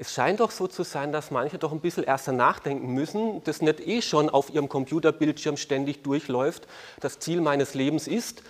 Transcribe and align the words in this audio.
Es 0.00 0.14
scheint 0.14 0.40
doch 0.40 0.50
so 0.50 0.66
zu 0.66 0.82
sein, 0.82 1.12
dass 1.12 1.30
manche 1.30 1.58
doch 1.58 1.72
ein 1.72 1.80
bisschen 1.80 2.04
erst 2.04 2.26
nachdenken 2.28 2.94
müssen, 2.94 3.44
das 3.44 3.60
nicht 3.60 3.86
eh 3.86 4.00
schon 4.00 4.30
auf 4.30 4.48
ihrem 4.48 4.66
Computerbildschirm 4.66 5.58
ständig 5.58 6.02
durchläuft, 6.02 6.66
das 7.00 7.18
Ziel 7.18 7.42
meines 7.42 7.74
Lebens 7.74 8.08
ist. 8.08 8.42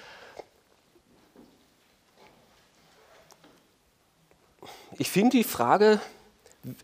Ich 4.97 5.11
finde 5.11 5.39
die 5.39 5.43
Frage 5.43 6.01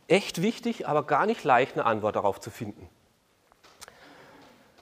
echt 0.09 0.43
wichtig, 0.43 0.89
aber 0.89 1.05
gar 1.05 1.27
nicht 1.27 1.45
leicht, 1.45 1.75
eine 1.75 1.85
Antwort 1.85 2.17
darauf 2.17 2.41
zu 2.41 2.51
finden. 2.51 2.89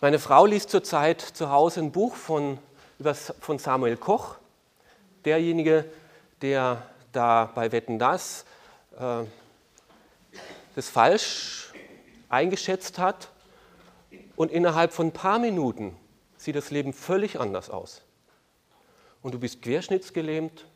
Meine 0.01 0.19
Frau 0.19 0.46
liest 0.46 0.71
zurzeit 0.71 1.21
zu 1.21 1.51
Hause 1.51 1.80
ein 1.80 1.93
Buch 1.93 2.14
von, 2.14 2.59
von 3.39 3.59
Samuel 3.59 3.98
Koch, 3.98 4.37
derjenige, 5.27 5.85
der 6.41 6.80
da 7.12 7.51
bei 7.55 7.71
Wetten 7.71 7.98
das 7.98 8.46
äh, 8.98 9.25
das 10.75 10.89
falsch 10.89 11.73
eingeschätzt 12.29 12.99
hat 12.99 13.31
und 14.37 14.51
innerhalb 14.51 14.93
von 14.93 15.09
ein 15.09 15.13
paar 15.13 15.39
Minuten 15.39 15.96
sieht 16.37 16.57
das 16.57 16.71
Leben 16.71 16.93
völlig 16.93 17.39
anders 17.39 17.71
aus. 17.71 18.03
Und 19.23 19.32
du 19.32 19.39
bist 19.39 19.63
querschnittsgelähmt 19.63 20.67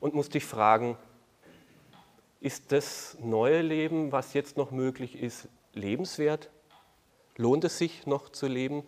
und 0.00 0.14
musst 0.14 0.34
dich 0.34 0.44
fragen, 0.44 0.96
ist 2.40 2.72
das 2.72 3.16
neue 3.20 3.62
Leben, 3.62 4.12
was 4.12 4.32
jetzt 4.32 4.56
noch 4.56 4.70
möglich 4.70 5.20
ist, 5.20 5.48
lebenswert? 5.74 6.50
Lohnt 7.36 7.64
es 7.64 7.78
sich 7.78 8.06
noch 8.06 8.30
zu 8.30 8.46
leben? 8.46 8.84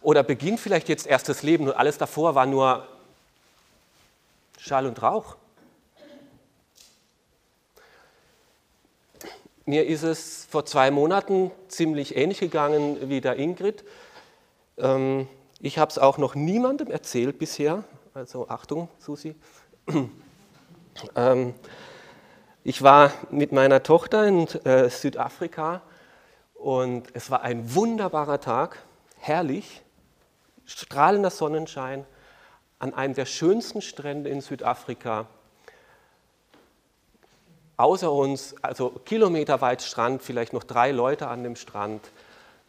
Oder 0.00 0.22
beginnt 0.22 0.60
vielleicht 0.60 0.88
jetzt 0.88 1.06
erst 1.06 1.28
das 1.28 1.42
Leben 1.42 1.66
und 1.66 1.74
alles 1.74 1.98
davor 1.98 2.34
war 2.34 2.46
nur 2.46 2.86
Schall 4.58 4.86
und 4.86 5.02
Rauch? 5.02 5.36
Mir 9.68 9.84
ist 9.84 10.02
es 10.02 10.46
vor 10.46 10.64
zwei 10.64 10.90
Monaten 10.90 11.50
ziemlich 11.68 12.16
ähnlich 12.16 12.40
gegangen 12.40 13.10
wie 13.10 13.20
der 13.20 13.36
Ingrid. 13.36 13.84
Ähm, 14.78 15.28
ich 15.60 15.76
habe 15.76 15.90
es 15.90 15.98
auch 15.98 16.16
noch 16.16 16.34
niemandem 16.34 16.90
erzählt 16.90 17.38
bisher. 17.38 17.84
Also 18.14 18.48
Achtung, 18.48 18.88
Susi. 18.98 19.36
Ähm, 21.14 21.54
ich 22.64 22.82
war 22.82 23.12
mit 23.30 23.52
meiner 23.52 23.84
Tochter 23.84 24.26
in 24.26 24.48
äh, 24.64 24.90
Südafrika 24.90 25.82
und 26.54 27.04
es 27.12 27.30
war 27.30 27.42
ein 27.42 27.72
wunderbarer 27.72 28.40
Tag, 28.40 28.82
herrlich, 29.18 29.82
strahlender 30.64 31.30
Sonnenschein 31.30 32.04
an 32.80 32.94
einem 32.94 33.14
der 33.14 33.26
schönsten 33.26 33.80
Strände 33.80 34.28
in 34.28 34.40
Südafrika 34.40 35.28
außer 37.78 38.12
uns, 38.12 38.54
also 38.60 38.90
kilometerweit 38.90 39.80
Strand, 39.80 40.22
vielleicht 40.22 40.52
noch 40.52 40.64
drei 40.64 40.90
Leute 40.90 41.28
an 41.28 41.42
dem 41.42 41.56
Strand, 41.56 42.10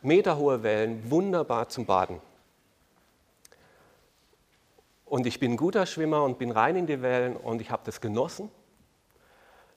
meterhohe 0.02 0.64
Wellen, 0.64 1.12
wunderbar 1.12 1.68
zum 1.68 1.86
Baden. 1.86 2.22
Und 5.06 5.26
ich 5.26 5.40
bin 5.40 5.54
ein 5.54 5.58
guter 5.58 5.88
Schwimmer 5.88 6.24
und 6.24 6.38
bin 6.38 6.52
rein 6.52 6.76
in 6.76 6.86
die 6.86 7.02
Wellen 7.02 7.36
und 7.36 7.60
ich 7.60 7.72
habe 7.72 7.82
das 7.84 8.00
genossen. 8.00 8.50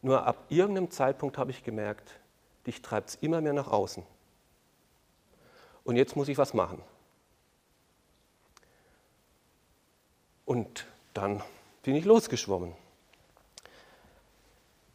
Nur 0.02 0.26
ab 0.26 0.44
irgendeinem 0.50 0.90
Zeitpunkt 0.90 1.38
habe 1.38 1.50
ich 1.50 1.64
gemerkt, 1.64 2.20
dich 2.66 2.82
treibt 2.82 3.08
es 3.08 3.14
immer 3.16 3.40
mehr 3.40 3.54
nach 3.54 3.68
außen. 3.68 4.04
Und 5.84 5.96
jetzt 5.96 6.14
muss 6.14 6.28
ich 6.28 6.36
was 6.36 6.52
machen. 6.52 6.82
Und 10.44 10.86
dann 11.14 11.42
bin 11.82 11.96
ich 11.96 12.04
losgeschwommen 12.04 12.81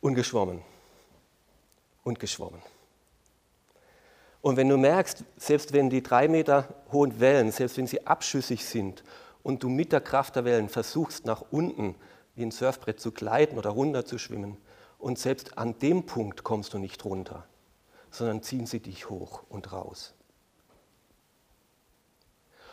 und 0.07 0.15
geschwommen 0.15 0.61
und 2.03 2.17
geschwommen. 2.17 2.61
Und 4.41 4.55
wenn 4.55 4.69
du 4.69 4.77
merkst, 4.77 5.25
selbst 5.35 5.73
wenn 5.73 5.89
die 5.89 6.01
drei 6.01 6.29
Meter 6.29 6.73
hohen 6.93 7.19
Wellen, 7.19 7.51
selbst 7.51 7.77
wenn 7.77 7.87
sie 7.87 8.07
abschüssig 8.07 8.63
sind 8.63 9.03
und 9.43 9.63
du 9.63 9.69
mit 9.69 9.91
der 9.91 9.99
Kraft 9.99 10.37
der 10.37 10.45
Wellen 10.45 10.69
versuchst, 10.69 11.25
nach 11.25 11.43
unten 11.51 11.95
wie 12.35 12.43
ein 12.43 12.51
Surfbrett 12.51 13.01
zu 13.01 13.11
gleiten 13.11 13.57
oder 13.57 13.71
runter 13.71 14.05
zu 14.05 14.17
schwimmen, 14.17 14.55
und 14.97 15.19
selbst 15.19 15.57
an 15.57 15.77
dem 15.79 16.05
Punkt 16.05 16.43
kommst 16.43 16.73
du 16.73 16.79
nicht 16.79 17.03
runter, 17.03 17.45
sondern 18.09 18.41
ziehen 18.41 18.65
sie 18.65 18.79
dich 18.79 19.09
hoch 19.09 19.43
und 19.49 19.73
raus. 19.73 20.13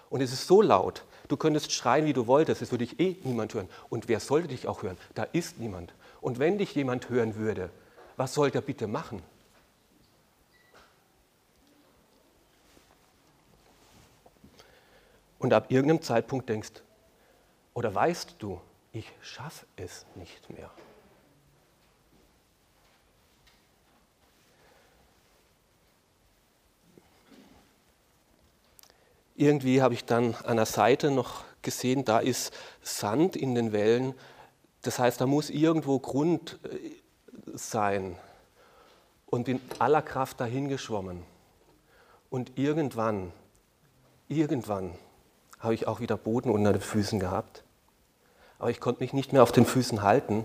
Und 0.08 0.20
es 0.20 0.32
ist 0.32 0.46
so 0.46 0.62
laut, 0.62 1.04
du 1.26 1.36
könntest 1.36 1.72
schreien, 1.72 2.06
wie 2.06 2.12
du 2.12 2.28
wolltest, 2.28 2.62
es 2.62 2.70
würde 2.70 2.86
dich 2.86 3.00
eh 3.00 3.16
niemand 3.24 3.52
hören. 3.54 3.68
Und 3.90 4.06
wer 4.06 4.20
sollte 4.20 4.48
dich 4.48 4.68
auch 4.68 4.84
hören? 4.84 4.96
Da 5.14 5.24
ist 5.24 5.58
niemand. 5.58 5.92
Und 6.24 6.38
wenn 6.38 6.56
dich 6.56 6.74
jemand 6.74 7.10
hören 7.10 7.34
würde, 7.34 7.68
was 8.16 8.32
soll 8.32 8.50
der 8.50 8.62
bitte 8.62 8.86
machen? 8.86 9.22
Und 15.38 15.52
ab 15.52 15.66
irgendeinem 15.68 16.00
Zeitpunkt 16.00 16.48
denkst, 16.48 16.82
oder 17.74 17.94
weißt 17.94 18.36
du, 18.38 18.58
ich 18.92 19.12
schaffe 19.20 19.66
es 19.76 20.06
nicht 20.14 20.48
mehr. 20.48 20.70
Irgendwie 29.34 29.82
habe 29.82 29.92
ich 29.92 30.06
dann 30.06 30.34
an 30.36 30.56
der 30.56 30.64
Seite 30.64 31.10
noch 31.10 31.44
gesehen, 31.60 32.06
da 32.06 32.18
ist 32.18 32.54
Sand 32.80 33.36
in 33.36 33.54
den 33.54 33.72
Wellen 33.72 34.14
das 34.84 34.98
heißt, 34.98 35.20
da 35.20 35.26
muss 35.26 35.50
irgendwo 35.50 35.98
Grund 35.98 36.58
äh, 36.64 36.90
sein 37.54 38.16
und 39.26 39.48
in 39.48 39.60
aller 39.78 40.02
Kraft 40.02 40.40
dahin 40.40 40.68
geschwommen. 40.68 41.22
Und 42.30 42.52
irgendwann, 42.56 43.32
irgendwann 44.28 44.92
habe 45.58 45.74
ich 45.74 45.88
auch 45.88 46.00
wieder 46.00 46.16
Boden 46.16 46.50
unter 46.50 46.72
den 46.72 46.82
Füßen 46.82 47.18
gehabt. 47.18 47.62
Aber 48.58 48.70
ich 48.70 48.80
konnte 48.80 49.02
mich 49.02 49.12
nicht 49.12 49.32
mehr 49.32 49.42
auf 49.42 49.52
den 49.52 49.64
Füßen 49.64 50.02
halten. 50.02 50.44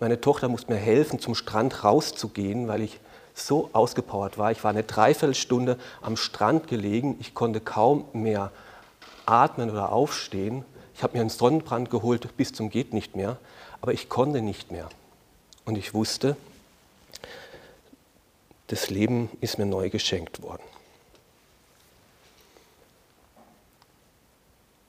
Meine 0.00 0.20
Tochter 0.20 0.48
musste 0.48 0.72
mir 0.72 0.78
helfen, 0.78 1.18
zum 1.18 1.34
Strand 1.34 1.82
rauszugehen, 1.82 2.68
weil 2.68 2.82
ich 2.82 3.00
so 3.34 3.70
ausgepowert 3.72 4.36
war. 4.36 4.52
Ich 4.52 4.62
war 4.64 4.70
eine 4.70 4.84
Dreiviertelstunde 4.84 5.78
am 6.02 6.16
Strand 6.16 6.68
gelegen. 6.68 7.16
Ich 7.20 7.34
konnte 7.34 7.60
kaum 7.60 8.04
mehr 8.12 8.52
atmen 9.26 9.70
oder 9.70 9.92
aufstehen. 9.92 10.64
Ich 10.94 11.02
habe 11.02 11.16
mir 11.16 11.20
einen 11.20 11.30
Sonnenbrand 11.30 11.90
geholt 11.90 12.36
bis 12.36 12.52
zum 12.52 12.70
geht 12.70 12.92
nicht 12.92 13.16
mehr 13.16 13.38
aber 13.80 13.92
ich 13.92 14.08
konnte 14.08 14.42
nicht 14.42 14.70
mehr. 14.70 14.88
Und 15.64 15.76
ich 15.76 15.94
wusste, 15.94 16.36
das 18.68 18.90
Leben 18.90 19.30
ist 19.40 19.58
mir 19.58 19.66
neu 19.66 19.90
geschenkt 19.90 20.42
worden. 20.42 20.62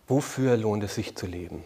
Wofür 0.07 0.57
lohnt 0.57 0.83
es 0.83 0.95
sich 0.95 1.15
zu 1.15 1.27
leben? 1.27 1.63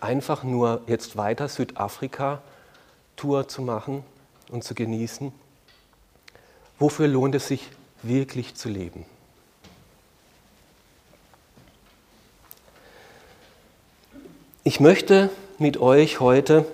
Einfach 0.00 0.44
nur 0.44 0.82
jetzt 0.86 1.16
weiter 1.16 1.48
Südafrika-Tour 1.48 3.48
zu 3.48 3.62
machen 3.62 4.02
und 4.50 4.64
zu 4.64 4.74
genießen? 4.74 5.32
Wofür 6.78 7.06
lohnt 7.06 7.34
es 7.34 7.48
sich 7.48 7.68
wirklich 8.02 8.54
zu 8.54 8.68
leben? 8.68 9.04
Ich 14.66 14.80
möchte 14.80 15.28
mit 15.58 15.76
euch 15.76 16.20
heute 16.20 16.64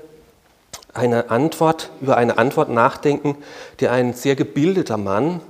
eine 0.94 1.28
Antwort, 1.28 1.90
über 2.00 2.16
eine 2.16 2.38
Antwort 2.38 2.68
nachdenken, 2.68 3.36
die 3.80 3.88
ein 3.88 4.14
sehr 4.14 4.36
gebildeter 4.36 4.96
Mann 4.96 5.40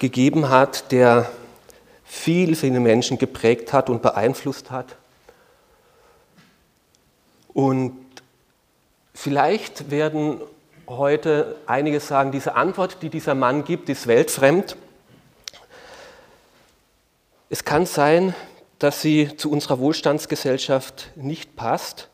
gegeben 0.00 0.48
hat, 0.48 0.90
der 0.90 1.30
viel, 2.04 2.56
viele 2.56 2.80
Menschen 2.80 3.18
geprägt 3.18 3.72
hat 3.72 3.88
und 3.88 4.02
beeinflusst 4.02 4.72
hat. 4.72 4.96
Und 7.54 7.96
vielleicht 9.14 9.92
werden 9.92 10.40
heute 10.88 11.54
einige 11.66 12.00
sagen, 12.00 12.32
diese 12.32 12.56
Antwort, 12.56 13.00
die 13.02 13.10
dieser 13.10 13.36
Mann 13.36 13.62
gibt, 13.62 13.88
ist 13.88 14.08
weltfremd. 14.08 14.76
Es 17.48 17.62
kann 17.62 17.86
sein, 17.86 18.34
dass 18.78 19.00
sie 19.00 19.36
zu 19.36 19.50
unserer 19.50 19.78
Wohlstandsgesellschaft 19.78 21.10
nicht 21.16 21.56
passt. 21.56 22.08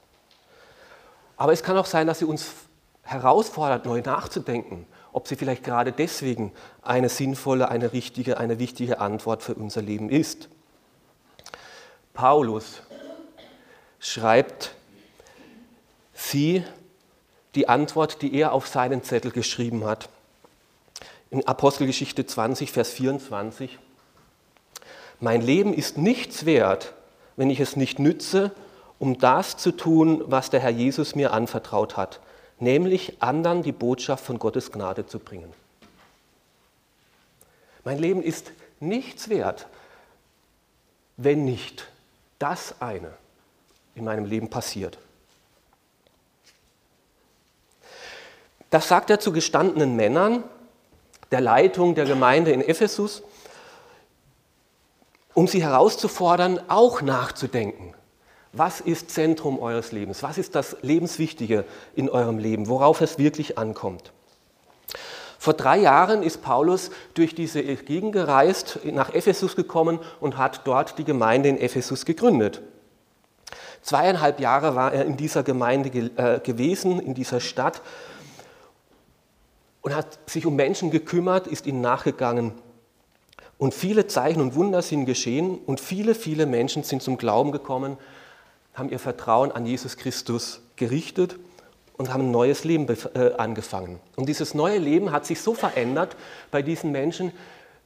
Aber 1.37 1.53
es 1.53 1.63
kann 1.63 1.77
auch 1.77 1.87
sein, 1.87 2.07
dass 2.07 2.21
sie 2.21 2.25
uns 2.25 2.53
herausfordert, 3.03 3.85
neu 3.85 4.01
nachzudenken, 4.01 4.87
ob 5.13 5.27
sie 5.27 5.37
vielleicht 5.37 5.65
gerade 5.65 5.93
deswegen 5.93 6.53
eine 6.83 7.09
sinnvolle, 7.09 7.69
eine 7.69 7.93
richtige, 7.93 8.39
eine 8.39 8.59
wichtige 8.59 9.01
Antwort 9.01 9.43
für 9.43 9.55
unser 9.55 9.83
Leben 9.83 10.09
ist. 10.09 10.49
Paulus 12.15 12.83
schreibt 13.99 14.75
sie 16.13 16.65
die 17.55 17.69
Antwort, 17.69 18.23
die 18.23 18.35
er 18.35 18.53
auf 18.53 18.69
seinen 18.69 19.03
Zettel 19.03 19.31
geschrieben 19.31 19.85
hat. 19.85 20.09
In 21.31 21.47
Apostelgeschichte 21.47 22.25
20, 22.25 22.73
Vers 22.73 22.91
24 22.91 23.79
mein 25.23 25.41
Leben 25.41 25.73
ist 25.73 25.99
nichts 25.99 26.47
wert, 26.47 26.95
wenn 27.37 27.49
ich 27.49 27.61
es 27.61 27.77
nicht 27.77 28.01
nütze, 28.01 28.51
um 28.99 29.19
das 29.19 29.57
zu 29.57 29.71
tun, 29.71 30.25
was 30.27 30.51
der 30.51 30.59
Herr 30.59 30.71
Jesus 30.71 31.15
mir 31.15 31.33
anvertraut 31.33 31.97
hat, 31.97 32.19
nämlich 32.59 33.23
anderen 33.23 33.63
die 33.63 33.71
Botschaft 33.71 34.25
von 34.25 34.41
Gottes 34.41 34.73
Gnade 34.73 35.07
zu 35.07 35.21
bringen. 35.21 35.53
Mein 37.85 37.99
Leben 37.99 38.21
ist 38.21 38.51
nichts 38.81 39.29
wert, 39.29 39.69
wenn 41.17 41.45
nicht 41.45 41.87
das 42.41 42.75
eine 42.81 43.13
in 43.95 44.03
meinem 44.05 44.25
Leben 44.25 44.51
passiert. 44.51 44.99
Das 48.71 48.89
sagt 48.89 49.09
er 49.09 49.21
zu 49.21 49.31
gestandenen 49.31 49.95
Männern 49.95 50.43
der 51.31 51.41
Leitung 51.41 51.95
der 51.95 52.07
Gemeinde 52.07 52.51
in 52.51 52.61
Ephesus, 52.61 53.23
um 55.35 55.47
sie 55.47 55.63
herauszufordern, 55.63 56.61
auch 56.69 57.03
nachzudenken. 57.03 57.95
Was 58.53 58.81
ist 58.81 59.11
Zentrum 59.11 59.59
eures 59.59 59.93
Lebens? 59.93 60.23
Was 60.23 60.37
ist 60.37 60.55
das 60.55 60.77
Lebenswichtige 60.83 61.65
in 61.95 62.11
eurem 62.11 62.39
Leben? 62.39 62.69
Worauf 62.69 63.01
es 63.01 63.19
wirklich 63.19 63.57
ankommt? 63.57 64.13
Vor 65.39 65.55
drei 65.55 65.79
Jahren 65.79 66.23
ist 66.23 66.43
Paulus 66.43 66.91
durch 67.15 67.35
diese 67.35 67.63
Gegend 67.63 68.13
gereist, 68.13 68.79
nach 68.85 69.13
Ephesus 69.13 69.57
gekommen 69.57 69.99
und 70.21 70.37
hat 70.37 70.61
dort 70.67 70.99
die 70.99 71.05
Gemeinde 71.05 71.49
in 71.49 71.59
Ephesus 71.59 72.05
gegründet. 72.05 72.63
Zweieinhalb 73.83 74.39
Jahre 74.39 74.77
war 74.77 74.93
er 74.93 75.05
in 75.05 75.17
dieser 75.17 75.43
Gemeinde 75.43 75.89
äh, 76.17 76.39
gewesen, 76.41 77.01
in 77.01 77.15
dieser 77.15 77.41
Stadt 77.41 77.83
und 79.81 79.97
hat 79.97 80.19
sich 80.27 80.47
um 80.47 80.55
Menschen 80.55 80.91
gekümmert, 80.91 81.49
ist 81.49 81.67
ihnen 81.67 81.81
nachgegangen. 81.81 82.53
Und 83.63 83.75
viele 83.75 84.09
Zeichen 84.09 84.41
und 84.41 84.57
Wunder 84.57 84.83
sind 84.83 85.05
geschehen 85.05 85.57
und 85.67 85.79
viele, 85.79 86.17
viele 86.17 86.47
Menschen 86.47 86.83
sind 86.83 87.01
zum 87.01 87.17
Glauben 87.17 87.53
gekommen, 87.53 87.97
haben 88.75 88.89
ihr 88.89 88.99
Vertrauen 88.99 89.53
an 89.53 89.67
Jesus 89.67 89.97
Christus 89.97 90.63
gerichtet 90.75 91.37
und 91.97 92.13
haben 92.13 92.25
ein 92.25 92.31
neues 92.33 92.65
Leben 92.65 92.89
äh, 93.15 93.35
angefangen. 93.35 94.01
Und 94.17 94.29
dieses 94.29 94.55
neue 94.55 94.79
Leben 94.79 95.13
hat 95.13 95.27
sich 95.27 95.41
so 95.41 95.55
verändert 95.55 96.17
bei 96.51 96.61
diesen 96.61 96.91
Menschen, 96.91 97.31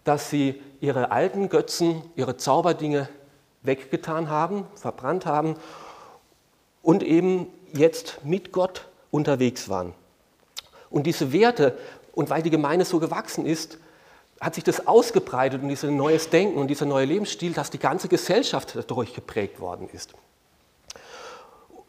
dass 0.03 0.31
sie 0.31 0.63
ihre 0.81 1.11
alten 1.11 1.51
Götzen, 1.51 2.01
ihre 2.15 2.39
Zauberdinge 2.39 3.11
weggetan 3.63 4.31
haben, 4.31 4.65
verbrannt 4.77 5.27
haben 5.27 5.57
und 6.81 7.03
eben 7.03 7.49
jetzt 7.75 8.25
mit 8.25 8.51
Gott 8.51 8.89
unterwegs 9.11 9.69
waren. 9.69 9.93
Und 10.89 11.07
diese 11.07 11.35
Werte, 11.35 11.77
und 12.15 12.31
weil 12.31 12.41
die 12.41 12.49
Gemeinde 12.49 12.87
so 12.87 12.99
gewachsen 12.99 13.45
ist, 13.45 13.77
hat 14.41 14.55
sich 14.55 14.65
das 14.65 14.87
ausgebreitet 14.87 15.63
und 15.63 15.69
dieses 15.69 15.91
neues 15.91 16.29
Denken 16.31 16.59
und 16.59 16.69
dieser 16.69 16.87
neue 16.87 17.07
Lebensstil, 17.07 17.53
dass 17.53 17.71
die 17.71 17.79
ganze 17.79 18.09
Gesellschaft 18.09 18.75
dadurch 18.75 19.15
geprägt 19.15 19.61
worden 19.61 19.89
ist. 19.93 20.15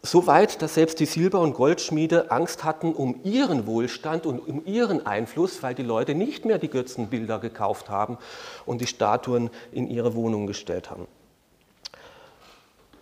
So 0.04 0.26
weit, 0.28 0.62
dass 0.62 0.76
selbst 0.76 1.02
die 1.02 1.06
Silber- 1.06 1.42
und 1.42 1.54
Goldschmiede 1.54 2.32
Angst 2.32 2.64
hatten 2.64 2.94
um 2.94 3.20
ihren 3.24 3.68
Wohlstand 3.68 4.26
und 4.26 4.40
um 4.40 4.66
ihren 4.66 5.06
Einfluss, 5.06 5.62
weil 5.64 5.76
die 5.76 5.84
Leute 5.84 6.16
nicht 6.16 6.46
mehr 6.46 6.60
die 6.60 6.70
Götzenbilder 6.70 7.40
gekauft 7.40 7.90
haben 7.90 8.18
und 8.66 8.80
die 8.80 8.88
Statuen 8.88 9.50
in 9.74 9.90
ihre 9.90 10.16
Wohnung 10.16 10.48
gestellt 10.48 10.90
haben. 10.90 11.08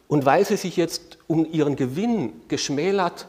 Und 0.08 0.26
weil 0.26 0.46
sie 0.46 0.58
sich 0.58 0.78
jetzt 0.78 1.20
um 1.28 1.46
ihren 1.52 1.76
Gewinn 1.76 2.42
geschmälert, 2.48 3.28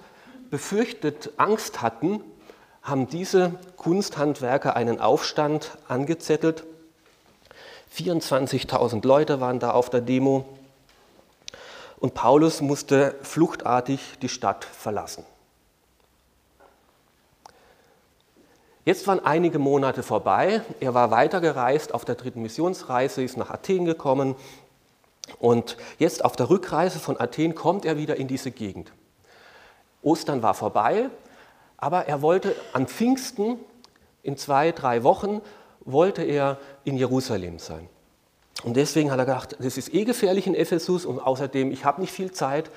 befürchtet, 0.51 1.33
Angst 1.37 1.83
hatten, 1.83 2.23
haben 2.87 3.09
diese 3.09 3.53
Kunsthandwerker 3.77 4.77
einen 4.77 5.01
Aufstand 5.01 5.77
angezettelt. 5.89 6.65
24.000 7.95 9.05
Leute 9.05 9.41
waren 9.41 9.59
da 9.59 9.73
auf 9.73 9.91
der 9.91 10.01
Demo 10.01 10.47
und 11.99 12.15
Paulus 12.15 12.61
musste 12.61 13.17
fluchtartig 13.23 14.01
die 14.23 14.29
Stadt 14.29 14.65
verlassen. 14.65 15.25
Jetzt 18.85 19.09
waren 19.09 19.25
einige 19.25 19.59
Monate 19.59 20.05
vorbei. 20.05 20.61
Er 20.79 20.95
war 20.95 21.11
weitergereist 21.11 21.93
auf 21.93 22.05
der 22.05 22.15
dritten 22.15 22.43
Missionsreise, 22.43 23.21
ist 23.25 23.37
nach 23.37 23.51
Athen 23.51 23.85
gekommen 23.85 24.37
und 25.41 25.77
jetzt 25.99 26.25
auf 26.25 26.37
der 26.37 26.51
Rückreise 26.51 27.01
von 27.01 27.19
Athen 27.19 27.57
kommt 27.57 27.85
er 27.85 27.97
wieder 27.97 28.15
in 28.15 28.29
diese 28.29 28.53
Gegend. 28.53 28.93
Ostern 30.03 30.45
war 30.45 30.55
vorbei, 30.55 31.11
aber 31.77 32.07
er 32.07 32.23
wollte 32.23 32.55
an 32.73 32.87
Pfingsten 32.87 33.59
in 34.23 34.37
zwei, 34.37 34.73
drei 34.73 35.03
Wochen 35.03 35.41
wollte 35.85 36.23
er 36.23 36.59
in 36.85 36.97
Jerusalem 36.97 37.59
sein. 37.59 37.89
Und 38.65 38.77
deswegen 38.77 39.11
hat 39.11 39.19
er 39.19 39.27
gedacht, 39.27 39.57
das 39.61 39.77
ist 39.77 39.95
eh 39.95 40.05
gefährlich 40.05 40.47
in 40.47 40.55
Ephesus 40.55 41.05
und 41.05 41.21
außerdem, 41.21 41.71
ich 41.71 41.85
habe 41.85 42.01
nicht 42.01 42.13
viel 42.13 42.33
Zeit. 42.33 42.71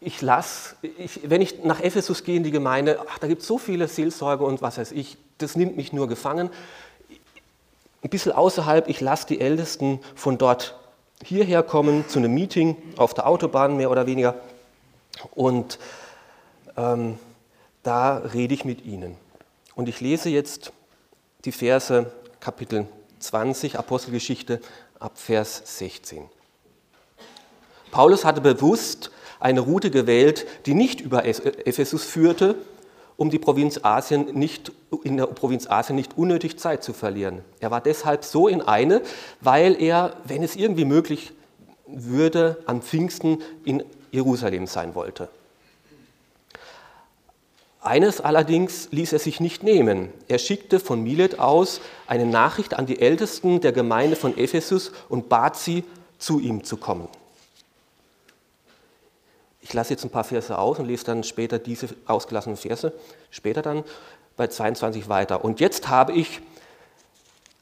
Ich 0.00 0.22
lasse, 0.22 0.76
wenn 1.24 1.40
ich 1.40 1.64
nach 1.64 1.80
Ephesus 1.80 2.24
gehe 2.24 2.36
in 2.36 2.44
die 2.44 2.50
Gemeinde, 2.50 3.00
ach, 3.08 3.18
da 3.18 3.26
gibt 3.26 3.42
es 3.42 3.48
so 3.48 3.58
viele 3.58 3.88
Seelsorger 3.88 4.44
und 4.44 4.62
was 4.62 4.78
weiß 4.78 4.92
ich, 4.92 5.16
das 5.38 5.56
nimmt 5.56 5.76
mich 5.76 5.92
nur 5.92 6.08
gefangen. 6.08 6.50
Ein 8.02 8.10
bisschen 8.10 8.32
außerhalb, 8.32 8.88
ich 8.88 9.00
lasse 9.00 9.26
die 9.26 9.40
Ältesten 9.40 10.00
von 10.14 10.38
dort 10.38 10.78
hierher 11.22 11.62
kommen 11.62 12.08
zu 12.08 12.18
einem 12.18 12.32
Meeting 12.32 12.76
auf 12.96 13.12
der 13.12 13.26
Autobahn, 13.26 13.76
mehr 13.76 13.90
oder 13.90 14.06
weniger. 14.06 14.36
Und 15.34 15.78
ähm, 16.76 17.18
da 17.82 18.18
rede 18.18 18.54
ich 18.54 18.64
mit 18.64 18.84
ihnen. 18.84 19.16
Und 19.74 19.88
ich 19.88 20.00
lese 20.00 20.28
jetzt 20.28 20.72
die 21.44 21.52
Verse 21.52 22.10
Kapitel 22.40 22.86
20, 23.18 23.78
Apostelgeschichte 23.78 24.60
ab 24.98 25.12
Vers 25.16 25.62
16. 25.78 26.24
Paulus 27.90 28.24
hatte 28.24 28.40
bewusst 28.40 29.10
eine 29.40 29.60
Route 29.60 29.90
gewählt, 29.90 30.46
die 30.66 30.74
nicht 30.74 31.00
über 31.00 31.24
Ephesus 31.24 32.04
führte, 32.04 32.56
um 33.16 33.30
die 33.30 33.38
Provinz 33.38 33.80
Asien 33.82 34.38
nicht, 34.38 34.72
in 35.02 35.16
der 35.16 35.26
Provinz 35.26 35.66
Asien 35.68 35.96
nicht 35.96 36.16
unnötig 36.16 36.58
Zeit 36.58 36.82
zu 36.84 36.92
verlieren. 36.92 37.42
Er 37.58 37.70
war 37.70 37.80
deshalb 37.80 38.24
so 38.24 38.48
in 38.48 38.62
eine, 38.62 39.02
weil 39.40 39.80
er, 39.80 40.16
wenn 40.24 40.42
es 40.42 40.56
irgendwie 40.56 40.84
möglich 40.84 41.32
würde, 41.86 42.62
am 42.66 42.80
Pfingsten 42.80 43.42
in 43.64 43.82
Jerusalem 44.10 44.66
sein 44.66 44.94
wollte. 44.94 45.28
Eines 47.82 48.20
allerdings 48.20 48.88
ließ 48.90 49.14
er 49.14 49.18
sich 49.18 49.40
nicht 49.40 49.62
nehmen. 49.62 50.12
Er 50.28 50.38
schickte 50.38 50.80
von 50.80 51.02
Milet 51.02 51.38
aus 51.38 51.80
eine 52.06 52.26
Nachricht 52.26 52.74
an 52.74 52.84
die 52.84 53.00
Ältesten 53.00 53.60
der 53.62 53.72
Gemeinde 53.72 54.16
von 54.16 54.36
Ephesus 54.36 54.92
und 55.08 55.28
bat 55.28 55.56
sie, 55.56 55.84
zu 56.18 56.38
ihm 56.38 56.62
zu 56.64 56.76
kommen. 56.76 57.08
Ich 59.62 59.72
lasse 59.72 59.94
jetzt 59.94 60.04
ein 60.04 60.10
paar 60.10 60.24
Verse 60.24 60.58
aus 60.58 60.78
und 60.78 60.86
lese 60.86 61.04
dann 61.04 61.24
später 61.24 61.58
diese 61.58 61.88
ausgelassenen 62.06 62.58
Verse, 62.58 62.92
später 63.30 63.62
dann 63.62 63.84
bei 64.36 64.46
22 64.46 65.08
weiter. 65.08 65.42
Und 65.42 65.60
jetzt 65.60 65.88
habe 65.88 66.12
ich, 66.12 66.40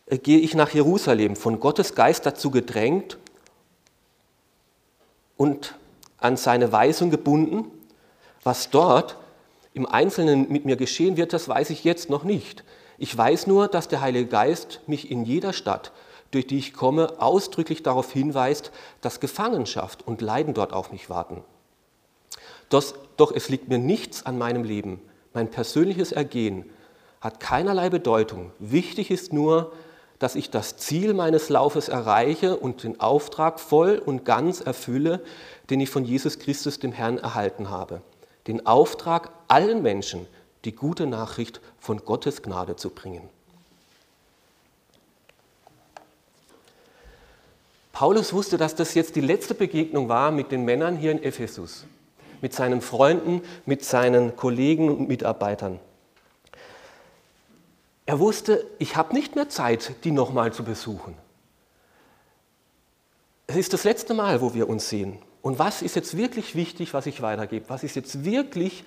äh, 0.07 0.19
gehe 0.19 0.38
ich 0.38 0.54
nach 0.54 0.71
Jerusalem, 0.71 1.37
von 1.37 1.61
Gottes 1.61 1.95
Geist 1.95 2.26
dazu 2.26 2.50
gedrängt 2.50 3.16
und 5.37 5.76
an 6.19 6.37
seine 6.37 6.73
Weisung 6.73 7.11
gebunden, 7.11 7.71
was 8.42 8.71
dort 8.71 9.16
im 9.75 9.87
Einzelnen 9.87 10.50
mit 10.50 10.64
mir 10.64 10.76
geschehen 10.76 11.16
wird, 11.16 11.32
das 11.32 11.48
weiß 11.48 11.70
ich 11.70 11.84
jetzt 11.84 12.10
noch 12.10 12.25
nicht. 12.25 12.64
Ich 12.98 13.16
weiß 13.16 13.46
nur, 13.46 13.68
dass 13.68 13.88
der 13.88 14.00
Heilige 14.00 14.26
Geist 14.26 14.80
mich 14.87 15.10
in 15.10 15.25
jeder 15.25 15.52
Stadt, 15.52 15.92
durch 16.30 16.46
die 16.46 16.58
ich 16.58 16.75
komme, 16.75 17.20
ausdrücklich 17.20 17.82
darauf 17.82 18.12
hinweist, 18.12 18.72
dass 19.00 19.20
Gefangenschaft 19.20 20.06
und 20.06 20.20
Leiden 20.20 20.52
dort 20.52 20.72
auf 20.72 20.90
mich 20.90 21.08
warten. 21.08 21.42
Doch, 22.68 22.92
doch 23.16 23.32
es 23.32 23.48
liegt 23.48 23.68
mir 23.68 23.78
nichts 23.78 24.26
an 24.26 24.37
meinem 24.37 24.64
Leben. 24.64 25.00
Mein 25.32 25.50
persönliches 25.50 26.12
Ergehen 26.12 26.68
hat 27.20 27.40
keinerlei 27.40 27.88
Bedeutung. 27.88 28.52
Wichtig 28.58 29.10
ist 29.10 29.32
nur, 29.32 29.72
dass 30.18 30.34
ich 30.34 30.50
das 30.50 30.76
Ziel 30.76 31.14
meines 31.14 31.48
Laufes 31.48 31.88
erreiche 31.88 32.56
und 32.56 32.82
den 32.82 33.00
Auftrag 33.00 33.60
voll 33.60 34.02
und 34.04 34.25
ganz 34.25 34.60
erfülle, 34.60 35.22
den 35.70 35.80
ich 35.80 35.90
von 35.90 36.04
Jesus 36.04 36.40
Christus, 36.40 36.80
dem 36.80 36.92
Herrn, 36.92 37.18
erhalten 37.18 37.70
habe 37.70 38.02
den 38.49 38.67
Auftrag, 38.67 39.31
allen 39.47 39.83
Menschen 39.83 40.26
die 40.64 40.75
gute 40.75 41.07
Nachricht 41.07 41.61
von 41.78 42.05
Gottes 42.05 42.43
Gnade 42.43 42.75
zu 42.75 42.90
bringen. 42.90 43.28
Paulus 47.93 48.33
wusste, 48.33 48.57
dass 48.59 48.75
das 48.75 48.95
jetzt 48.95 49.17
die 49.17 49.21
letzte 49.21 49.55
Begegnung 49.55 50.09
war 50.09 50.31
mit 50.31 50.52
den 50.52 50.64
Männern 50.64 50.97
hier 50.97 51.11
in 51.11 51.23
Ephesus, 51.23 51.85
mit 52.40 52.55
seinen 52.55 52.81
Freunden, 52.81 53.43
mit 53.67 53.85
seinen 53.85 54.37
Kollegen 54.37 54.88
und 54.88 55.09
Mitarbeitern. 55.09 55.81
Er 58.07 58.19
wusste, 58.21 58.64
ich 58.78 58.97
habe 58.97 59.14
nicht 59.14 59.35
mehr 59.35 59.49
Zeit, 59.49 59.93
die 60.05 60.12
nochmal 60.12 60.52
zu 60.52 60.64
besuchen. 60.64 61.14
Es 63.47 63.57
ist 63.57 63.73
das 63.73 63.85
letzte 63.85 64.14
Mal, 64.14 64.40
wo 64.40 64.55
wir 64.55 64.69
uns 64.69 64.88
sehen. 64.88 65.19
Und 65.49 65.59
was 65.59 65.81
ist 65.81 65.97
jetzt 65.97 66.14
wirklich 66.14 66.57
wichtig, 66.57 66.93
was 66.93 67.07
ich 67.07 67.23
weitergebe? 67.23 67.71
Was 67.71 67.83
ist 67.83 67.97
jetzt 67.97 68.23
wirklich 68.23 68.85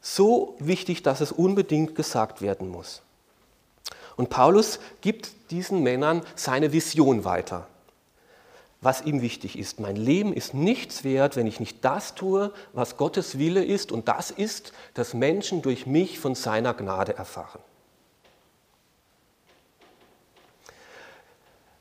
so 0.00 0.56
wichtig, 0.58 1.02
dass 1.02 1.20
es 1.20 1.30
unbedingt 1.30 1.94
gesagt 1.94 2.40
werden 2.40 2.70
muss? 2.70 3.02
Und 4.16 4.30
Paulus 4.30 4.80
gibt 5.02 5.30
diesen 5.50 5.82
Männern 5.82 6.22
seine 6.36 6.72
Vision 6.72 7.24
weiter. 7.26 7.66
was 8.80 9.02
ihm 9.02 9.20
wichtig 9.20 9.58
ist. 9.58 9.78
Mein 9.78 9.94
Leben 9.94 10.32
ist 10.32 10.54
nichts 10.54 11.04
wert, 11.04 11.36
wenn 11.36 11.46
ich 11.46 11.60
nicht 11.60 11.84
das 11.84 12.14
tue, 12.14 12.50
was 12.72 12.96
Gottes 12.96 13.38
Wille 13.38 13.62
ist. 13.62 13.92
Und 13.92 14.08
das 14.08 14.30
ist, 14.30 14.72
dass 14.94 15.12
Menschen 15.12 15.60
durch 15.60 15.84
mich 15.84 16.18
von 16.18 16.34
seiner 16.34 16.72
Gnade 16.72 17.14
erfahren. 17.14 17.60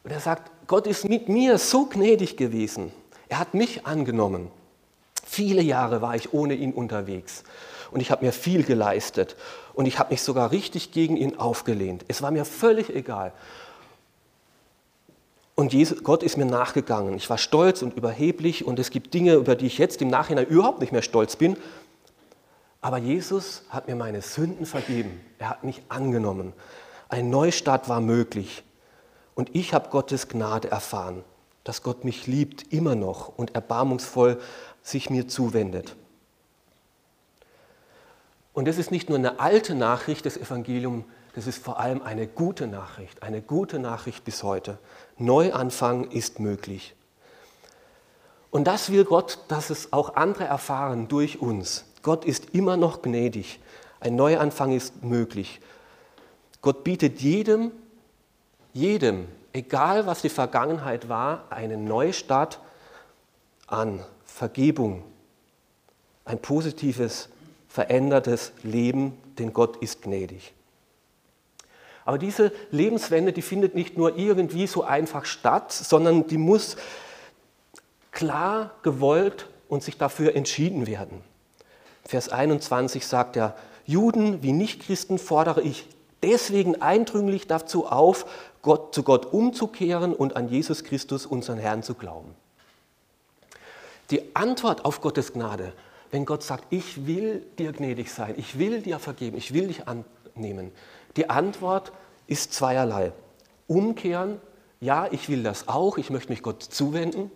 Und 0.03 0.11
er 0.11 0.19
sagt, 0.19 0.51
Gott 0.67 0.87
ist 0.87 1.07
mit 1.07 1.29
mir 1.29 1.57
so 1.57 1.85
gnädig 1.85 2.35
gewesen. 2.35 2.91
Er 3.29 3.39
hat 3.39 3.53
mich 3.53 3.85
angenommen. 3.85 4.51
Viele 5.23 5.61
Jahre 5.61 6.01
war 6.01 6.15
ich 6.15 6.33
ohne 6.33 6.55
ihn 6.55 6.73
unterwegs 6.73 7.43
und 7.91 8.01
ich 8.01 8.11
habe 8.11 8.25
mir 8.25 8.33
viel 8.33 8.63
geleistet 8.63 9.35
und 9.73 9.85
ich 9.85 9.99
habe 9.99 10.11
mich 10.11 10.21
sogar 10.21 10.51
richtig 10.51 10.91
gegen 10.91 11.15
ihn 11.15 11.37
aufgelehnt. 11.37 12.03
Es 12.07 12.21
war 12.21 12.31
mir 12.31 12.45
völlig 12.45 12.93
egal. 12.93 13.31
Und 15.55 15.75
Gott 16.03 16.23
ist 16.23 16.37
mir 16.37 16.45
nachgegangen. 16.45 17.15
Ich 17.15 17.29
war 17.29 17.37
stolz 17.37 17.81
und 17.81 17.95
überheblich 17.95 18.65
und 18.65 18.79
es 18.79 18.91
gibt 18.91 19.13
Dinge, 19.13 19.33
über 19.33 19.55
die 19.55 19.67
ich 19.67 19.77
jetzt 19.77 20.01
im 20.01 20.07
Nachhinein 20.07 20.45
überhaupt 20.45 20.79
nicht 20.79 20.93
mehr 20.93 21.01
stolz 21.01 21.35
bin. 21.35 21.57
Aber 22.81 22.97
Jesus 22.97 23.63
hat 23.69 23.87
mir 23.87 23.95
meine 23.95 24.21
Sünden 24.21 24.65
vergeben. 24.65 25.19
Er 25.37 25.49
hat 25.49 25.65
mich 25.65 25.81
angenommen. 25.89 26.53
Ein 27.09 27.29
Neustart 27.29 27.89
war 27.89 27.99
möglich. 27.99 28.63
Und 29.35 29.53
ich 29.53 29.73
habe 29.73 29.89
Gottes 29.89 30.29
Gnade 30.29 30.71
erfahren, 30.71 31.23
dass 31.69 31.83
Gott 31.83 32.03
mich 32.03 32.25
liebt 32.25 32.73
immer 32.73 32.95
noch 32.95 33.27
und 33.37 33.53
erbarmungsvoll 33.53 34.41
sich 34.81 35.11
mir 35.11 35.27
zuwendet. 35.27 35.95
Und 38.53 38.67
das 38.67 38.79
ist 38.79 38.89
nicht 38.89 39.07
nur 39.07 39.19
eine 39.19 39.39
alte 39.39 39.75
Nachricht 39.75 40.25
des 40.25 40.35
Evangeliums, 40.35 41.05
das 41.35 41.45
ist 41.45 41.63
vor 41.63 41.79
allem 41.79 42.01
eine 42.01 42.25
gute 42.25 42.65
Nachricht, 42.65 43.21
eine 43.21 43.43
gute 43.43 43.77
Nachricht 43.77 44.23
bis 44.25 44.41
heute. 44.41 44.79
Neuanfang 45.19 46.09
ist 46.09 46.39
möglich. 46.39 46.95
Und 48.49 48.65
das 48.65 48.91
will 48.91 49.05
Gott, 49.05 49.37
dass 49.47 49.69
es 49.69 49.93
auch 49.93 50.15
andere 50.15 50.45
erfahren 50.45 51.07
durch 51.07 51.39
uns. 51.39 51.85
Gott 52.01 52.25
ist 52.25 52.55
immer 52.55 52.77
noch 52.77 53.03
gnädig. 53.03 53.59
Ein 53.99 54.15
Neuanfang 54.15 54.71
ist 54.71 55.03
möglich. 55.03 55.61
Gott 56.63 56.83
bietet 56.83 57.21
jedem, 57.21 57.71
jedem, 58.73 59.27
egal 59.53 60.05
was 60.05 60.21
die 60.21 60.29
Vergangenheit 60.29 61.09
war, 61.09 61.45
eine 61.49 61.77
Neustart 61.77 62.59
an. 63.67 64.03
Vergebung, 64.25 65.03
ein 66.23 66.39
positives, 66.39 67.27
verändertes 67.67 68.53
Leben, 68.63 69.17
denn 69.37 69.51
Gott 69.51 69.77
ist 69.77 70.01
gnädig. 70.01 70.53
Aber 72.05 72.17
diese 72.17 72.51
Lebenswende, 72.71 73.33
die 73.33 73.41
findet 73.41 73.75
nicht 73.75 73.97
nur 73.97 74.17
irgendwie 74.17 74.65
so 74.65 74.83
einfach 74.83 75.25
statt, 75.25 75.71
sondern 75.71 76.25
die 76.27 76.37
muss 76.37 76.77
klar 78.11 78.71
gewollt 78.81 79.47
und 79.67 79.83
sich 79.83 79.97
dafür 79.97 80.35
entschieden 80.35 80.87
werden. 80.87 81.21
Vers 82.05 82.29
21 82.29 83.05
sagt 83.05 83.35
er, 83.35 83.55
Juden 83.85 84.41
wie 84.41 84.53
Nichtchristen 84.53 85.19
fordere 85.19 85.61
ich 85.61 85.87
deswegen 86.23 86.81
eindringlich 86.81 87.47
dazu 87.47 87.87
auf, 87.87 88.25
Gott, 88.61 88.93
zu 88.93 89.03
Gott 89.03 89.27
umzukehren 89.27 90.13
und 90.13 90.35
an 90.35 90.49
Jesus 90.49 90.83
Christus, 90.83 91.25
unseren 91.25 91.57
Herrn, 91.57 91.83
zu 91.83 91.93
glauben. 91.93 92.35
Die 94.11 94.35
Antwort 94.35 94.85
auf 94.85 95.01
Gottes 95.01 95.33
Gnade, 95.33 95.73
wenn 96.11 96.25
Gott 96.25 96.43
sagt, 96.43 96.65
ich 96.71 97.05
will 97.05 97.45
dir 97.57 97.71
gnädig 97.71 98.11
sein, 98.11 98.33
ich 98.37 98.57
will 98.57 98.81
dir 98.81 98.99
vergeben, 98.99 99.37
ich 99.37 99.53
will 99.53 99.67
dich 99.67 99.83
annehmen, 99.87 100.71
die 101.15 101.29
Antwort 101.29 101.91
ist 102.27 102.53
zweierlei. 102.53 103.11
Umkehren, 103.67 104.41
ja, 104.81 105.07
ich 105.11 105.29
will 105.29 105.43
das 105.43 105.67
auch, 105.67 105.97
ich 105.97 106.09
möchte 106.09 106.31
mich 106.31 106.41
Gott 106.41 106.63
zuwenden. 106.63 107.31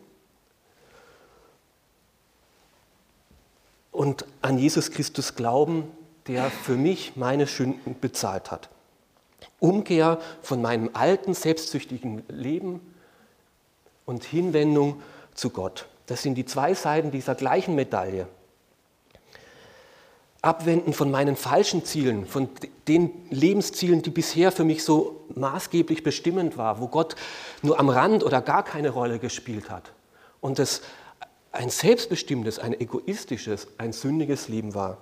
Und 3.91 4.25
an 4.41 4.57
Jesus 4.57 4.91
Christus 4.91 5.35
glauben, 5.35 5.91
der 6.27 6.49
für 6.49 6.75
mich 6.75 7.15
meine 7.15 7.45
Sünden 7.45 7.99
bezahlt 7.99 8.49
hat. 8.49 8.69
Umkehr 9.63 10.19
von 10.41 10.61
meinem 10.61 10.89
alten, 10.93 11.33
selbstsüchtigen 11.33 12.23
Leben 12.27 12.81
und 14.05 14.25
Hinwendung 14.25 15.01
zu 15.33 15.51
Gott. 15.51 15.87
Das 16.05 16.21
sind 16.21 16.35
die 16.35 16.45
zwei 16.45 16.73
Seiten 16.73 17.11
dieser 17.11 17.33
gleichen 17.33 17.73
Medaille 17.75 18.27
abwenden 20.43 20.91
von 20.91 21.09
meinen 21.09 21.37
falschen 21.37 21.85
Zielen, 21.85 22.27
von 22.27 22.49
den 22.89 23.11
Lebenszielen, 23.29 24.01
die 24.01 24.09
bisher 24.09 24.51
für 24.51 24.65
mich 24.65 24.83
so 24.83 25.21
maßgeblich 25.35 26.03
bestimmend 26.03 26.57
waren, 26.57 26.81
wo 26.81 26.89
Gott 26.89 27.15
nur 27.61 27.79
am 27.79 27.87
Rand 27.87 28.25
oder 28.25 28.41
gar 28.41 28.63
keine 28.63 28.89
Rolle 28.89 29.19
gespielt 29.19 29.69
hat. 29.69 29.93
Und 30.41 30.59
es 30.59 30.81
ein 31.53 31.69
selbstbestimmtes, 31.69 32.59
ein 32.59 32.77
egoistisches, 32.77 33.67
ein 33.77 33.93
sündiges 33.93 34.49
Leben 34.49 34.75
war. 34.75 34.97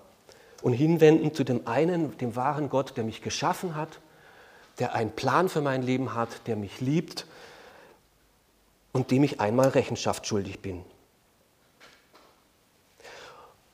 Und 0.61 0.73
hinwenden 0.73 1.33
zu 1.33 1.43
dem 1.43 1.65
einen, 1.65 2.15
dem 2.19 2.35
wahren 2.35 2.69
Gott, 2.69 2.95
der 2.95 3.03
mich 3.03 3.23
geschaffen 3.23 3.75
hat, 3.75 3.99
der 4.79 4.93
einen 4.93 5.11
Plan 5.11 5.49
für 5.49 5.61
mein 5.61 5.81
Leben 5.81 6.15
hat, 6.15 6.47
der 6.47 6.55
mich 6.55 6.81
liebt 6.81 7.25
und 8.91 9.11
dem 9.11 9.23
ich 9.23 9.39
einmal 9.39 9.69
Rechenschaft 9.69 10.27
schuldig 10.27 10.59
bin. 10.61 10.83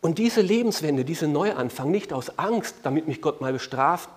Und 0.01 0.19
diese 0.19 0.41
Lebenswende, 0.41 1.03
diese 1.03 1.27
Neuanfang, 1.27 1.91
nicht 1.91 2.13
aus 2.13 2.37
Angst, 2.37 2.75
damit 2.83 3.07
mich 3.07 3.21
Gott 3.21 3.41
mal 3.41 3.51
bestraft, 3.51 4.09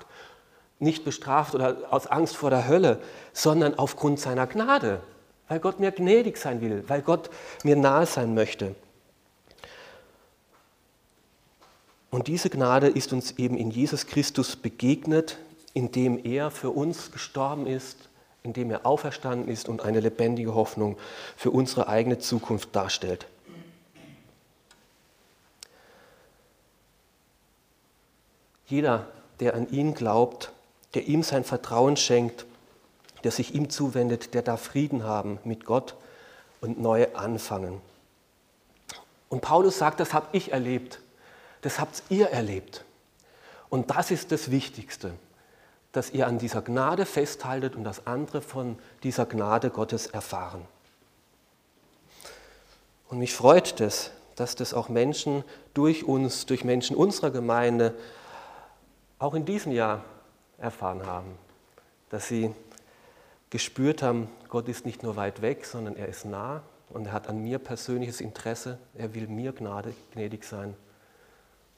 nicht 0.79 1.05
bestraft 1.05 1.55
oder 1.55 1.79
aus 1.91 2.07
Angst 2.07 2.37
vor 2.37 2.51
der 2.51 2.69
Hölle, 2.69 3.01
sondern 3.33 3.75
aufgrund 3.75 4.21
seiner 4.21 4.47
Gnade, 4.47 5.01
weil 5.49 5.61
Gott 5.61 5.81
mir 5.81 5.91
gnädig 5.91 6.37
sein 6.37 6.61
will, 6.61 6.85
weil 6.89 7.03
Gott 7.03 7.31
mir 7.65 7.77
nahe 7.77 8.07
sein 8.07 8.35
möchte. 8.35 8.75
Und 12.11 12.27
diese 12.27 12.51
Gnade 12.51 12.89
ist 12.89 13.13
uns 13.13 13.33
eben 13.33 13.57
in 13.57 13.71
Jesus 13.71 14.07
Christus 14.07 14.57
begegnet, 14.57 15.39
indem 15.75 16.25
er 16.25 16.51
für 16.51 16.71
uns 16.71 17.13
gestorben 17.13 17.67
ist, 17.67 18.09
indem 18.43 18.71
er 18.71 18.87
auferstanden 18.87 19.49
ist 19.49 19.69
und 19.69 19.83
eine 19.83 20.01
lebendige 20.01 20.55
Hoffnung 20.55 20.97
für 21.37 21.51
unsere 21.51 21.89
eigene 21.89 22.19
Zukunft 22.19 22.75
darstellt. 22.75 23.27
Jeder, 28.67 29.09
der 29.41 29.55
an 29.55 29.69
ihn 29.71 29.95
glaubt, 29.95 30.53
der 30.95 31.07
ihm 31.07 31.23
sein 31.23 31.45
Vertrauen 31.45 31.97
schenkt, 31.97 32.47
der 33.25 33.33
sich 33.33 33.55
ihm 33.55 33.69
zuwendet, 33.69 34.33
der 34.33 34.43
darf 34.43 34.63
Frieden 34.63 35.05
haben 35.05 35.39
mit 35.45 35.65
Gott 35.65 35.95
und 36.61 36.81
neu 36.81 37.09
anfangen. 37.15 37.81
Und 39.29 39.43
Paulus 39.43 39.79
sagt, 39.79 40.01
das 40.01 40.15
habe 40.15 40.29
ich 40.33 40.53
erlebt, 40.53 41.01
das 41.63 41.79
habt 41.79 42.03
ihr 42.09 42.29
erlebt. 42.29 42.85
Und 43.69 43.91
das 43.91 44.11
ist 44.11 44.33
das 44.33 44.51
Wichtigste, 44.51 45.13
dass 45.93 46.11
ihr 46.11 46.27
an 46.27 46.39
dieser 46.39 46.63
Gnade 46.63 47.05
festhaltet 47.05 47.75
und 47.75 47.85
dass 47.85 48.07
andere 48.07 48.43
von 48.43 48.79
dieser 49.03 49.27
Gnade 49.27 49.71
Gottes 49.71 50.07
erfahren. 50.07 50.67
Und 53.09 53.19
mich 53.19 53.35
freut 53.35 53.81
es, 53.81 54.13
dass 54.37 54.55
das 54.55 54.73
auch 54.73 54.89
Menschen 54.89 55.45
durch 55.75 56.05
uns, 56.05 56.47
durch 56.47 56.65
Menschen 56.65 56.97
unserer 56.97 57.31
Gemeinde 57.31 57.95
auch 59.19 59.35
in 59.35 59.45
diesem 59.45 59.73
Jahr 59.73 60.05
erfahren 60.59 61.05
haben, 61.05 61.37
dass 62.09 62.29
sie 62.29 62.55
gespürt 63.51 64.03
haben, 64.03 64.29
Gott 64.49 64.69
ist 64.69 64.87
nicht 64.87 65.03
nur 65.03 65.17
weit 65.17 65.43
weg, 65.43 65.67
sondern 65.67 65.97
er 65.97 66.07
ist 66.07 66.25
nah 66.25 66.63
und 66.89 67.07
er 67.07 67.13
hat 67.13 67.29
an 67.29 67.43
mir 67.43 67.59
persönliches 67.59 68.21
Interesse, 68.21 68.79
er 68.95 69.13
will 69.15 69.27
mir 69.27 69.53
gnädig 69.53 70.45
sein 70.45 70.77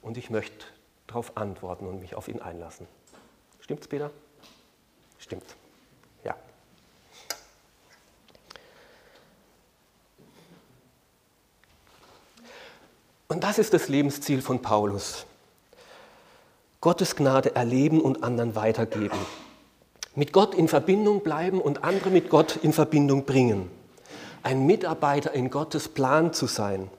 und 0.03 0.19
ich 0.19 0.29
möchte 0.29 0.67
darauf 1.07 1.37
antworten 1.37 1.87
und 1.87 2.01
mich 2.01 2.15
auf 2.15 2.29
ihn 2.29 2.41
einlassen. 2.41 2.87
Stimmt's, 3.73 3.89
Peter? 3.89 4.11
Stimmt. 5.19 5.57
Ja. 6.25 6.35
Und 13.29 13.43
das 13.43 13.57
ist 13.57 13.73
das 13.73 13.89
Lebensziel 13.89 14.43
von 14.43 14.61
Paulus. 14.61 15.25
Gottes 16.83 17.17
Gnade 17.17 17.57
erleben 17.57 18.03
und 18.03 18.23
anderen 18.23 18.55
weitergeben. 18.57 19.17
Mit 20.15 20.35
Gott 20.35 20.55
in 20.55 20.69
Verbindung 20.69 21.23
bleiben 21.23 21.59
und 21.59 21.83
andere 21.83 22.11
mit 22.11 22.29
Gott 22.29 22.57
in 22.57 22.75
Verbindung 22.75 23.25
bringen. 23.25 23.71
Ein 24.43 24.67
Mitarbeiter 24.67 25.33
in 25.33 25.49
Gottes 25.49 25.89
Plan 25.89 26.35
zu 26.35 26.45
sein. 26.45 26.91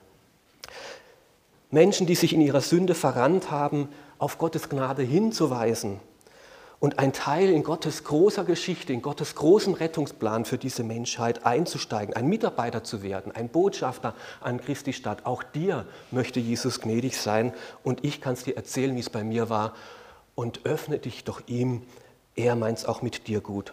Menschen, 1.70 2.08
die 2.08 2.16
sich 2.16 2.32
in 2.32 2.40
ihrer 2.40 2.62
Sünde 2.62 2.96
verrannt 2.96 3.52
haben, 3.52 3.88
auf 4.18 4.38
Gottes 4.38 4.68
Gnade 4.68 5.04
hinzuweisen 5.04 6.00
und 6.84 6.98
ein 6.98 7.14
Teil 7.14 7.48
in 7.48 7.62
Gottes 7.62 8.04
großer 8.04 8.44
Geschichte, 8.44 8.92
in 8.92 9.00
Gottes 9.00 9.36
großen 9.36 9.72
Rettungsplan 9.72 10.44
für 10.44 10.58
diese 10.58 10.84
Menschheit 10.84 11.46
einzusteigen, 11.46 12.14
ein 12.14 12.26
Mitarbeiter 12.26 12.84
zu 12.84 13.02
werden, 13.02 13.32
ein 13.32 13.48
Botschafter 13.48 14.12
an 14.42 14.60
Christi 14.60 14.92
Stadt. 14.92 15.24
Auch 15.24 15.42
dir 15.42 15.86
möchte 16.10 16.40
Jesus 16.40 16.82
gnädig 16.82 17.16
sein 17.16 17.54
und 17.84 18.04
ich 18.04 18.20
kann 18.20 18.34
es 18.34 18.44
dir 18.44 18.58
erzählen, 18.58 18.94
wie 18.96 19.00
es 19.00 19.08
bei 19.08 19.24
mir 19.24 19.48
war 19.48 19.72
und 20.34 20.66
öffne 20.66 20.98
dich 20.98 21.24
doch 21.24 21.40
ihm, 21.46 21.84
er 22.36 22.54
meint 22.54 22.76
es 22.76 22.84
auch 22.84 23.00
mit 23.00 23.28
dir 23.28 23.40
gut. 23.40 23.72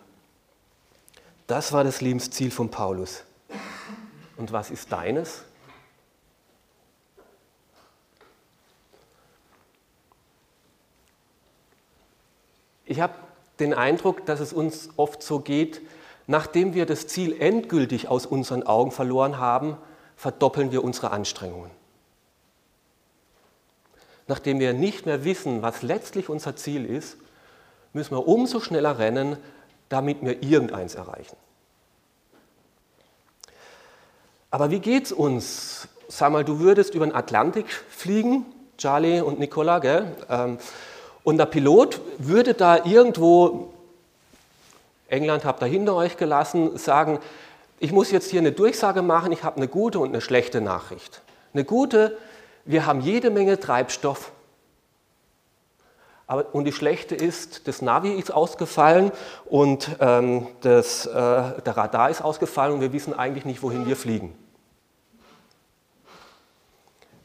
Das 1.48 1.74
war 1.74 1.84
das 1.84 2.00
Lebensziel 2.00 2.50
von 2.50 2.72
Paulus. 2.72 3.26
und 4.38 4.54
was 4.54 4.72
ist 4.72 4.90
deines? 4.90 5.44
Ich 12.92 13.00
habe 13.00 13.14
den 13.62 13.74
Eindruck, 13.74 14.26
dass 14.26 14.42
es 14.42 14.52
uns 14.52 14.90
oft 14.98 15.24
so 15.24 15.40
geht, 15.40 15.80
nachdem 16.28 16.74
wir 16.74 16.86
das 16.86 17.08
Ziel 17.08 17.42
endgültig 17.42 18.10
aus 18.10 18.26
unseren 18.26 18.64
Augen 18.64 18.92
verloren 18.92 19.38
haben, 19.38 19.78
verdoppeln 20.18 20.74
wir 20.74 20.84
unsere 20.84 21.12
Anstrengungen. 21.12 21.72
Nachdem 24.28 24.60
wir 24.60 24.74
nicht 24.74 25.06
mehr 25.06 25.24
wissen, 25.24 25.62
was 25.62 25.84
letztlich 25.84 26.28
unser 26.28 26.58
Ziel 26.58 26.86
ist, 26.86 27.16
müssen 27.94 28.14
wir 28.14 28.28
umso 28.28 28.60
schneller 28.60 29.00
rennen, 29.00 29.38
damit 29.88 30.22
wir 30.22 30.44
irgendeins 30.44 30.96
erreichen. 30.96 31.38
Aber 34.50 34.70
wie 34.70 34.82
geht 34.82 35.06
es 35.06 35.12
uns? 35.14 35.88
Sag 36.10 36.34
mal, 36.34 36.44
du 36.44 36.60
würdest 36.60 36.94
über 36.94 37.06
den 37.06 37.16
Atlantik 37.16 37.72
fliegen, 37.72 38.46
Charlie 38.78 39.22
und 39.22 39.40
Nicola, 39.40 39.80
gell? 39.80 40.14
Ähm, 40.30 40.58
und 41.24 41.38
der 41.38 41.46
Pilot 41.46 42.02
würde 42.18 42.54
da 42.54 42.84
irgendwo, 42.84 43.74
England 45.08 45.46
habt 45.46 45.62
ihr 45.62 45.68
hinter 45.68 45.96
euch 45.96 46.18
gelassen, 46.18 46.78
sagen, 46.78 47.20
ich 47.80 47.92
muss 47.92 48.12
jetzt 48.12 48.30
hier 48.30 48.40
eine 48.40 48.52
Durchsage 48.52 49.02
machen, 49.02 49.32
ich 49.32 49.44
habe 49.44 49.58
eine 49.58 49.68
gute 49.68 50.00
und 50.00 50.10
eine 50.10 50.22
schlechte 50.22 50.62
Nachricht. 50.62 51.22
Eine 51.54 51.64
gute, 51.64 52.18
wir 52.66 52.86
haben 52.86 53.02
jede 53.02 53.30
Menge 53.30 53.60
Treibstoff. 53.60 54.32
Aber, 56.28 56.56
und 56.56 56.66
die 56.66 56.72
schlechte 56.72 57.14
ist, 57.14 57.68
das 57.68 57.82
Navi 57.82 58.14
ist 58.14 58.32
ausgefallen 58.32 59.12
und 59.46 59.98
ähm, 60.00 60.48
das, 60.62 61.06
äh, 61.06 61.12
der 61.12 61.76
Radar 61.76 62.10
ist 62.10 62.22
ausgefallen 62.22 62.76
und 62.76 62.82
wir 62.82 62.94
wissen 62.94 63.14
eigentlich 63.14 63.46
nicht, 63.46 63.62
wohin 63.64 63.86
wir 63.86 63.98
fliegen. 63.98 64.34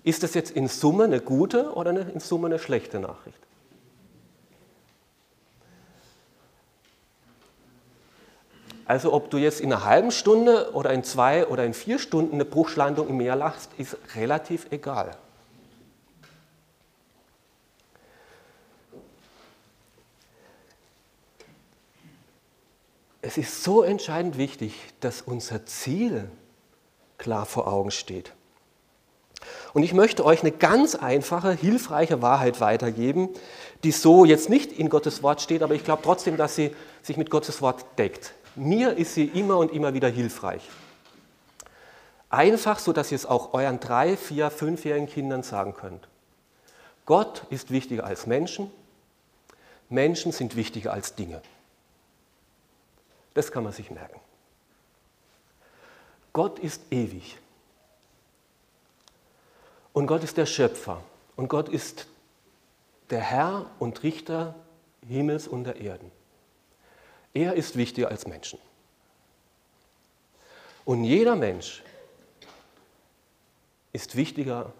Ist 0.02 0.22
das 0.22 0.34
jetzt 0.34 0.50
in 0.50 0.68
Summe 0.68 1.04
eine 1.04 1.20
gute 1.20 1.72
oder 1.74 1.90
eine, 1.90 2.00
in 2.00 2.20
Summe 2.20 2.46
eine 2.46 2.58
schlechte 2.58 2.98
Nachricht? 2.98 3.45
Also 8.86 9.12
ob 9.12 9.30
du 9.30 9.38
jetzt 9.38 9.60
in 9.60 9.72
einer 9.72 9.84
halben 9.84 10.12
Stunde 10.12 10.70
oder 10.72 10.92
in 10.92 11.02
zwei 11.02 11.46
oder 11.46 11.64
in 11.64 11.74
vier 11.74 11.98
Stunden 11.98 12.34
eine 12.34 12.44
Bruchlandung 12.44 13.08
im 13.08 13.16
Meer 13.16 13.34
lachst, 13.34 13.70
ist 13.78 13.96
relativ 14.14 14.66
egal. 14.70 15.16
Es 23.22 23.36
ist 23.36 23.64
so 23.64 23.82
entscheidend 23.82 24.38
wichtig, 24.38 24.74
dass 25.00 25.20
unser 25.20 25.66
Ziel 25.66 26.30
klar 27.18 27.44
vor 27.44 27.66
Augen 27.66 27.90
steht. 27.90 28.32
Und 29.74 29.82
ich 29.82 29.92
möchte 29.92 30.24
euch 30.24 30.42
eine 30.42 30.52
ganz 30.52 30.94
einfache, 30.94 31.50
hilfreiche 31.50 32.22
Wahrheit 32.22 32.60
weitergeben, 32.60 33.30
die 33.82 33.90
so 33.90 34.24
jetzt 34.24 34.48
nicht 34.48 34.70
in 34.70 34.88
Gottes 34.88 35.24
Wort 35.24 35.40
steht, 35.40 35.62
aber 35.62 35.74
ich 35.74 35.82
glaube 35.82 36.02
trotzdem, 36.04 36.36
dass 36.36 36.54
sie 36.54 36.74
sich 37.02 37.16
mit 37.16 37.28
Gottes 37.28 37.60
Wort 37.60 37.84
deckt. 37.98 38.32
Mir 38.56 38.96
ist 38.96 39.14
sie 39.14 39.26
immer 39.26 39.58
und 39.58 39.70
immer 39.72 39.94
wieder 39.94 40.08
hilfreich. 40.08 40.62
Einfach 42.30 42.78
so, 42.78 42.92
dass 42.92 43.12
ihr 43.12 43.16
es 43.16 43.26
auch 43.26 43.54
euren 43.54 43.78
drei, 43.78 44.16
vier, 44.16 44.50
fünfjährigen 44.50 45.08
Kindern 45.08 45.42
sagen 45.42 45.74
könnt. 45.74 46.08
Gott 47.04 47.44
ist 47.50 47.70
wichtiger 47.70 48.04
als 48.04 48.26
Menschen, 48.26 48.70
Menschen 49.88 50.32
sind 50.32 50.56
wichtiger 50.56 50.92
als 50.92 51.14
Dinge. 51.14 51.40
Das 53.34 53.52
kann 53.52 53.62
man 53.62 53.72
sich 53.72 53.90
merken. 53.90 54.18
Gott 56.32 56.58
ist 56.58 56.82
ewig. 56.90 57.38
Und 59.92 60.06
Gott 60.06 60.24
ist 60.24 60.36
der 60.36 60.46
Schöpfer. 60.46 61.02
Und 61.36 61.48
Gott 61.48 61.68
ist 61.68 62.06
der 63.10 63.20
Herr 63.20 63.66
und 63.78 64.02
Richter 64.02 64.54
Himmels 65.06 65.46
und 65.46 65.64
der 65.64 65.76
Erden. 65.76 66.10
Er 67.36 67.52
ist 67.52 67.76
wichtiger 67.76 68.08
als 68.08 68.26
Menschen. 68.26 68.58
Und 70.86 71.04
jeder 71.04 71.36
Mensch 71.36 71.82
ist 73.92 74.16
wichtiger 74.16 74.72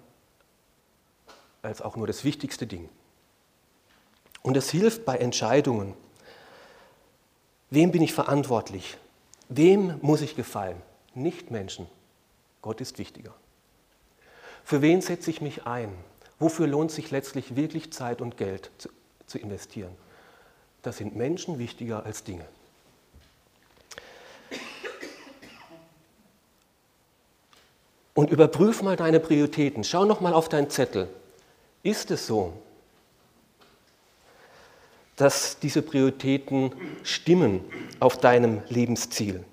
als 1.61 1.83
auch 1.83 1.97
nur 1.97 2.07
das 2.07 2.25
wichtigste 2.25 2.66
Ding. 2.66 2.88
Und 4.40 4.57
es 4.57 4.71
hilft 4.71 5.05
bei 5.05 5.19
Entscheidungen. 5.19 5.92
Wem 7.69 7.92
bin 7.92 8.01
ich 8.01 8.14
verantwortlich? 8.14 8.97
Wem 9.51 9.99
muss 10.01 10.23
ich 10.23 10.35
gefallen? 10.35 10.81
Nicht 11.12 11.51
Menschen. 11.51 11.87
Gott 12.62 12.81
ist 12.81 12.97
wichtiger. 12.97 13.35
Für 14.64 14.81
wen 14.81 15.03
setze 15.03 15.29
ich 15.29 15.42
mich 15.42 15.66
ein? 15.66 15.92
Wofür 16.38 16.66
lohnt 16.66 16.90
sich 16.90 17.11
letztlich 17.11 17.55
wirklich 17.55 17.92
Zeit 17.92 18.23
und 18.23 18.38
Geld 18.38 18.71
zu, 18.79 18.88
zu 19.27 19.38
investieren? 19.38 19.95
Da 20.87 20.92
sind 20.92 21.16
Menschen 21.16 21.59
wichtiger 21.59 22.07
als 22.07 22.22
Dinge. 22.22 22.44
Und 28.14 28.31
überprüf 28.31 28.83
mal 28.83 28.94
deine 28.94 29.18
Prioritäten. 29.18 29.83
Schau 29.83 30.05
noch 30.05 30.20
mal 30.20 30.33
auf 30.33 30.49
deinen 30.49 30.70
Zettel. 30.70 31.09
Ist 31.83 32.12
es 32.12 32.29
so, 32.29 32.53
dass 35.16 35.59
diese 35.59 35.83
Prioritäten 35.83 36.72
stimmen 37.03 37.64
auf 37.99 38.16
deinem 38.18 38.62
Lebensziel? 38.68 39.44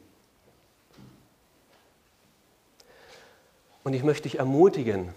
Und 3.83 3.93
ich 3.95 4.03
möchte 4.03 4.29
dich 4.29 4.37
ermutigen, 4.37 5.15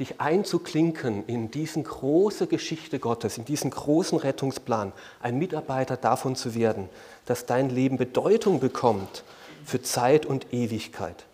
dich 0.00 0.20
einzuklinken 0.20 1.24
in 1.26 1.50
diese 1.50 1.82
große 1.82 2.46
Geschichte 2.46 2.98
Gottes, 2.98 3.38
in 3.38 3.44
diesen 3.44 3.70
großen 3.70 4.18
Rettungsplan, 4.18 4.92
ein 5.20 5.38
Mitarbeiter 5.38 5.96
davon 5.96 6.34
zu 6.34 6.54
werden, 6.54 6.88
dass 7.26 7.46
dein 7.46 7.70
Leben 7.70 7.98
Bedeutung 7.98 8.60
bekommt 8.60 9.24
für 9.64 9.82
Zeit 9.82 10.26
und 10.26 10.52
Ewigkeit. 10.52 11.26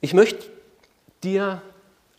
Ich 0.00 0.14
möchte 0.14 0.50
dir 1.24 1.62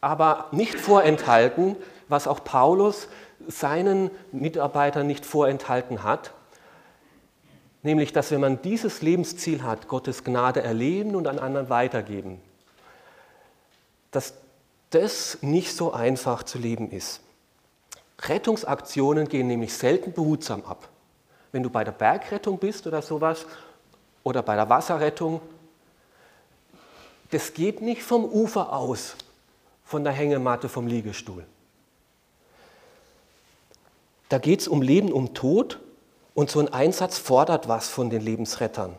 aber 0.01 0.47
nicht 0.51 0.79
vorenthalten, 0.79 1.75
was 2.07 2.27
auch 2.27 2.43
Paulus 2.43 3.07
seinen 3.47 4.09
Mitarbeitern 4.31 5.05
nicht 5.05 5.25
vorenthalten 5.25 6.03
hat, 6.03 6.33
nämlich 7.83 8.13
dass 8.13 8.31
wenn 8.31 8.41
man 8.41 8.61
dieses 8.61 9.01
Lebensziel 9.01 9.63
hat, 9.63 9.87
Gottes 9.87 10.23
Gnade 10.23 10.61
erleben 10.61 11.15
und 11.15 11.27
an 11.27 11.39
anderen 11.39 11.69
weitergeben, 11.69 12.41
dass 14.13 14.33
das 14.91 15.39
nicht 15.41 15.75
so 15.75 15.91
einfach 15.91 16.43
zu 16.43 16.57
leben 16.57 16.91
ist. 16.91 17.19
Rettungsaktionen 18.21 19.27
gehen 19.27 19.47
nämlich 19.47 19.73
selten 19.73 20.13
behutsam 20.13 20.63
ab. 20.65 20.87
Wenn 21.51 21.63
du 21.63 21.69
bei 21.69 21.83
der 21.83 21.91
Bergrettung 21.91 22.57
bist 22.57 22.87
oder 22.87 23.01
sowas 23.01 23.45
oder 24.23 24.41
bei 24.41 24.55
der 24.55 24.69
Wasserrettung, 24.69 25.41
das 27.31 27.53
geht 27.53 27.81
nicht 27.81 28.03
vom 28.03 28.23
Ufer 28.23 28.71
aus, 28.71 29.15
von 29.83 30.03
der 30.03 30.13
Hängematte 30.13 30.69
vom 30.69 30.87
Liegestuhl. 30.87 31.43
Da 34.29 34.37
geht 34.37 34.61
es 34.61 34.67
um 34.67 34.81
Leben, 34.81 35.11
um 35.11 35.33
Tod 35.33 35.79
und 36.33 36.49
so 36.49 36.59
ein 36.59 36.69
Einsatz 36.71 37.17
fordert 37.17 37.67
was 37.67 37.89
von 37.89 38.09
den 38.09 38.21
Lebensrettern. 38.21 38.95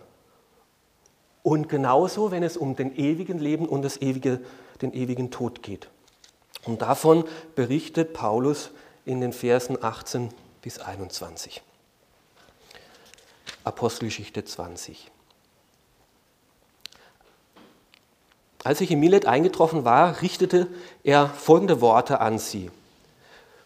Und 1.43 1.69
genauso, 1.69 2.31
wenn 2.31 2.43
es 2.43 2.57
um 2.57 2.75
den 2.75 2.97
ewigen 2.97 3.39
Leben 3.39 3.69
und 3.69 3.83
das 3.83 4.01
ewige 4.01 4.41
den 4.83 4.93
ewigen 4.93 5.31
Tod 5.31 5.63
geht. 5.63 5.89
Und 6.65 6.83
davon 6.83 7.25
berichtet 7.55 8.13
Paulus 8.13 8.71
in 9.05 9.21
den 9.21 9.33
Versen 9.33 9.83
18 9.83 10.31
bis 10.63 10.79
21. 10.79 11.63
Apostelgeschichte 13.65 14.45
20. 14.45 15.11
Als 18.63 18.81
ich 18.81 18.91
in 18.91 19.01
Milet 19.01 19.27
eingetroffen 19.27 19.85
war, 19.85 20.23
richtete 20.23 20.69
er 21.03 21.29
folgende 21.29 21.83
Worte 21.83 22.21
an 22.21 22.39
sie. 22.39 22.71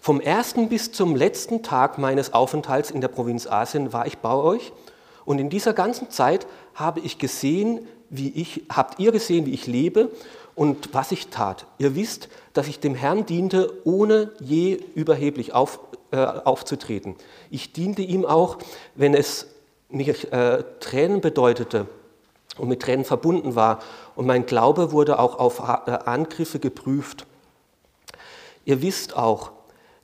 Vom 0.01 0.21
ersten 0.21 0.69
bis 0.69 0.91
zum 0.91 1.15
letzten 1.15 1.63
Tag 1.63 1.99
meines 1.99 2.33
Aufenthalts 2.33 2.91
in 2.91 3.01
der 3.01 3.09
Provinz 3.09 3.47
Asien 3.47 3.93
war 3.93 4.07
ich 4.07 4.19
bei 4.19 4.35
euch 4.35 4.73
und 5.25 5.39
in 5.39 5.51
dieser 5.51 5.73
ganzen 5.73 6.11
Zeit 6.11 6.47
habe 6.75 7.01
ich 7.01 7.19
gesehen, 7.19 7.87
wie 8.11 8.31
ich, 8.31 8.65
habt 8.71 8.99
ihr 8.99 9.13
gesehen, 9.13 9.47
wie 9.47 9.55
ich 9.55 9.67
lebe 9.67 10.11
und 10.59 10.93
was 10.93 11.13
ich 11.13 11.29
tat. 11.29 11.67
Ihr 11.79 11.95
wisst, 11.95 12.29
dass 12.53 12.67
ich 12.67 12.81
dem 12.81 12.97
Herrn 12.97 13.25
diente, 13.25 13.73
ohne 13.85 14.33
je 14.41 14.81
überheblich 14.97 15.55
auf, 15.55 15.79
äh, 16.11 16.17
aufzutreten. 16.17 17.15
Ich 17.49 17.73
diente 17.73 18.03
ihm 18.03 18.27
auch, 18.27 18.59
wenn 18.97 19.15
es 19.15 19.47
mich 19.89 20.33
äh, 20.33 20.65
Tränen 20.81 21.21
bedeutete 21.21 21.87
und 22.59 22.69
mit 22.69 22.83
Tränen 22.83 23.05
verbunden 23.05 23.55
war. 23.55 23.79
Und 24.17 24.27
mein 24.27 24.47
Glaube 24.47 24.91
wurde 24.91 25.21
auch 25.21 25.39
auf 25.39 25.61
äh, 25.61 25.93
Angriffe 25.93 26.59
geprüft. 26.59 27.25
Ihr 28.65 28.83
wisst 28.83 29.17
auch, 29.17 29.53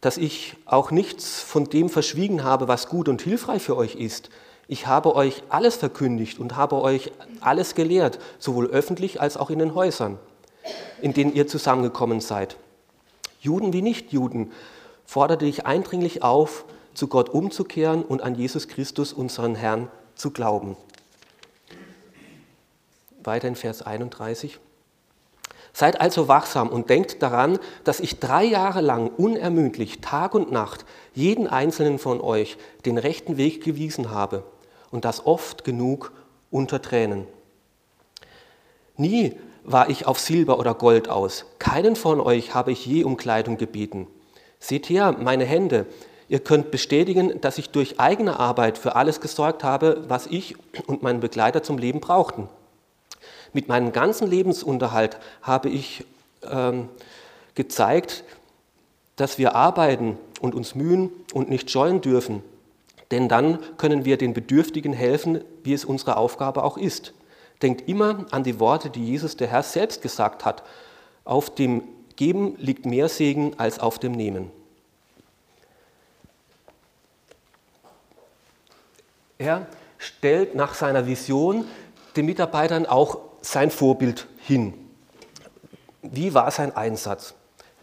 dass 0.00 0.18
ich 0.18 0.54
auch 0.66 0.92
nichts 0.92 1.40
von 1.40 1.64
dem 1.64 1.88
verschwiegen 1.88 2.44
habe, 2.44 2.68
was 2.68 2.88
gut 2.88 3.08
und 3.08 3.22
hilfreich 3.22 3.64
für 3.64 3.76
euch 3.76 3.96
ist. 3.96 4.30
Ich 4.68 4.86
habe 4.86 5.16
euch 5.16 5.42
alles 5.48 5.74
verkündigt 5.74 6.38
und 6.38 6.56
habe 6.56 6.80
euch 6.80 7.10
alles 7.40 7.74
gelehrt, 7.74 8.20
sowohl 8.38 8.68
öffentlich 8.68 9.20
als 9.20 9.36
auch 9.36 9.50
in 9.50 9.58
den 9.58 9.74
Häusern, 9.74 10.20
in 11.00 11.12
denen 11.12 11.34
ihr 11.34 11.46
zusammengekommen 11.46 12.20
seid. 12.20 12.56
Juden 13.40 13.72
wie 13.72 13.82
Nichtjuden 13.82 14.52
forderte 15.04 15.44
ich 15.44 15.66
eindringlich 15.66 16.22
auf, 16.22 16.64
zu 16.94 17.08
Gott 17.08 17.28
umzukehren 17.28 18.02
und 18.02 18.22
an 18.22 18.34
Jesus 18.34 18.68
Christus, 18.68 19.12
unseren 19.12 19.54
Herrn, 19.54 19.88
zu 20.14 20.30
glauben. 20.30 20.76
Weiter 23.22 23.48
in 23.48 23.56
Vers 23.56 23.82
31. 23.82 24.60
Seid 25.72 26.00
also 26.00 26.28
wachsam 26.28 26.68
und 26.68 26.88
denkt 26.88 27.20
daran, 27.20 27.58
dass 27.82 27.98
ich 27.98 28.20
drei 28.20 28.44
Jahre 28.44 28.80
lang 28.80 29.08
unermüdlich, 29.08 30.00
Tag 30.00 30.34
und 30.34 30.52
Nacht, 30.52 30.84
jeden 31.14 31.48
einzelnen 31.48 31.98
von 31.98 32.20
euch 32.20 32.56
den 32.86 32.96
rechten 32.96 33.36
Weg 33.36 33.64
gewiesen 33.64 34.12
habe 34.12 34.44
und 34.92 35.04
das 35.04 35.26
oft 35.26 35.64
genug 35.64 36.12
unter 36.52 36.80
Tränen. 36.80 37.26
Nie 38.96 39.36
war 39.64 39.90
ich 39.90 40.06
auf 40.06 40.18
Silber 40.18 40.58
oder 40.58 40.74
Gold 40.74 41.08
aus. 41.08 41.46
Keinen 41.58 41.96
von 41.96 42.20
euch 42.20 42.54
habe 42.54 42.72
ich 42.72 42.86
je 42.86 43.04
um 43.04 43.16
Kleidung 43.16 43.56
gebeten. 43.56 44.06
Seht 44.60 44.88
her, 44.88 45.16
meine 45.18 45.44
Hände. 45.44 45.86
Ihr 46.28 46.38
könnt 46.38 46.70
bestätigen, 46.70 47.40
dass 47.40 47.58
ich 47.58 47.70
durch 47.70 48.00
eigene 48.00 48.38
Arbeit 48.38 48.78
für 48.78 48.96
alles 48.96 49.20
gesorgt 49.20 49.64
habe, 49.64 50.04
was 50.08 50.26
ich 50.26 50.56
und 50.86 51.02
mein 51.02 51.20
Begleiter 51.20 51.62
zum 51.62 51.78
Leben 51.78 52.00
brauchten. 52.00 52.48
Mit 53.52 53.68
meinem 53.68 53.92
ganzen 53.92 54.26
Lebensunterhalt 54.26 55.18
habe 55.42 55.68
ich 55.68 56.04
ähm, 56.50 56.88
gezeigt, 57.54 58.24
dass 59.16 59.38
wir 59.38 59.54
arbeiten 59.54 60.18
und 60.40 60.54
uns 60.54 60.74
mühen 60.74 61.10
und 61.32 61.48
nicht 61.48 61.70
scheuen 61.70 62.00
dürfen. 62.00 62.42
Denn 63.10 63.28
dann 63.28 63.58
können 63.76 64.04
wir 64.04 64.16
den 64.16 64.34
Bedürftigen 64.34 64.92
helfen, 64.92 65.40
wie 65.62 65.72
es 65.72 65.84
unsere 65.84 66.16
Aufgabe 66.16 66.64
auch 66.64 66.76
ist. 66.76 67.12
Denkt 67.62 67.88
immer 67.88 68.26
an 68.30 68.44
die 68.44 68.60
Worte, 68.60 68.90
die 68.90 69.04
Jesus 69.04 69.36
der 69.36 69.48
Herr 69.48 69.62
selbst 69.62 70.02
gesagt 70.02 70.44
hat. 70.44 70.62
Auf 71.24 71.54
dem 71.54 71.82
Geben 72.16 72.56
liegt 72.58 72.86
mehr 72.86 73.08
Segen 73.08 73.58
als 73.58 73.78
auf 73.78 73.98
dem 73.98 74.12
Nehmen. 74.12 74.50
Er 79.38 79.66
stellt 79.98 80.54
nach 80.54 80.74
seiner 80.74 81.06
Vision 81.06 81.66
den 82.16 82.26
Mitarbeitern 82.26 82.86
auch 82.86 83.18
sein 83.40 83.70
Vorbild 83.70 84.26
hin. 84.38 84.74
Wie 86.02 86.34
war 86.34 86.50
sein 86.50 86.76
Einsatz? 86.76 87.34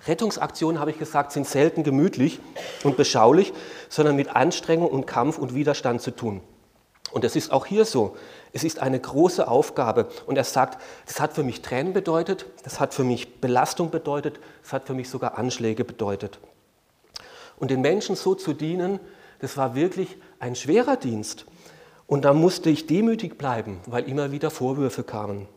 Rettungsaktionen, 0.08 0.80
habe 0.80 0.92
ich 0.92 0.98
gesagt, 0.98 1.32
sind 1.32 1.48
selten 1.48 1.84
gemütlich 1.84 2.40
und 2.84 2.98
beschaulich, 2.98 3.54
sondern 3.90 4.16
mit 4.16 4.36
Anstrengung 4.36 4.90
und 4.90 5.06
Kampf 5.06 5.38
und 5.38 5.54
Widerstand 5.54 6.02
zu 6.02 6.12
tun. 6.12 6.42
Und 7.12 7.24
das 7.24 7.36
ist 7.36 7.52
auch 7.52 7.66
hier 7.66 7.86
so. 7.86 8.16
Es 8.54 8.64
ist 8.64 8.80
eine 8.80 9.00
große 9.00 9.48
Aufgabe. 9.48 10.08
Und 10.26 10.38
er 10.38 10.44
sagt, 10.44 10.82
das 11.06 11.20
hat 11.20 11.34
für 11.34 11.44
mich 11.44 11.62
Tränen 11.62 11.94
bedeutet, 11.94 12.46
das 12.64 12.80
hat 12.80 12.94
für 12.94 13.04
mich 13.04 13.40
Belastung 13.40 13.92
bedeutet, 13.92 14.40
das 14.64 14.74
hat 14.74 14.88
für 14.88 14.94
mich 14.94 15.10
sogar 15.10 15.38
Anschläge 15.38 15.86
bedeutet. 15.86 16.40
Und 17.58 17.72
den 17.72 17.82
Menschen 17.82 18.16
so 18.16 18.36
zu 18.36 18.54
dienen, 18.54 19.00
das 19.40 19.58
war 19.58 19.76
wirklich 19.76 20.18
ein 20.40 20.56
schwerer 20.56 20.98
Dienst. 20.98 21.46
Und 22.08 22.26
da 22.26 22.34
musste 22.34 22.70
ich 22.70 22.88
demütig 22.88 23.38
bleiben, 23.38 23.80
weil 23.86 24.04
immer 24.10 24.32
wieder 24.32 24.52
Vorwürfe 24.52 25.04
kamen. 25.04 25.48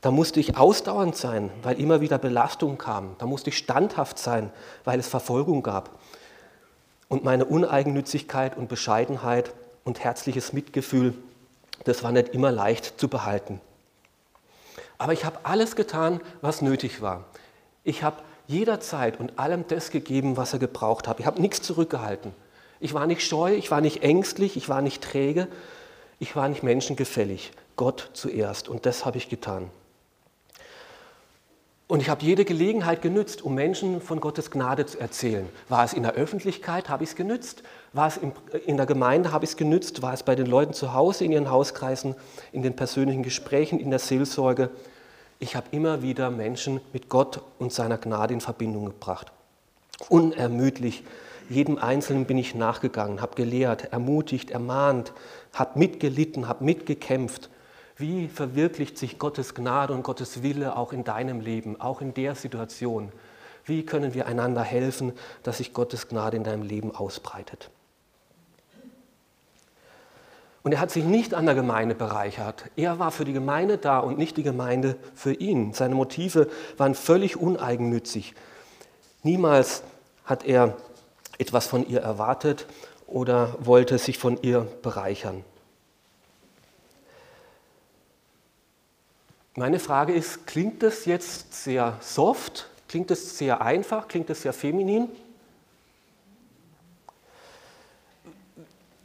Da 0.00 0.10
musste 0.10 0.40
ich 0.40 0.56
ausdauernd 0.56 1.16
sein, 1.16 1.50
weil 1.62 1.80
immer 1.80 2.00
wieder 2.00 2.18
Belastung 2.18 2.78
kam. 2.78 3.16
Da 3.18 3.26
musste 3.26 3.50
ich 3.50 3.58
standhaft 3.58 4.18
sein, 4.18 4.50
weil 4.84 4.98
es 4.98 5.08
Verfolgung 5.08 5.62
gab. 5.62 5.98
Und 7.08 7.24
meine 7.24 7.44
Uneigennützigkeit 7.44 8.56
und 8.56 8.68
Bescheidenheit 8.68 9.52
und 9.84 10.00
herzliches 10.00 10.52
Mitgefühl, 10.52 11.14
das 11.84 12.02
war 12.02 12.12
nicht 12.12 12.28
immer 12.30 12.52
leicht 12.52 13.00
zu 13.00 13.08
behalten. 13.08 13.60
Aber 14.98 15.12
ich 15.12 15.24
habe 15.24 15.38
alles 15.44 15.76
getan, 15.76 16.20
was 16.42 16.60
nötig 16.60 17.00
war. 17.00 17.24
Ich 17.84 18.02
habe 18.02 18.22
jederzeit 18.46 19.18
und 19.18 19.38
allem 19.38 19.64
das 19.68 19.90
gegeben, 19.90 20.36
was 20.36 20.52
er 20.52 20.58
gebraucht 20.58 21.08
hat. 21.08 21.20
Ich 21.20 21.26
habe 21.26 21.40
nichts 21.40 21.62
zurückgehalten. 21.62 22.34
Ich 22.80 22.94
war 22.94 23.06
nicht 23.06 23.26
scheu, 23.26 23.54
ich 23.54 23.70
war 23.70 23.80
nicht 23.80 24.02
ängstlich, 24.02 24.56
ich 24.56 24.68
war 24.68 24.82
nicht 24.82 25.02
träge, 25.02 25.48
ich 26.18 26.36
war 26.36 26.48
nicht 26.48 26.62
menschengefällig. 26.62 27.52
Gott 27.76 28.10
zuerst 28.12 28.68
und 28.68 28.84
das 28.84 29.06
habe 29.06 29.18
ich 29.18 29.28
getan. 29.28 29.70
Und 31.90 32.00
ich 32.00 32.08
habe 32.08 32.24
jede 32.24 32.44
Gelegenheit 32.44 33.02
genützt, 33.02 33.42
um 33.42 33.56
Menschen 33.56 34.00
von 34.00 34.20
Gottes 34.20 34.52
Gnade 34.52 34.86
zu 34.86 35.00
erzählen. 35.00 35.48
War 35.68 35.84
es 35.84 35.92
in 35.92 36.04
der 36.04 36.12
Öffentlichkeit, 36.12 36.88
habe 36.88 37.02
ich 37.02 37.10
es 37.10 37.16
genützt. 37.16 37.64
War 37.92 38.06
es 38.06 38.20
in 38.64 38.76
der 38.76 38.86
Gemeinde, 38.86 39.32
habe 39.32 39.44
ich 39.44 39.50
es 39.50 39.56
genützt. 39.56 40.00
War 40.00 40.14
es 40.14 40.22
bei 40.22 40.36
den 40.36 40.46
Leuten 40.46 40.72
zu 40.72 40.94
Hause, 40.94 41.24
in 41.24 41.32
ihren 41.32 41.50
Hauskreisen, 41.50 42.14
in 42.52 42.62
den 42.62 42.76
persönlichen 42.76 43.24
Gesprächen, 43.24 43.80
in 43.80 43.90
der 43.90 43.98
Seelsorge. 43.98 44.70
Ich 45.40 45.56
habe 45.56 45.66
immer 45.72 46.00
wieder 46.00 46.30
Menschen 46.30 46.80
mit 46.92 47.08
Gott 47.08 47.40
und 47.58 47.72
seiner 47.72 47.98
Gnade 47.98 48.34
in 48.34 48.40
Verbindung 48.40 48.84
gebracht. 48.84 49.32
Unermüdlich 50.08 51.02
jedem 51.48 51.76
Einzelnen 51.76 52.24
bin 52.24 52.38
ich 52.38 52.54
nachgegangen, 52.54 53.20
habe 53.20 53.34
gelehrt, 53.34 53.92
ermutigt, 53.92 54.52
ermahnt, 54.52 55.12
habe 55.54 55.76
mitgelitten, 55.76 56.46
habe 56.46 56.62
mitgekämpft. 56.62 57.50
Wie 58.00 58.28
verwirklicht 58.28 58.96
sich 58.96 59.18
Gottes 59.18 59.54
Gnade 59.54 59.92
und 59.92 60.02
Gottes 60.02 60.42
Wille 60.42 60.74
auch 60.74 60.94
in 60.94 61.04
deinem 61.04 61.40
Leben, 61.40 61.78
auch 61.78 62.00
in 62.00 62.14
der 62.14 62.34
Situation? 62.34 63.12
Wie 63.66 63.84
können 63.84 64.14
wir 64.14 64.26
einander 64.26 64.62
helfen, 64.62 65.12
dass 65.42 65.58
sich 65.58 65.74
Gottes 65.74 66.08
Gnade 66.08 66.38
in 66.38 66.44
deinem 66.44 66.62
Leben 66.62 66.96
ausbreitet? 66.96 67.68
Und 70.62 70.72
er 70.72 70.80
hat 70.80 70.90
sich 70.90 71.04
nicht 71.04 71.34
an 71.34 71.44
der 71.44 71.54
Gemeinde 71.54 71.94
bereichert. 71.94 72.64
Er 72.74 72.98
war 72.98 73.10
für 73.10 73.26
die 73.26 73.34
Gemeinde 73.34 73.76
da 73.76 73.98
und 73.98 74.16
nicht 74.16 74.38
die 74.38 74.42
Gemeinde 74.42 74.96
für 75.14 75.34
ihn. 75.34 75.74
Seine 75.74 75.94
Motive 75.94 76.48
waren 76.78 76.94
völlig 76.94 77.36
uneigennützig. 77.36 78.34
Niemals 79.22 79.82
hat 80.24 80.46
er 80.46 80.74
etwas 81.36 81.66
von 81.66 81.86
ihr 81.86 82.00
erwartet 82.00 82.66
oder 83.06 83.56
wollte 83.60 83.98
sich 83.98 84.16
von 84.16 84.40
ihr 84.40 84.66
bereichern. 84.82 85.44
Meine 89.56 89.78
Frage 89.78 90.12
ist, 90.12 90.46
klingt 90.46 90.82
das 90.82 91.06
jetzt 91.06 91.52
sehr 91.54 91.96
soft? 92.00 92.70
Klingt 92.88 93.10
es 93.10 93.36
sehr 93.36 93.60
einfach? 93.60 94.08
Klingt 94.08 94.30
es 94.30 94.42
sehr 94.42 94.52
feminin? 94.52 95.08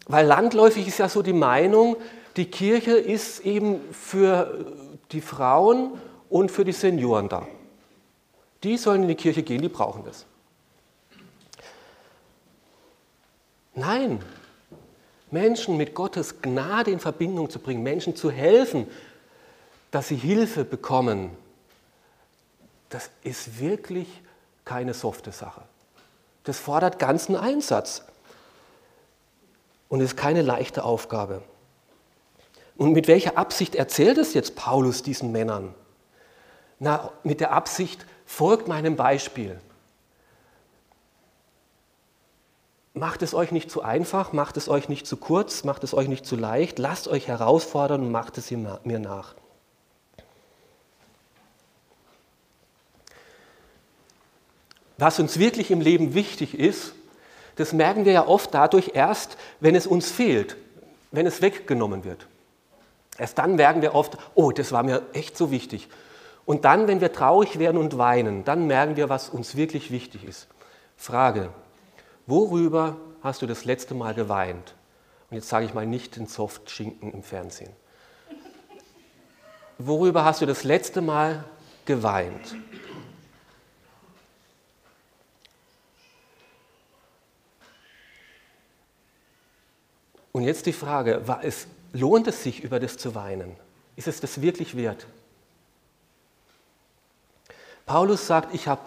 Weil 0.08 0.28
landläufig 0.28 0.88
ist 0.88 1.00
ja 1.00 1.10
so 1.10 1.22
die 1.24 1.34
Meinung, 1.34 1.98
die 2.38 2.46
Kirche 2.46 2.92
ist 2.92 3.40
eben 3.40 3.82
für 3.92 4.66
die 5.12 5.22
Frauen 5.22 6.00
und 6.30 6.52
für 6.52 6.64
die 6.64 6.74
Senioren 6.74 7.30
da. 7.30 7.48
Die 8.64 8.78
sollen 8.78 9.04
in 9.04 9.08
die 9.08 9.16
Kirche 9.16 9.42
gehen, 9.42 9.62
die 9.62 9.70
brauchen 9.70 10.04
das. 10.04 10.26
Nein, 13.74 14.20
Menschen 15.32 15.76
mit 15.76 15.94
Gottes 15.94 16.42
Gnade 16.42 16.92
in 16.92 17.00
Verbindung 17.00 17.50
zu 17.50 17.60
bringen, 17.60 17.84
Menschen 17.84 18.16
zu 18.16 18.32
helfen, 18.32 18.88
dass 19.96 20.10
sie 20.10 20.18
Hilfe 20.18 20.66
bekommen, 20.66 21.32
das 22.90 23.10
ist 23.24 23.62
wirklich 23.62 24.10
keine 24.66 24.94
softe 24.94 25.32
Sache. 25.32 25.62
Das 26.44 26.60
fordert 26.60 27.00
ganzen 27.00 27.38
Einsatz 27.38 28.04
und 29.88 30.02
ist 30.02 30.18
keine 30.18 30.42
leichte 30.42 30.84
Aufgabe. 30.84 31.44
Und 32.76 32.92
mit 32.92 33.08
welcher 33.08 33.38
Absicht 33.38 33.74
erzählt 33.74 34.18
es 34.18 34.34
jetzt 34.34 34.58
Paulus 34.58 35.02
diesen 35.02 35.32
Männern? 35.32 35.74
Na, 36.78 37.14
mit 37.24 37.40
der 37.40 37.54
Absicht, 37.54 38.06
folgt 38.26 38.68
meinem 38.68 38.98
Beispiel. 38.98 39.62
Macht 42.94 43.22
es 43.22 43.34
euch 43.34 43.54
nicht 43.54 43.72
zu 43.72 43.82
einfach, 43.82 44.34
macht 44.34 44.58
es 44.58 44.68
euch 44.68 44.90
nicht 44.90 45.08
zu 45.08 45.16
kurz, 45.16 45.64
macht 45.64 45.86
es 45.86 45.94
euch 45.94 46.10
nicht 46.10 46.26
zu 46.26 46.36
leicht, 46.36 46.80
lasst 46.80 47.08
euch 47.08 47.30
herausfordern 47.30 48.02
und 48.02 48.12
macht 48.12 48.38
es 48.38 48.52
mir 48.52 49.00
nach. 49.00 49.36
Was 54.98 55.20
uns 55.20 55.40
wirklich 55.40 55.72
im 55.72 55.82
Leben 55.82 56.14
wichtig 56.14 56.58
ist, 56.58 56.94
das 57.56 57.74
merken 57.74 58.06
wir 58.06 58.12
ja 58.12 58.28
oft 58.28 58.54
dadurch 58.54 58.92
erst, 58.94 59.38
wenn 59.60 59.76
es 59.76 59.88
uns 59.88 60.12
fehlt, 60.12 60.58
wenn 61.12 61.26
es 61.26 61.42
weggenommen 61.42 62.04
wird. 62.04 62.28
Erst 63.18 63.38
dann 63.38 63.56
merken 63.56 63.82
wir 63.82 63.96
oft, 63.96 64.18
oh, 64.36 64.52
das 64.52 64.72
war 64.72 64.84
mir 64.84 65.04
echt 65.14 65.38
so 65.38 65.52
wichtig. 65.52 65.88
Und 66.46 66.66
dann, 66.66 66.88
wenn 66.88 67.02
wir 67.02 67.14
traurig 67.14 67.60
werden 67.60 67.78
und 67.78 67.98
weinen, 67.98 68.44
dann 68.44 68.68
merken 68.68 68.98
wir, 68.98 69.10
was 69.10 69.30
uns 69.30 69.56
wirklich 69.56 69.90
wichtig 69.90 70.26
ist. 70.26 70.48
Frage, 70.98 71.50
Worüber 72.28 72.98
hast 73.22 73.42
du 73.42 73.46
das 73.46 73.66
letzte 73.66 73.94
Mal 73.94 74.16
geweint? 74.16 74.74
Und 75.30 75.36
jetzt 75.36 75.50
sage 75.50 75.66
ich 75.66 75.74
mal 75.74 75.86
nicht 75.86 76.16
den 76.16 76.26
Softschinken 76.26 77.12
im 77.14 77.22
Fernsehen. 77.22 77.72
Worüber 79.78 80.26
hast 80.26 80.42
du 80.42 80.46
das 80.46 80.64
letzte 80.64 81.02
Mal 81.02 81.44
geweint? 81.86 82.56
Und 90.36 90.44
jetzt 90.44 90.66
die 90.66 90.74
Frage, 90.74 91.26
war 91.30 91.46
es, 91.46 91.66
lohnt 91.94 92.28
es 92.28 92.44
sich, 92.44 92.62
über 92.62 92.82
das 92.82 92.98
zu 92.98 93.16
weinen? 93.16 93.56
Ist 93.96 94.10
es 94.10 94.20
das 94.20 94.42
wirklich 94.42 94.76
wert? 94.76 95.08
Paulus 97.86 98.28
sagt, 98.28 98.54
ich 98.54 98.68
habe 98.68 98.82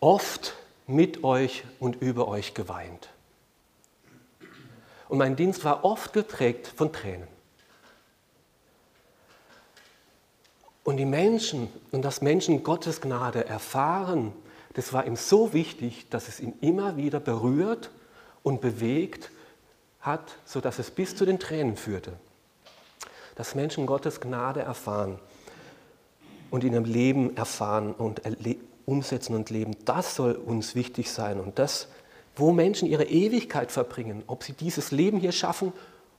oft 0.00 0.54
mit 0.86 1.22
euch 1.22 1.64
und 1.80 2.00
über 2.00 2.28
euch 2.28 2.54
geweint. 2.54 3.10
Und 5.10 5.18
mein 5.18 5.36
Dienst 5.36 5.66
war 5.66 5.84
oft 5.84 6.14
geprägt 6.14 6.72
von 6.74 6.94
Tränen. 6.94 7.28
Und 10.82 10.96
die 10.96 11.04
Menschen 11.04 11.68
und 11.92 12.00
dass 12.06 12.22
Menschen 12.22 12.62
Gottes 12.62 13.02
Gnade 13.02 13.44
erfahren, 13.44 14.32
das 14.72 14.94
war 14.94 15.06
ihm 15.06 15.16
so 15.16 15.52
wichtig, 15.52 16.08
dass 16.08 16.26
es 16.26 16.40
ihn 16.40 16.54
immer 16.62 16.96
wieder 16.96 17.20
berührt 17.20 17.90
und 18.42 18.62
bewegt 18.62 19.30
hat, 20.08 20.38
sodass 20.44 20.80
es 20.80 20.90
bis 20.90 21.14
zu 21.14 21.24
den 21.24 21.38
Tränen 21.38 21.76
führte. 21.76 22.14
Dass 23.36 23.54
Menschen 23.54 23.86
Gottes 23.86 24.20
Gnade 24.20 24.60
erfahren 24.60 25.20
und 26.50 26.64
in 26.64 26.72
ihrem 26.72 26.84
Leben 26.84 27.36
erfahren 27.36 27.92
und 27.92 28.20
umsetzen 28.84 29.36
und 29.36 29.50
leben, 29.50 29.76
das 29.84 30.16
soll 30.16 30.32
uns 30.32 30.74
wichtig 30.74 31.12
sein. 31.12 31.38
Und 31.38 31.60
das, 31.60 31.86
wo 32.34 32.50
Menschen 32.50 32.88
ihre 32.88 33.04
Ewigkeit 33.04 33.70
verbringen, 33.70 34.24
ob 34.26 34.42
sie 34.42 34.54
dieses 34.54 34.90
Leben 34.90 35.20
hier 35.20 35.32
schaffen 35.32 35.72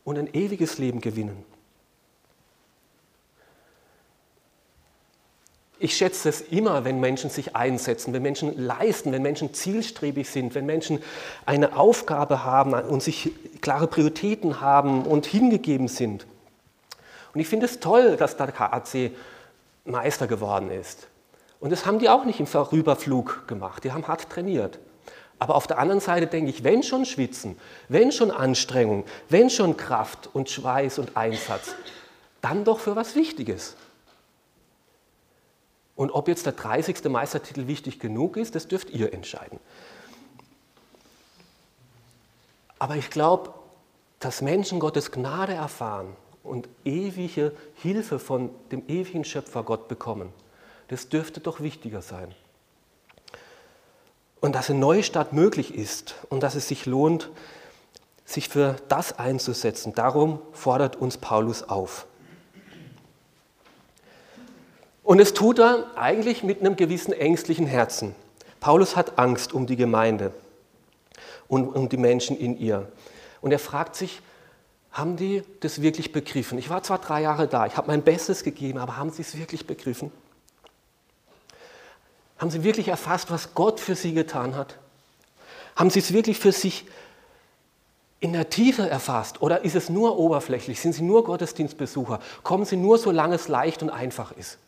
und 0.06 0.18
ein 0.18 0.34
ewiges 0.34 0.78
Leben 0.78 1.02
gewinnen. 1.02 1.44
Ich 5.82 5.96
schätze 5.96 6.28
es 6.28 6.42
immer, 6.42 6.84
wenn 6.84 7.00
Menschen 7.00 7.30
sich 7.30 7.56
einsetzen, 7.56 8.12
wenn 8.14 8.22
Menschen 8.22 8.58
leisten, 8.58 9.14
wenn 9.14 9.22
Menschen 9.22 9.54
zielstrebig 9.54 10.30
sind, 10.30 10.54
wenn 10.54 10.66
Menschen 10.66 11.02
eine 11.46 11.78
Aufgabe 11.78 12.44
haben 12.44 12.74
und 12.74 13.02
sich 13.02 13.32
klare 13.62 13.88
Prioritäten 13.88 14.60
haben 14.60 15.04
und 15.04 15.26
hingegeben 15.26 15.88
sind. 15.88 16.28
Und 17.34 17.40
ich 17.40 17.48
finde 17.48 17.66
es 17.66 17.80
toll, 17.80 18.18
dass 18.18 18.36
der 18.36 18.52
KAC 18.52 19.12
Meister 19.86 20.28
geworden 20.28 20.70
ist. 20.70 21.08
Und 21.62 21.72
das 21.72 21.86
haben 21.86 22.00
die 22.00 22.10
auch 22.10 22.26
nicht 22.26 22.42
im 22.42 22.48
Vorüberflug 22.48 23.48
gemacht, 23.48 23.84
die 23.84 23.94
haben 23.94 24.08
hart 24.08 24.30
trainiert. 24.30 24.80
Aber 25.40 25.56
auf 25.56 25.68
der 25.68 25.80
anderen 25.80 26.02
Seite 26.02 26.28
denke 26.28 26.50
ich, 26.50 26.66
wenn 26.66 26.84
schon 26.84 27.06
Schwitzen, 27.06 27.58
wenn 27.88 28.12
schon 28.12 28.32
Anstrengung, 28.32 29.06
wenn 29.30 29.50
schon 29.50 29.78
Kraft 29.78 30.30
und 30.34 30.50
Schweiß 30.50 31.00
und 31.00 31.16
Einsatz, 31.16 31.76
dann 32.42 32.66
doch 32.66 32.80
für 32.80 32.98
was 32.98 33.16
Wichtiges. 33.16 33.78
Und 36.00 36.12
ob 36.12 36.30
jetzt 36.30 36.46
der 36.46 36.54
30. 36.54 37.04
Meistertitel 37.10 37.68
wichtig 37.68 38.00
genug 38.00 38.38
ist, 38.38 38.56
das 38.56 38.70
dürft 38.70 38.90
ihr 38.90 39.12
entscheiden. 39.12 39.60
Aber 42.80 42.96
ich 42.96 43.10
glaube, 43.10 43.54
dass 44.22 44.42
Menschen 44.42 44.80
Gottes 44.80 45.12
Gnade 45.12 45.52
erfahren 45.56 46.16
und 46.42 46.70
ewige 46.86 47.52
Hilfe 47.76 48.18
von 48.18 48.50
dem 48.72 48.88
ewigen 48.88 49.26
Schöpfer 49.26 49.64
Gott 49.64 49.90
bekommen, 49.90 50.32
das 50.88 51.10
dürfte 51.10 51.42
doch 51.42 51.60
wichtiger 51.60 52.02
sein. 52.02 52.34
Und 54.40 54.56
dass 54.56 54.70
ein 54.70 54.80
Neustart 54.80 55.34
möglich 55.34 55.76
ist 55.76 56.16
und 56.30 56.44
dass 56.44 56.56
es 56.56 56.70
sich 56.70 56.86
lohnt, 56.86 57.30
sich 58.24 58.48
für 58.48 58.78
das 58.88 59.20
einzusetzen. 59.20 59.94
Darum 59.96 60.40
fordert 60.54 60.96
uns 60.96 61.18
Paulus 61.18 61.64
auf. 61.64 62.08
Und 65.10 65.20
es 65.20 65.34
tut 65.34 65.58
er 65.58 65.88
eigentlich 65.96 66.44
mit 66.44 66.60
einem 66.60 66.76
gewissen 66.76 67.14
ängstlichen 67.14 67.66
Herzen. 67.66 68.14
Paulus 68.60 68.96
hat 68.96 69.18
Angst 69.18 69.54
um 69.54 69.66
die 69.66 69.76
Gemeinde 69.76 70.32
und 71.48 71.68
um 71.70 71.90
die 71.90 71.98
Menschen 71.98 72.38
in 72.38 72.56
ihr. 72.56 72.92
Und 73.42 73.52
er 73.52 73.58
fragt 73.58 73.96
sich, 73.96 74.22
haben 74.92 75.18
die 75.18 75.42
das 75.62 75.82
wirklich 75.82 76.12
begriffen? 76.12 76.60
Ich 76.60 76.70
war 76.70 76.84
zwar 76.84 77.00
drei 77.00 77.24
Jahre 77.24 77.48
da, 77.48 77.66
ich 77.66 77.76
habe 77.76 77.88
mein 77.88 78.04
Bestes 78.04 78.44
gegeben, 78.44 78.78
aber 78.78 78.98
haben 78.98 79.10
sie 79.10 79.24
es 79.24 79.36
wirklich 79.36 79.66
begriffen? 79.66 80.12
Haben 82.38 82.52
sie 82.52 82.64
wirklich 82.64 82.90
erfasst, 82.90 83.32
was 83.32 83.56
Gott 83.56 83.80
für 83.80 83.96
sie 83.96 84.14
getan 84.14 84.56
hat? 84.56 84.78
Haben 85.76 85.90
sie 85.90 86.02
es 86.02 86.14
wirklich 86.14 86.38
für 86.38 86.52
sich 86.52 86.86
in 88.20 88.34
der 88.34 88.52
Tiefe 88.52 88.88
erfasst? 88.88 89.42
Oder 89.42 89.66
ist 89.66 89.76
es 89.76 89.90
nur 89.90 90.20
oberflächlich? 90.20 90.80
Sind 90.80 90.94
sie 90.94 91.02
nur 91.02 91.24
Gottesdienstbesucher? 91.24 92.20
Kommen 92.44 92.66
sie 92.66 92.78
nur, 92.78 93.00
solange 93.00 93.34
es 93.34 93.48
leicht 93.48 93.82
und 93.82 93.90
einfach 93.90 94.34
ist? 94.34 94.60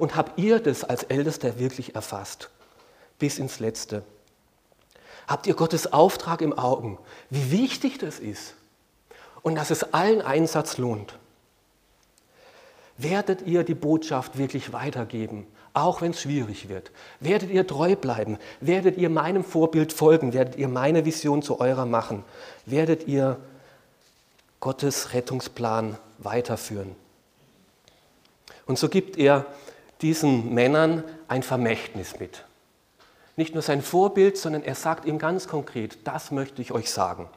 Und 0.00 0.16
habt 0.16 0.38
ihr 0.38 0.60
das 0.60 0.82
als 0.82 1.02
Ältester 1.02 1.58
wirklich 1.58 1.94
erfasst? 1.94 2.48
Bis 3.18 3.38
ins 3.38 3.60
Letzte. 3.60 4.02
Habt 5.28 5.46
ihr 5.46 5.52
Gottes 5.52 5.92
Auftrag 5.92 6.40
im 6.40 6.58
Augen? 6.58 6.96
Wie 7.28 7.52
wichtig 7.52 7.98
das 7.98 8.18
ist 8.18 8.54
und 9.42 9.56
dass 9.56 9.70
es 9.70 9.92
allen 9.92 10.22
Einsatz 10.22 10.78
lohnt. 10.78 11.18
Werdet 12.96 13.42
ihr 13.42 13.62
die 13.62 13.74
Botschaft 13.74 14.38
wirklich 14.38 14.72
weitergeben, 14.72 15.46
auch 15.74 16.00
wenn 16.00 16.12
es 16.12 16.22
schwierig 16.22 16.70
wird? 16.70 16.92
Werdet 17.20 17.50
ihr 17.50 17.66
treu 17.66 17.94
bleiben? 17.94 18.38
Werdet 18.62 18.96
ihr 18.96 19.10
meinem 19.10 19.44
Vorbild 19.44 19.92
folgen? 19.92 20.32
Werdet 20.32 20.56
ihr 20.56 20.68
meine 20.68 21.04
Vision 21.04 21.42
zu 21.42 21.60
eurer 21.60 21.84
machen? 21.84 22.24
Werdet 22.64 23.06
ihr 23.06 23.36
Gottes 24.60 25.12
Rettungsplan 25.12 25.98
weiterführen? 26.16 26.96
Und 28.64 28.78
so 28.78 28.88
gibt 28.88 29.18
er 29.18 29.44
diesen 30.02 30.54
Männern 30.54 31.04
ein 31.28 31.42
Vermächtnis 31.42 32.18
mit. 32.18 32.44
Nicht 33.36 33.54
nur 33.54 33.62
sein 33.62 33.82
Vorbild, 33.82 34.36
sondern 34.36 34.62
er 34.62 34.74
sagt 34.74 35.04
ihm 35.04 35.18
ganz 35.18 35.48
konkret, 35.48 35.98
das 36.04 36.30
möchte 36.30 36.60
ich 36.62 36.72
euch 36.72 36.90
sagen. 36.90 37.28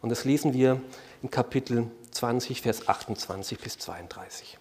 Und 0.00 0.10
das 0.10 0.24
lesen 0.24 0.52
wir 0.52 0.80
im 1.22 1.30
Kapitel 1.30 1.90
20, 2.12 2.62
Vers 2.62 2.88
28 2.88 3.58
bis 3.58 3.78
32. 3.78 4.58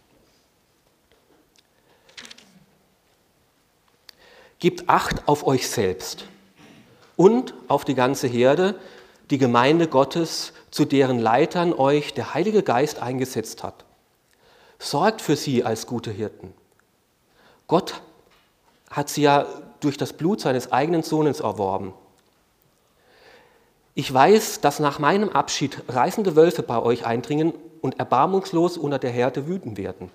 Gebt 4.59 4.89
Acht 4.89 5.27
auf 5.27 5.45
euch 5.45 5.69
selbst 5.69 6.25
und 7.15 7.53
auf 7.67 7.85
die 7.85 7.95
ganze 7.95 8.27
Herde, 8.27 8.79
die 9.29 9.37
Gemeinde 9.37 9.87
Gottes, 9.87 10.53
zu 10.71 10.85
deren 10.85 11.19
Leitern 11.19 11.73
euch 11.73 12.13
der 12.13 12.33
Heilige 12.33 12.63
Geist 12.63 12.99
eingesetzt 12.99 13.63
hat. 13.63 13.85
Sorgt 14.79 15.21
für 15.21 15.35
sie 15.35 15.63
als 15.63 15.87
gute 15.87 16.11
Hirten. 16.11 16.53
Gott 17.67 18.01
hat 18.89 19.09
sie 19.09 19.23
ja 19.23 19.45
durch 19.79 19.97
das 19.97 20.13
Blut 20.13 20.41
seines 20.41 20.71
eigenen 20.71 21.03
Sohnes 21.03 21.39
erworben. 21.39 21.93
Ich 23.93 24.13
weiß, 24.13 24.61
dass 24.61 24.79
nach 24.79 24.99
meinem 24.99 25.29
Abschied 25.29 25.81
reißende 25.87 26.35
Wölfe 26.35 26.63
bei 26.63 26.81
euch 26.81 27.05
eindringen 27.05 27.53
und 27.81 27.99
erbarmungslos 27.99 28.77
unter 28.77 28.99
der 28.99 29.11
Härte 29.11 29.47
wüten 29.47 29.77
werden. 29.77 30.11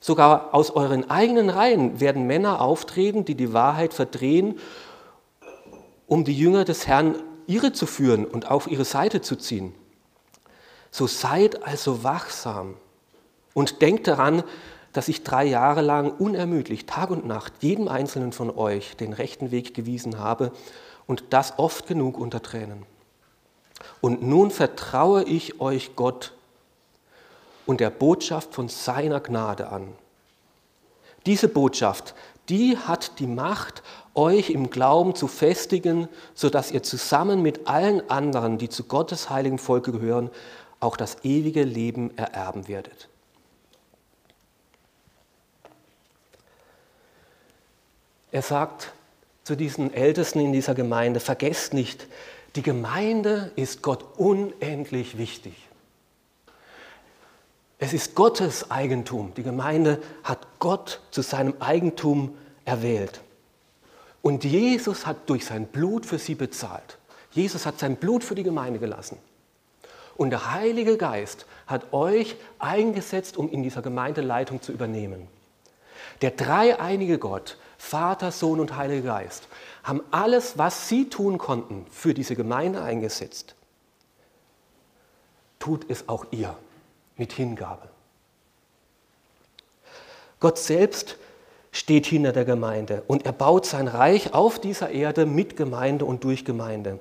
Sogar 0.00 0.54
aus 0.54 0.70
euren 0.70 1.10
eigenen 1.10 1.50
Reihen 1.50 2.00
werden 2.00 2.26
Männer 2.26 2.60
auftreten, 2.60 3.24
die 3.24 3.34
die 3.34 3.52
Wahrheit 3.52 3.94
verdrehen, 3.94 4.58
um 6.06 6.24
die 6.24 6.36
Jünger 6.36 6.64
des 6.64 6.86
Herrn 6.86 7.16
irre 7.46 7.72
zu 7.72 7.86
führen 7.86 8.24
und 8.24 8.50
auf 8.50 8.66
ihre 8.66 8.84
Seite 8.84 9.20
zu 9.20 9.36
ziehen. 9.36 9.74
So 10.90 11.06
seid 11.06 11.62
also 11.64 12.02
wachsam 12.02 12.74
und 13.54 13.82
denkt 13.82 14.08
daran, 14.08 14.42
dass 14.92 15.08
ich 15.08 15.22
drei 15.22 15.44
Jahre 15.44 15.82
lang 15.82 16.10
unermüdlich, 16.10 16.86
Tag 16.86 17.10
und 17.10 17.26
Nacht, 17.26 17.52
jedem 17.60 17.88
Einzelnen 17.88 18.32
von 18.32 18.50
euch 18.50 18.96
den 18.96 19.12
rechten 19.12 19.50
Weg 19.50 19.74
gewiesen 19.74 20.18
habe 20.18 20.52
und 21.06 21.24
das 21.30 21.58
oft 21.58 21.86
genug 21.86 22.18
unter 22.18 22.42
Tränen. 22.42 22.84
Und 24.00 24.22
nun 24.22 24.50
vertraue 24.50 25.24
ich 25.24 25.60
euch 25.60 25.96
Gott 25.96 26.32
und 27.66 27.80
der 27.80 27.90
Botschaft 27.90 28.54
von 28.54 28.68
seiner 28.68 29.20
Gnade 29.20 29.68
an. 29.68 29.92
Diese 31.26 31.48
Botschaft, 31.48 32.14
die 32.48 32.76
hat 32.76 33.18
die 33.20 33.26
Macht, 33.26 33.82
euch 34.14 34.50
im 34.50 34.70
Glauben 34.70 35.14
zu 35.14 35.28
festigen, 35.28 36.08
sodass 36.34 36.72
ihr 36.72 36.82
zusammen 36.82 37.42
mit 37.42 37.68
allen 37.68 38.08
anderen, 38.10 38.58
die 38.58 38.68
zu 38.68 38.84
Gottes 38.84 39.30
heiligen 39.30 39.58
Volke 39.58 39.92
gehören, 39.92 40.30
auch 40.80 40.96
das 40.96 41.18
ewige 41.22 41.62
Leben 41.62 42.16
ererben 42.16 42.66
werdet. 42.66 43.09
Er 48.32 48.42
sagt 48.42 48.92
zu 49.44 49.56
diesen 49.56 49.92
Ältesten 49.92 50.40
in 50.40 50.52
dieser 50.52 50.74
Gemeinde, 50.74 51.20
vergesst 51.20 51.74
nicht, 51.74 52.06
die 52.56 52.62
Gemeinde 52.62 53.52
ist 53.56 53.82
Gott 53.82 54.04
unendlich 54.16 55.18
wichtig. 55.18 55.54
Es 57.78 57.92
ist 57.92 58.14
Gottes 58.14 58.70
Eigentum. 58.70 59.32
Die 59.36 59.42
Gemeinde 59.42 60.02
hat 60.22 60.46
Gott 60.58 61.00
zu 61.10 61.22
seinem 61.22 61.54
Eigentum 61.60 62.36
erwählt. 62.64 63.20
Und 64.20 64.44
Jesus 64.44 65.06
hat 65.06 65.30
durch 65.30 65.46
sein 65.46 65.66
Blut 65.66 66.04
für 66.04 66.18
sie 66.18 66.34
bezahlt. 66.34 66.98
Jesus 67.30 67.64
hat 67.64 67.78
sein 67.78 67.96
Blut 67.96 68.22
für 68.22 68.34
die 68.34 68.42
Gemeinde 68.42 68.78
gelassen. 68.78 69.16
Und 70.16 70.30
der 70.30 70.52
Heilige 70.52 70.98
Geist 70.98 71.46
hat 71.66 71.94
euch 71.94 72.36
eingesetzt, 72.58 73.38
um 73.38 73.50
in 73.50 73.62
dieser 73.62 73.80
Gemeinde 73.80 74.20
Leitung 74.20 74.60
zu 74.60 74.72
übernehmen. 74.72 75.26
Der 76.20 76.32
dreieinige 76.32 77.18
Gott 77.18 77.56
Vater, 77.80 78.30
Sohn 78.30 78.60
und 78.60 78.76
Heiliger 78.76 79.14
Geist 79.14 79.48
haben 79.82 80.02
alles, 80.10 80.58
was 80.58 80.88
sie 80.88 81.08
tun 81.08 81.38
konnten, 81.38 81.86
für 81.90 82.12
diese 82.12 82.36
Gemeinde 82.36 82.82
eingesetzt. 82.82 83.54
tut 85.58 85.90
es 85.90 86.08
auch 86.08 86.26
ihr 86.30 86.56
mit 87.16 87.32
Hingabe. 87.32 87.88
Gott 90.40 90.58
selbst 90.58 91.16
steht 91.72 92.06
hinter 92.06 92.32
der 92.32 92.44
Gemeinde 92.44 93.02
und 93.06 93.24
er 93.24 93.32
baut 93.32 93.64
sein 93.64 93.88
Reich 93.88 94.34
auf 94.34 94.58
dieser 94.58 94.90
Erde 94.90 95.24
mit 95.24 95.56
Gemeinde 95.56 96.04
und 96.04 96.22
durch 96.22 96.44
Gemeinde. 96.44 96.98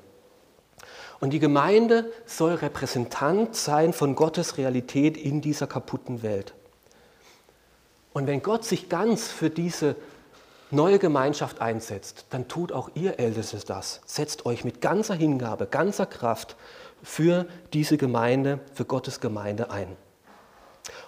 Und 1.19 1.31
die 1.31 1.39
Gemeinde 1.39 2.09
soll 2.25 2.53
Repräsentant 2.53 3.55
sein 3.55 3.91
von 3.91 4.15
Gottes 4.15 4.57
Realität 4.57 5.17
in 5.17 5.41
dieser 5.41 5.67
kaputten 5.67 6.23
Welt. 6.23 6.53
Und 8.13 8.27
wenn 8.27 8.41
Gott 8.41 8.63
sich 8.63 8.89
ganz 8.89 9.27
für 9.27 9.49
diese 9.49 9.95
neue 10.71 10.99
Gemeinschaft 10.99 11.61
einsetzt, 11.61 12.25
dann 12.29 12.47
tut 12.47 12.71
auch 12.71 12.89
ihr 12.93 13.19
Ältestes 13.19 13.65
das. 13.65 14.01
Setzt 14.05 14.45
euch 14.45 14.63
mit 14.63 14.81
ganzer 14.81 15.15
Hingabe, 15.15 15.67
ganzer 15.67 16.05
Kraft 16.05 16.55
für 17.01 17.45
diese 17.73 17.97
Gemeinde, 17.97 18.59
für 18.73 18.85
Gottes 18.85 19.19
Gemeinde 19.19 19.71
ein. 19.71 19.95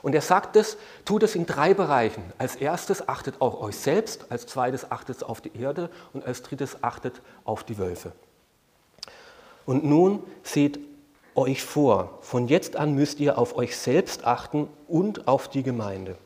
Und 0.02 0.16
er 0.16 0.22
sagt 0.22 0.56
es, 0.56 0.78
tut 1.06 1.24
es 1.24 1.36
in 1.36 1.46
drei 1.46 1.74
Bereichen. 1.74 2.24
Als 2.38 2.56
erstes 2.56 3.08
achtet 3.08 3.40
auf 3.40 3.60
euch 3.62 3.76
selbst, 3.76 4.26
als 4.30 4.46
zweites 4.46 4.92
achtet 4.92 5.24
auf 5.24 5.42
die 5.42 5.56
Erde 5.56 5.90
und 6.14 6.26
als 6.26 6.42
drittes 6.42 6.84
achtet 6.84 7.22
auf 7.44 7.64
die 7.64 7.78
Wölfe. 7.78 8.12
Und 9.66 9.84
nun 9.84 10.24
seht 10.44 10.80
euch 11.36 11.64
vor, 11.64 12.20
von 12.22 12.48
jetzt 12.48 12.76
an 12.76 12.94
müsst 12.94 13.20
ihr 13.20 13.38
auf 13.38 13.56
euch 13.56 13.78
selbst 13.78 14.26
achten 14.26 14.68
und 14.88 15.28
auf 15.28 15.48
die 15.48 15.64
Gemeinde. 15.64 16.18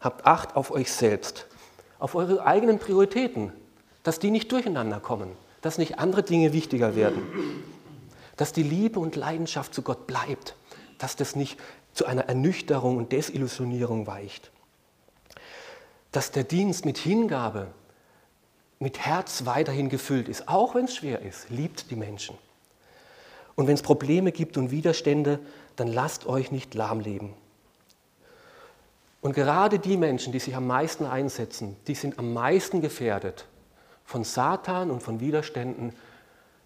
Habt 0.00 0.26
Acht 0.26 0.56
auf 0.56 0.70
euch 0.70 0.92
selbst, 0.92 1.46
auf 1.98 2.14
eure 2.14 2.44
eigenen 2.46 2.78
Prioritäten, 2.78 3.52
dass 4.02 4.18
die 4.18 4.30
nicht 4.30 4.50
durcheinander 4.50 5.00
kommen, 5.00 5.30
dass 5.60 5.78
nicht 5.78 5.98
andere 5.98 6.22
Dinge 6.22 6.52
wichtiger 6.52 6.96
werden, 6.96 7.22
dass 8.36 8.52
die 8.52 8.62
Liebe 8.62 8.98
und 8.98 9.16
Leidenschaft 9.16 9.74
zu 9.74 9.82
Gott 9.82 10.06
bleibt, 10.06 10.56
dass 10.98 11.16
das 11.16 11.36
nicht 11.36 11.58
zu 11.92 12.06
einer 12.06 12.28
Ernüchterung 12.28 12.96
und 12.96 13.12
Desillusionierung 13.12 14.06
weicht, 14.06 14.50
dass 16.12 16.30
der 16.30 16.44
Dienst 16.44 16.84
mit 16.84 16.98
Hingabe, 16.98 17.68
mit 18.78 19.00
Herz 19.00 19.44
weiterhin 19.44 19.90
gefüllt 19.90 20.28
ist, 20.28 20.48
auch 20.48 20.74
wenn 20.74 20.86
es 20.86 20.96
schwer 20.96 21.20
ist, 21.20 21.50
liebt 21.50 21.90
die 21.90 21.96
Menschen. 21.96 22.38
Und 23.54 23.66
wenn 23.66 23.74
es 23.74 23.82
Probleme 23.82 24.32
gibt 24.32 24.56
und 24.56 24.70
Widerstände, 24.70 25.38
dann 25.76 25.88
lasst 25.88 26.26
euch 26.26 26.50
nicht 26.50 26.74
lahmleben. 26.74 27.34
Und 29.20 29.34
gerade 29.34 29.78
die 29.78 29.96
Menschen, 29.96 30.32
die 30.32 30.38
sich 30.38 30.56
am 30.56 30.66
meisten 30.66 31.04
einsetzen, 31.04 31.76
die 31.86 31.94
sind 31.94 32.18
am 32.18 32.32
meisten 32.32 32.80
gefährdet, 32.80 33.46
von 34.04 34.24
Satan 34.24 34.90
und 34.90 35.02
von 35.02 35.20
Widerständen 35.20 35.94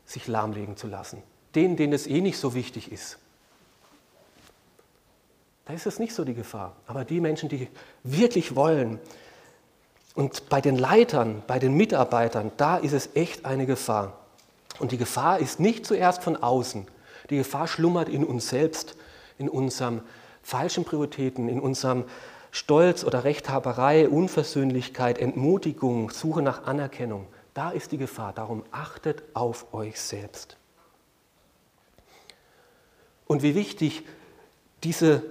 sich 0.07 0.29
lahmlegen 0.29 0.77
zu 0.77 0.87
lassen. 0.87 1.23
Denen, 1.55 1.77
denen 1.77 1.93
es 1.93 2.07
eh 2.07 2.21
nicht 2.21 2.39
so 2.39 2.55
wichtig 2.55 2.93
ist. 2.93 3.19
Da 5.67 5.73
ist 5.73 5.87
es 5.87 5.99
nicht 5.99 6.15
so 6.15 6.25
die 6.25 6.35
Gefahr. 6.35 6.77
Aber 6.87 7.05
die 7.05 7.21
Menschen, 7.21 7.49
die 7.49 7.69
wirklich 8.03 8.55
wollen, 8.55 8.99
und 10.15 10.49
bei 10.49 10.61
den 10.61 10.77
Leitern, 10.77 11.43
bei 11.47 11.59
den 11.59 11.75
Mitarbeitern, 11.75 12.53
da 12.57 12.77
ist 12.77 12.93
es 12.93 13.11
echt 13.15 13.45
eine 13.45 13.67
Gefahr. 13.67 14.17
Und 14.79 14.93
die 14.93 14.97
Gefahr 14.97 15.41
ist 15.41 15.59
nicht 15.59 15.85
zuerst 15.87 16.23
von 16.23 16.37
außen. 16.37 16.87
Die 17.31 17.37
Gefahr 17.39 17.67
schlummert 17.67 18.09
in 18.09 18.25
uns 18.25 18.49
selbst, 18.49 18.97
in 19.39 19.49
unseren 19.49 20.03
falschen 20.43 20.85
Prioritäten, 20.85 21.49
in 21.49 21.59
unserem 21.59 22.05
Stolz 22.55 23.03
oder 23.03 23.25
Rechthaberei, 23.25 24.09
Unversöhnlichkeit, 24.09 25.19
Entmutigung, 25.19 26.11
Suche 26.11 26.41
nach 26.41 26.67
Anerkennung. 26.67 27.27
Da 27.53 27.71
ist 27.71 27.91
die 27.91 27.99
Gefahr. 27.99 28.33
Darum 28.33 28.63
achtet 28.71 29.25
auf 29.35 29.75
euch 29.75 30.01
selbst. 30.01 30.57
Und 33.27 33.43
wie 33.43 33.57
wichtig 33.57 34.05
diese 34.85 35.25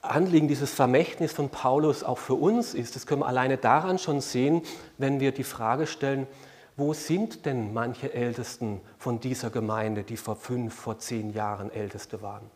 Anliegen, 0.00 0.48
dieses 0.48 0.72
Vermächtnis 0.72 1.30
von 1.30 1.50
Paulus 1.50 2.02
auch 2.02 2.16
für 2.16 2.32
uns 2.32 2.72
ist, 2.72 2.96
das 2.96 3.06
können 3.06 3.20
wir 3.20 3.26
alleine 3.26 3.58
daran 3.58 3.98
schon 3.98 4.22
sehen, 4.22 4.62
wenn 4.96 5.20
wir 5.20 5.32
die 5.32 5.44
Frage 5.44 5.86
stellen, 5.86 6.26
wo 6.74 6.94
sind 6.94 7.44
denn 7.44 7.74
manche 7.74 8.14
Ältesten 8.14 8.80
von 8.96 9.20
dieser 9.20 9.50
Gemeinde, 9.50 10.04
die 10.04 10.16
vor 10.16 10.36
fünf, 10.36 10.74
vor 10.74 10.98
zehn 10.98 11.34
Jahren 11.34 11.70
Älteste 11.70 12.22
waren? 12.22 12.50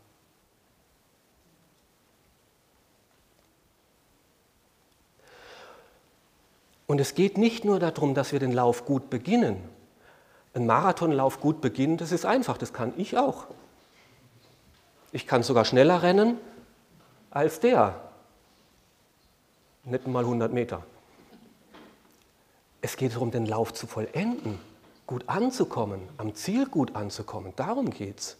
Und 6.91 7.01
es 7.01 7.15
geht 7.15 7.39
nicht 7.39 7.65
nur 7.65 7.79
darum, 7.79 8.15
dass 8.15 8.33
wir 8.33 8.41
den 8.41 8.51
Lauf 8.51 8.85
gut 8.85 9.11
beginnen. 9.11 9.63
Ein 10.55 10.67
Marathonlauf 10.67 11.39
gut 11.39 11.61
beginnen, 11.61 11.99
das 11.99 12.11
ist 12.11 12.27
einfach, 12.27 12.59
das 12.59 12.73
kann 12.73 12.93
ich 12.97 13.17
auch. 13.17 13.47
Ich 15.13 15.25
kann 15.25 15.45
sogar 15.45 15.65
schneller 15.65 16.03
rennen 16.03 16.37
als 17.31 17.61
der. 17.61 17.95
Nicht 19.85 20.09
mal 20.09 20.25
100 20.25 20.53
Meter. 20.53 20.83
Es 22.81 22.97
geht 22.97 23.15
darum, 23.15 23.31
den 23.31 23.47
Lauf 23.47 23.73
zu 23.73 23.87
vollenden, 23.87 24.59
gut 25.07 25.23
anzukommen, 25.29 26.01
am 26.17 26.35
Ziel 26.35 26.67
gut 26.67 26.97
anzukommen. 26.97 27.53
Darum 27.55 27.91
geht 27.91 28.19
es. 28.19 28.37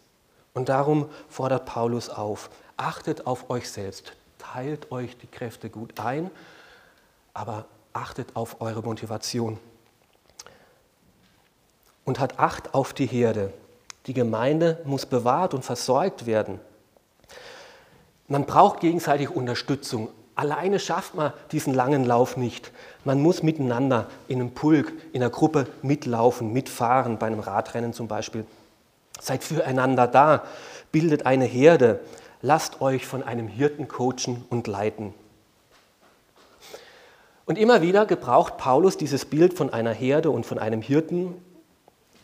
Und 0.53 0.67
darum 0.67 1.07
fordert 1.29 1.65
Paulus 1.65 2.09
auf, 2.09 2.49
achtet 2.75 3.27
auf 3.27 3.49
euch 3.49 3.69
selbst, 3.71 4.11
teilt 4.39 4.91
euch 4.91 5.17
die 5.17 5.27
Kräfte 5.27 5.69
gut 5.69 6.01
ein, 6.01 6.29
aber 7.33 7.63
achtet 7.93 8.35
auf 8.35 8.61
eure 8.61 8.81
Motivation. 8.81 9.57
Und 12.05 12.19
hat 12.19 12.39
Acht 12.39 12.73
auf 12.73 12.93
die 12.93 13.05
Herde. 13.05 13.53
Die 14.07 14.13
Gemeinde 14.13 14.81
muss 14.85 15.05
bewahrt 15.05 15.53
und 15.53 15.63
versorgt 15.63 16.25
werden. 16.25 16.59
Man 18.27 18.45
braucht 18.45 18.79
gegenseitig 18.79 19.29
Unterstützung. 19.29 20.09
Alleine 20.35 20.79
schafft 20.79 21.15
man 21.15 21.33
diesen 21.51 21.73
langen 21.73 22.05
Lauf 22.05 22.37
nicht. 22.37 22.71
Man 23.03 23.21
muss 23.21 23.43
miteinander 23.43 24.07
in 24.27 24.39
einem 24.39 24.51
Pulk, 24.51 24.93
in 25.13 25.21
einer 25.21 25.29
Gruppe 25.29 25.67
mitlaufen, 25.81 26.53
mitfahren, 26.53 27.19
bei 27.19 27.27
einem 27.27 27.41
Radrennen 27.41 27.93
zum 27.93 28.07
Beispiel. 28.07 28.45
Seid 29.19 29.43
füreinander 29.43 30.07
da, 30.07 30.43
bildet 30.91 31.25
eine 31.25 31.45
Herde, 31.45 31.99
lasst 32.41 32.81
euch 32.81 33.05
von 33.05 33.21
einem 33.21 33.47
Hirten 33.47 33.87
coachen 33.87 34.45
und 34.49 34.65
leiten. 34.67 35.13
Und 37.45 37.57
immer 37.57 37.81
wieder 37.81 38.05
gebraucht 38.05 38.57
Paulus 38.57 38.97
dieses 38.97 39.25
Bild 39.25 39.53
von 39.53 39.71
einer 39.71 39.93
Herde 39.93 40.29
und 40.29 40.45
von 40.45 40.59
einem 40.59 40.81
Hirten 40.81 41.35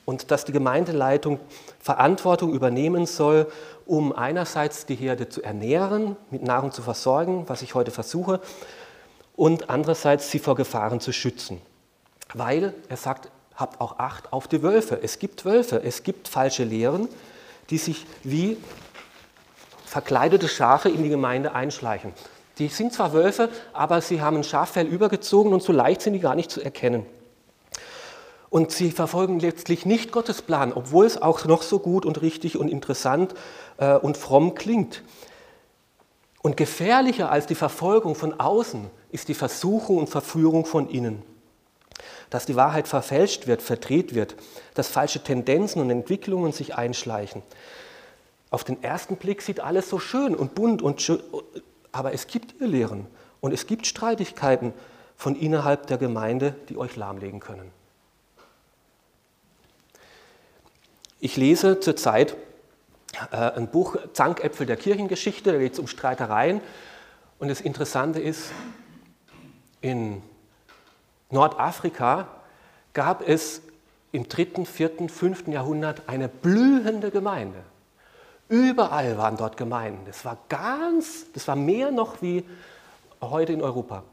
und 0.06 0.32
dass 0.32 0.46
die 0.46 0.54
Gemeindeleitung 0.54 1.40
Verantwortung 1.80 2.54
übernehmen 2.54 3.06
soll, 3.06 3.52
um 3.86 4.14
einerseits 4.14 4.86
die 4.86 4.96
Herde 4.96 5.28
zu 5.28 5.42
ernähren, 5.42 6.16
mit 6.32 6.44
Nahrung 6.44 6.72
zu 6.72 6.82
versorgen, 6.82 7.44
was 7.48 7.62
ich 7.62 7.76
heute 7.76 7.92
versuche, 7.92 8.40
und 9.36 9.70
andererseits 9.70 10.32
sie 10.32 10.40
vor 10.40 10.56
Gefahren 10.56 11.00
zu 11.00 11.12
schützen. 11.12 11.62
Weil 12.34 12.74
er 12.88 12.98
sagt, 12.98 13.30
habt 13.56 13.82
auch 13.82 14.00
Acht 14.00 14.32
auf 14.32 14.48
die 14.48 14.64
Wölfe. 14.64 15.00
Es 15.02 15.20
gibt 15.20 15.44
Wölfe, 15.44 15.82
es 15.84 16.04
gibt 16.04 16.28
falsche 16.28 16.64
Lehren, 16.64 17.10
die 17.70 17.78
sich 17.78 18.06
wie 18.24 18.58
verkleidete 19.86 20.48
Schafe 20.48 20.90
in 20.90 21.04
die 21.04 21.10
Gemeinde 21.10 21.54
einschleichen. 21.54 22.14
Die 22.60 22.70
sind 22.70 22.94
zwar 22.94 23.14
Wölfe, 23.14 23.50
aber 23.74 24.02
sie 24.02 24.22
haben 24.22 24.38
ein 24.38 24.44
Schaffell 24.44 24.88
übergezogen 24.88 25.54
und 25.54 25.62
so 25.62 25.72
leicht 25.72 26.02
sind 26.02 26.14
die 26.14 26.20
gar 26.20 26.36
nicht 26.36 26.50
zu 26.50 26.62
erkennen. 26.62 27.06
Und 28.50 28.72
sie 28.72 28.92
verfolgen 28.92 29.40
letztlich 29.40 29.86
nicht 29.86 30.12
Gottes 30.12 30.42
Plan, 30.42 30.72
obwohl 30.74 31.06
es 31.06 31.22
auch 31.22 31.44
noch 31.46 31.62
so 31.62 31.80
gut 31.80 32.06
und 32.06 32.22
richtig 32.22 32.58
und 32.58 32.70
interessant 32.70 33.36
äh, 33.78 33.96
und 33.96 34.18
fromm 34.18 34.56
klingt. 34.56 35.04
Und 36.42 36.56
gefährlicher 36.56 37.30
als 37.30 37.46
die 37.46 37.56
Verfolgung 37.56 38.16
von 38.16 38.40
außen 38.40 38.90
ist 39.12 39.28
die 39.28 39.34
Versuchung 39.34 39.98
und 39.98 40.10
Verführung 40.10 40.66
von 40.66 40.90
innen. 40.90 41.24
Dass 42.30 42.46
die 42.46 42.56
Wahrheit 42.56 42.88
verfälscht 42.88 43.48
wird, 43.48 43.62
verdreht 43.62 44.16
wird, 44.16 44.36
dass 44.74 44.88
falsche 44.88 45.22
Tendenzen 45.22 45.82
und 45.82 45.90
Entwicklungen 45.90 46.54
sich 46.54 46.76
einschleichen. 46.76 47.42
Auf 48.50 48.64
den 48.64 48.82
ersten 48.82 49.18
Blick 49.18 49.42
sieht 49.42 49.60
alles 49.60 49.90
so 49.90 50.00
schön 50.00 50.36
und 50.36 50.56
bunt 50.56 50.82
und 50.82 51.02
aber 51.98 52.14
es 52.14 52.28
gibt 52.28 52.62
Irrlehren 52.62 53.08
und 53.42 53.54
es 53.54 53.66
gibt 53.66 53.88
Streitigkeiten 53.88 54.74
von 55.16 55.36
innerhalb 55.36 55.88
der 55.88 55.98
Gemeinde, 55.98 56.56
die 56.70 56.78
euch 56.78 56.96
lahmlegen 56.96 57.40
können. 57.40 57.72
Ich 61.20 61.36
lese 61.38 61.80
zurzeit 61.80 62.38
äh, 63.32 63.38
ein 63.38 63.72
Buch 63.72 63.98
Zankäpfel 64.14 64.68
der 64.68 64.78
Kirchengeschichte, 64.78 65.52
da 65.52 65.58
geht 65.58 65.74
es 65.74 65.80
um 65.80 65.88
Streitereien. 65.88 66.62
Und 67.40 67.48
das 67.48 67.62
Interessante 67.62 68.20
ist, 68.20 68.52
in 69.82 70.22
Nordafrika 71.32 72.28
gab 72.94 73.28
es 73.28 73.64
im 74.12 74.30
dritten, 74.30 74.68
vierten, 74.68 75.10
fünften 75.10 75.52
Jahrhundert 75.52 76.04
eine 76.08 76.30
blühende 76.30 77.10
Gemeinde. 77.10 77.64
Überall 78.50 79.18
waren 79.18 79.38
dort 79.38 79.58
Gemeinden. 79.58 80.06
Das 80.06 80.24
war 80.24 80.38
ganz, 80.48 81.32
das 81.34 81.48
war 81.48 81.56
mehr 81.56 81.92
noch 81.92 82.22
wie 82.22 82.46
heute 83.22 83.54
in 83.54 83.62
Europa. 83.62 84.04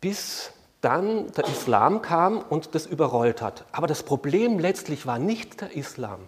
Bis 0.00 0.52
dann 0.80 1.32
der 1.32 1.46
Islam 1.46 2.02
kam 2.02 2.38
und 2.38 2.74
das 2.74 2.86
überrollt 2.86 3.42
hat. 3.42 3.64
Aber 3.72 3.86
das 3.86 4.04
Problem 4.04 4.58
letztlich 4.58 5.06
war 5.06 5.18
nicht 5.18 5.60
der 5.60 5.76
Islam, 5.76 6.20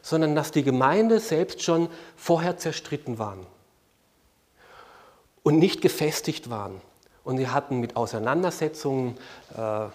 sondern 0.00 0.34
dass 0.34 0.52
die 0.52 0.62
Gemeinde 0.62 1.20
selbst 1.20 1.62
schon 1.62 1.88
vorher 2.16 2.56
zerstritten 2.56 3.18
waren 3.18 3.46
und 5.42 5.58
nicht 5.58 5.82
gefestigt 5.82 6.48
waren. 6.48 6.80
Und 7.24 7.36
sie 7.36 7.48
hatten 7.48 7.80
mit 7.80 7.96
Auseinandersetzungen, 7.96 9.18
äh, 9.56 9.86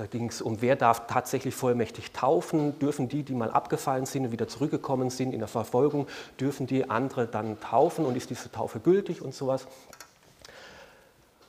da 0.00 0.06
ging 0.06 0.30
es 0.30 0.40
um, 0.40 0.62
wer 0.62 0.76
darf 0.76 1.08
tatsächlich 1.08 1.54
vollmächtig 1.54 2.12
taufen, 2.12 2.78
dürfen 2.78 3.10
die, 3.10 3.22
die 3.22 3.34
mal 3.34 3.50
abgefallen 3.50 4.06
sind 4.06 4.24
und 4.24 4.32
wieder 4.32 4.48
zurückgekommen 4.48 5.10
sind 5.10 5.34
in 5.34 5.40
der 5.40 5.46
Verfolgung, 5.46 6.06
dürfen 6.40 6.66
die 6.66 6.88
andere 6.88 7.26
dann 7.26 7.60
taufen 7.60 8.06
und 8.06 8.16
ist 8.16 8.30
diese 8.30 8.50
Taufe 8.50 8.80
gültig 8.80 9.20
und 9.20 9.34
sowas. 9.34 9.66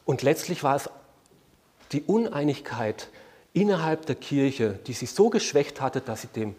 Und 0.04 0.22
letztlich 0.22 0.66
war 0.66 0.76
es 0.76 0.90
die 1.94 2.02
Uneinigkeit 2.02 3.08
innerhalb 3.54 4.06
der 4.06 4.16
Kirche, 4.16 4.78
die 4.86 4.92
sich 4.92 5.12
so 5.12 5.30
geschwächt 5.30 5.80
hatte, 5.80 6.02
dass 6.02 6.24
sie 6.24 6.28
dem 6.28 6.56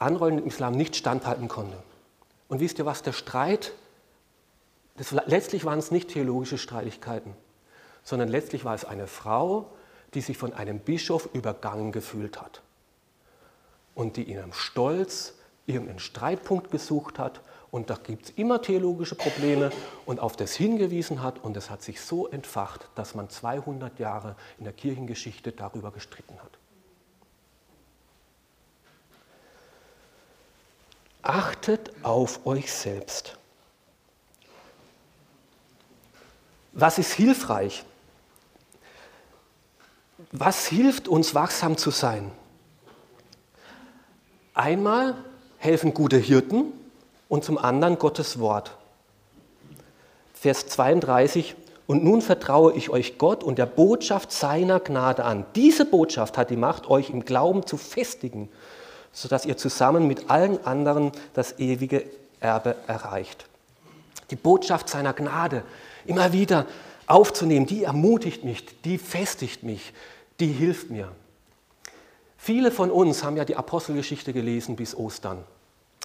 anrollenden 0.00 0.44
Islam 0.44 0.72
nicht 0.72 0.96
standhalten 0.96 1.46
konnte. 1.46 1.76
Und 2.48 2.58
wisst 2.58 2.80
ihr 2.80 2.84
was, 2.84 3.04
der 3.04 3.12
Streit, 3.12 3.74
das, 4.96 5.12
letztlich 5.26 5.64
waren 5.64 5.78
es 5.78 5.92
nicht 5.92 6.08
theologische 6.08 6.58
Streitigkeiten, 6.58 7.32
sondern 8.02 8.28
letztlich 8.28 8.64
war 8.64 8.74
es 8.74 8.84
eine 8.84 9.06
Frau, 9.06 9.70
die 10.14 10.20
sich 10.20 10.36
von 10.36 10.52
einem 10.52 10.78
Bischof 10.78 11.28
übergangen 11.32 11.92
gefühlt 11.92 12.40
hat 12.40 12.62
und 13.94 14.16
die 14.16 14.22
in 14.22 14.38
ihrem 14.38 14.52
Stolz 14.52 15.34
irgendeinen 15.66 16.00
Streitpunkt 16.00 16.70
gesucht 16.70 17.18
hat 17.18 17.40
und 17.70 17.88
da 17.88 17.94
gibt 17.94 18.26
es 18.26 18.30
immer 18.36 18.60
theologische 18.60 19.14
Probleme 19.14 19.70
und 20.04 20.20
auf 20.20 20.36
das 20.36 20.54
hingewiesen 20.54 21.22
hat 21.22 21.42
und 21.42 21.56
es 21.56 21.70
hat 21.70 21.82
sich 21.82 22.00
so 22.02 22.28
entfacht, 22.28 22.88
dass 22.94 23.14
man 23.14 23.30
200 23.30 23.98
Jahre 23.98 24.36
in 24.58 24.64
der 24.64 24.74
Kirchengeschichte 24.74 25.52
darüber 25.52 25.90
gestritten 25.90 26.38
hat. 26.42 26.58
Achtet 31.22 31.92
auf 32.02 32.44
euch 32.46 32.70
selbst. 32.70 33.38
Was 36.72 36.98
ist 36.98 37.12
hilfreich? 37.12 37.84
Was 40.32 40.66
hilft 40.66 41.08
uns, 41.08 41.34
wachsam 41.34 41.76
zu 41.76 41.90
sein? 41.90 42.30
Einmal 44.54 45.14
helfen 45.58 45.94
gute 45.94 46.16
Hirten, 46.16 46.72
und 47.32 47.44
zum 47.44 47.56
anderen 47.56 47.98
Gottes 47.98 48.38
Wort. 48.40 48.76
Vers 50.34 50.66
32, 50.66 51.54
und 51.86 52.04
nun 52.04 52.20
vertraue 52.20 52.74
ich 52.74 52.90
euch 52.90 53.16
Gott 53.16 53.42
und 53.42 53.56
der 53.56 53.64
Botschaft 53.64 54.30
seiner 54.30 54.80
Gnade 54.80 55.24
an. 55.24 55.46
Diese 55.54 55.86
Botschaft 55.86 56.36
hat 56.36 56.50
die 56.50 56.58
Macht, 56.58 56.90
euch 56.90 57.08
im 57.08 57.24
Glauben 57.24 57.66
zu 57.66 57.78
festigen, 57.78 58.50
sodass 59.12 59.46
ihr 59.46 59.56
zusammen 59.56 60.06
mit 60.06 60.28
allen 60.28 60.62
anderen 60.66 61.12
das 61.32 61.58
ewige 61.58 62.04
Erbe 62.38 62.76
erreicht. 62.86 63.46
Die 64.30 64.36
Botschaft 64.36 64.90
seiner 64.90 65.14
Gnade 65.14 65.62
immer 66.04 66.34
wieder 66.34 66.66
aufzunehmen, 67.06 67.64
die 67.64 67.84
ermutigt 67.84 68.44
mich, 68.44 68.66
die 68.82 68.98
festigt 68.98 69.62
mich, 69.62 69.94
die 70.42 70.52
hilft 70.52 70.90
mir. 70.90 71.12
Viele 72.36 72.72
von 72.72 72.90
uns 72.90 73.22
haben 73.22 73.36
ja 73.36 73.44
die 73.44 73.54
Apostelgeschichte 73.54 74.32
gelesen 74.32 74.74
bis 74.74 74.96
Ostern 74.96 75.44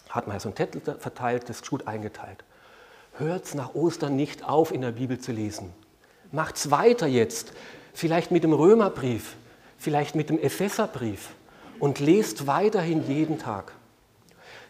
hat 0.09 0.27
man 0.27 0.35
ja 0.35 0.39
so 0.39 0.49
einen 0.49 0.55
Zettel 0.55 0.81
verteilt, 0.99 1.49
das 1.49 1.67
gut 1.67 1.87
eingeteilt. 1.87 2.43
Hört 3.17 3.55
nach 3.55 3.75
Ostern 3.75 4.15
nicht 4.15 4.43
auf, 4.43 4.71
in 4.71 4.81
der 4.81 4.91
Bibel 4.91 5.19
zu 5.19 5.31
lesen. 5.31 5.73
Macht's 6.31 6.71
weiter 6.71 7.07
jetzt, 7.07 7.51
vielleicht 7.93 8.31
mit 8.31 8.43
dem 8.43 8.53
Römerbrief, 8.53 9.35
vielleicht 9.77 10.15
mit 10.15 10.29
dem 10.29 10.39
Epheserbrief 10.39 11.29
und 11.79 11.99
lest 11.99 12.47
weiterhin 12.47 13.07
jeden 13.07 13.39
Tag. 13.39 13.73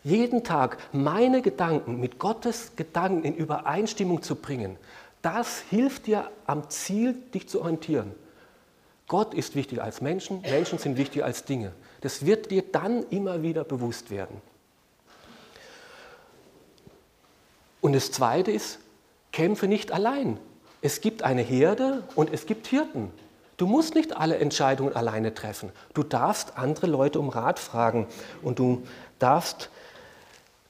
Jeden 0.03 0.43
Tag 0.43 0.77
meine 0.93 1.41
Gedanken 1.41 1.99
mit 1.99 2.19
Gottes 2.19 2.71
Gedanken 2.77 3.23
in 3.23 3.35
Übereinstimmung 3.35 4.21
zu 4.21 4.35
bringen, 4.35 4.77
das 5.21 5.59
hilft 5.69 6.07
dir 6.07 6.31
am 6.45 6.69
Ziel, 6.69 7.13
dich 7.33 7.49
zu 7.49 7.61
orientieren. 7.61 8.15
Gott 9.07 9.33
ist 9.33 9.55
wichtiger 9.55 9.83
als 9.83 10.01
Menschen, 10.01 10.41
Menschen 10.41 10.79
sind 10.79 10.97
wichtiger 10.97 11.25
als 11.25 11.45
Dinge. 11.45 11.71
Das 12.01 12.25
wird 12.25 12.51
dir 12.51 12.61
dann 12.61 13.05
immer 13.09 13.41
wieder 13.41 13.63
bewusst 13.63 14.11
werden. 14.11 14.41
Und 17.79 17.93
das 17.93 18.11
Zweite 18.11 18.51
ist, 18.51 18.79
kämpfe 19.31 19.67
nicht 19.67 19.91
allein. 19.91 20.37
Es 20.81 20.99
gibt 20.99 21.23
eine 21.23 21.41
Herde 21.41 22.03
und 22.15 22.33
es 22.33 22.45
gibt 22.45 22.67
Hirten. 22.67 23.11
Du 23.55 23.65
musst 23.65 23.95
nicht 23.95 24.15
alle 24.15 24.37
Entscheidungen 24.37 24.95
alleine 24.95 25.33
treffen. 25.33 25.71
Du 25.93 26.03
darfst 26.03 26.57
andere 26.57 26.87
Leute 26.87 27.19
um 27.19 27.29
Rat 27.29 27.59
fragen 27.59 28.07
und 28.43 28.59
du 28.59 28.83
darfst 29.19 29.69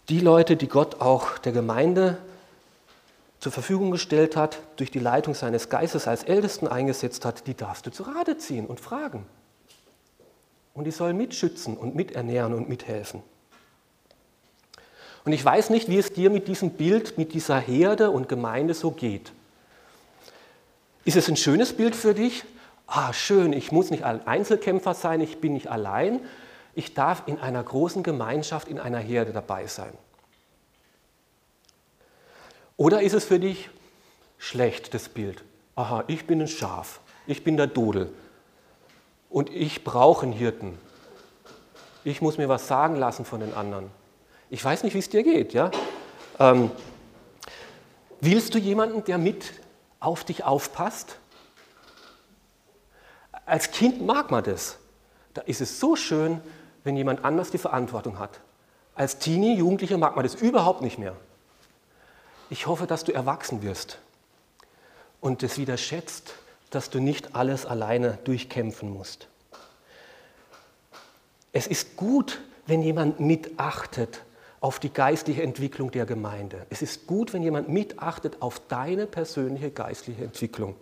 die 0.10 0.20
Leute, 0.20 0.56
die 0.56 0.70
Gott 0.70 1.02
auch 1.02 1.38
der 1.38 1.52
Gemeinde 1.52 2.18
zur 3.40 3.52
Verfügung 3.52 3.92
gestellt 3.92 4.36
hat, 4.36 4.60
durch 4.78 4.92
die 4.92 5.00
Leitung 5.00 5.34
seines 5.34 5.70
Geistes 5.70 6.08
als 6.08 6.24
Ältesten 6.24 6.68
eingesetzt 6.68 7.26
hat, 7.26 7.48
die 7.48 7.54
darfst 7.54 7.86
du 7.86 7.92
zu 7.92 8.04
Rate 8.04 8.38
ziehen 8.38 8.66
und 8.66 8.80
fragen. 8.80 9.26
Und 10.74 10.86
die 10.86 10.92
sollen 10.92 11.18
mitschützen 11.18 11.78
und 11.78 11.96
miternähren 11.96 12.54
und 12.54 12.70
mithelfen. 12.70 13.22
Und 15.26 15.34
ich 15.34 15.44
weiß 15.44 15.72
nicht, 15.72 15.90
wie 15.90 15.98
es 15.98 16.14
dir 16.14 16.30
mit 16.30 16.48
diesem 16.48 16.72
Bild, 16.72 17.18
mit 17.18 17.34
dieser 17.34 17.60
Herde 17.60 18.12
und 18.12 18.30
Gemeinde 18.30 18.74
so 18.74 18.92
geht. 18.92 19.34
Ist 21.04 21.18
es 21.18 21.28
ein 21.28 21.36
schönes 21.36 21.74
Bild 21.74 21.96
für 21.96 22.14
dich? 22.14 22.46
Ah, 22.86 23.12
schön, 23.12 23.52
ich 23.52 23.72
muss 23.72 23.92
nicht 23.92 24.04
ein 24.04 24.26
Einzelkämpfer 24.26 24.94
sein, 24.94 25.20
ich 25.20 25.40
bin 25.40 25.54
nicht 25.54 25.68
allein. 25.68 26.22
Ich 26.76 26.94
darf 26.94 27.24
in 27.26 27.40
einer 27.40 27.62
großen 27.62 28.04
Gemeinschaft, 28.04 28.68
in 28.70 28.80
einer 28.80 29.00
Herde 29.00 29.34
dabei 29.34 29.68
sein. 29.68 29.92
Oder 32.78 33.02
ist 33.02 33.14
es 33.14 33.26
für 33.26 33.40
dich 33.40 33.70
schlecht, 34.38 34.94
das 34.94 35.10
Bild? 35.10 35.44
Aha, 35.76 36.04
ich 36.08 36.28
bin 36.28 36.40
ein 36.40 36.48
Schaf, 36.48 37.02
ich 37.26 37.44
bin 37.44 37.58
der 37.58 37.68
Dodel 37.68 38.14
und 39.30 39.50
ich 39.50 39.84
brauche 39.84 40.24
einen 40.24 40.34
Hirten. 40.34 40.78
Ich 42.04 42.22
muss 42.22 42.38
mir 42.38 42.48
was 42.48 42.68
sagen 42.68 42.96
lassen 42.96 43.26
von 43.26 43.40
den 43.40 43.54
anderen. 43.54 43.90
Ich 44.50 44.64
weiß 44.64 44.84
nicht, 44.84 44.94
wie 44.94 45.00
es 45.00 45.10
dir 45.10 45.24
geht. 45.24 45.54
Ja? 45.54 45.72
Ähm, 46.40 46.72
willst 48.22 48.54
du 48.54 48.60
jemanden, 48.60 49.04
der 49.04 49.18
mit 49.18 49.54
auf 50.00 50.24
dich 50.24 50.44
aufpasst? 50.44 51.18
Als 53.46 53.72
Kind 53.72 54.06
mag 54.06 54.32
man 54.32 54.44
das. 54.44 54.78
Da 55.34 55.42
ist 55.42 55.62
es 55.62 55.80
so 55.80 55.96
schön, 55.96 56.42
wenn 56.84 56.96
jemand 56.96 57.26
anders 57.26 57.52
die 57.52 57.58
Verantwortung 57.58 58.20
hat. 58.20 58.40
Als 58.96 59.20
Teenie, 59.20 59.56
Jugendlicher 59.56 59.98
mag 59.98 60.16
man 60.16 60.24
das 60.24 60.36
überhaupt 60.36 60.82
nicht 60.82 60.98
mehr. 60.98 61.16
Ich 62.50 62.68
hoffe, 62.68 62.88
dass 62.88 63.04
du 63.04 63.12
erwachsen 63.12 63.62
wirst 63.62 64.00
und 65.20 65.44
es 65.44 65.58
wieder 65.58 65.78
schätzt, 65.78 66.34
dass 66.70 66.90
du 66.90 67.00
nicht 67.00 67.36
alles 67.36 67.66
alleine 67.66 68.18
durchkämpfen 68.24 68.90
musst. 68.90 69.28
Es 71.52 71.68
ist 71.68 71.98
gut, 71.98 72.42
wenn 72.66 72.82
jemand 72.82 73.20
mitachtet 73.20 74.24
auf 74.60 74.80
die 74.80 74.92
geistliche 74.92 75.44
Entwicklung 75.44 75.92
der 75.92 76.06
Gemeinde. 76.06 76.66
Es 76.70 76.82
ist 76.82 77.08
gut, 77.08 77.34
wenn 77.34 77.44
jemand 77.44 77.70
mitachtet 77.70 78.42
auf 78.42 78.62
deine 78.68 79.08
persönliche 79.08 79.72
geistliche 79.72 80.24
Entwicklung. 80.24 80.76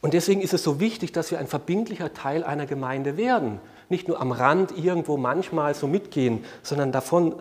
Und 0.00 0.14
deswegen 0.14 0.40
ist 0.40 0.52
es 0.52 0.64
so 0.64 0.80
wichtig, 0.80 1.12
dass 1.12 1.30
wir 1.30 1.38
ein 1.38 1.46
verbindlicher 1.46 2.12
Teil 2.12 2.42
einer 2.42 2.66
Gemeinde 2.66 3.16
werden. 3.16 3.60
Nicht 3.88 4.08
nur 4.08 4.20
am 4.20 4.32
Rand 4.32 4.76
irgendwo 4.76 5.16
manchmal 5.16 5.74
so 5.74 5.86
mitgehen, 5.86 6.44
sondern 6.62 6.90
davon 6.90 7.36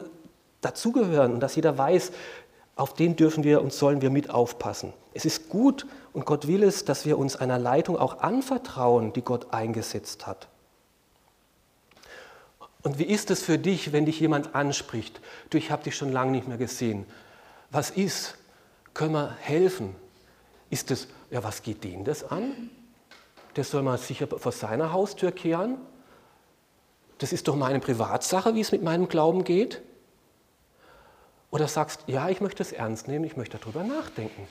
dazugehören 0.62 1.34
und 1.34 1.40
dass 1.40 1.56
jeder 1.56 1.78
weiß, 1.78 2.12
auf 2.76 2.94
den 2.94 3.16
dürfen 3.16 3.44
wir 3.44 3.62
und 3.62 3.74
sollen 3.74 4.02
wir 4.02 4.10
mit 4.10 4.30
aufpassen. 4.30 4.94
Es 5.14 5.26
ist 5.26 5.50
gut 5.50 5.86
und 6.14 6.26
Gott 6.26 6.48
will 6.48 6.64
es, 6.64 6.86
dass 6.86 7.06
wir 7.06 7.18
uns 7.18 7.36
einer 7.36 7.60
Leitung 7.60 7.98
auch 7.98 8.20
anvertrauen, 8.20 9.14
die 9.14 9.22
Gott 9.22 9.54
eingesetzt 9.54 10.26
hat. 10.26 10.48
Und 12.84 12.98
wie 12.98 13.04
ist 13.04 13.30
es 13.30 13.44
für 13.44 13.60
dich, 13.60 13.92
wenn 13.92 14.06
dich 14.06 14.20
jemand 14.20 14.56
anspricht? 14.56 15.22
Du, 15.50 15.58
ich 15.58 15.70
habe 15.70 15.84
dich 15.84 15.96
schon 15.96 16.12
lange 16.12 16.32
nicht 16.32 16.48
mehr 16.48 16.58
gesehen. 16.58 17.06
Was 17.70 17.92
ist? 17.92 18.36
Können 18.94 19.14
wir 19.14 19.36
helfen? 19.40 19.96
Ist 20.70 20.90
es, 20.92 21.08
ja, 21.30 21.44
was 21.44 21.62
geht 21.62 21.84
den 21.84 22.04
das 22.04 22.24
an? 22.24 22.70
Der 23.56 23.64
soll 23.64 23.84
mal 23.84 23.98
sicher 23.98 24.28
vor 24.28 24.52
seiner 24.52 24.94
Haustür 24.94 25.32
kehren. 25.32 25.78
Das 27.20 27.34
ist 27.34 27.48
doch 27.48 27.56
meine 27.56 27.80
Privatsache, 27.80 28.56
wie 28.56 28.62
es 28.62 28.72
mit 28.72 28.82
meinem 28.82 29.08
Glauben 29.08 29.44
geht. 29.44 29.82
Oder 31.52 31.68
sagst, 31.68 32.06
ja, 32.08 32.30
ich 32.30 32.42
möchte 32.42 32.64
es 32.64 32.72
ernst 32.72 33.08
nehmen, 33.08 33.26
ich 33.26 33.38
möchte 33.38 33.58
darüber 33.58 33.84
nachdenken. 33.84 34.48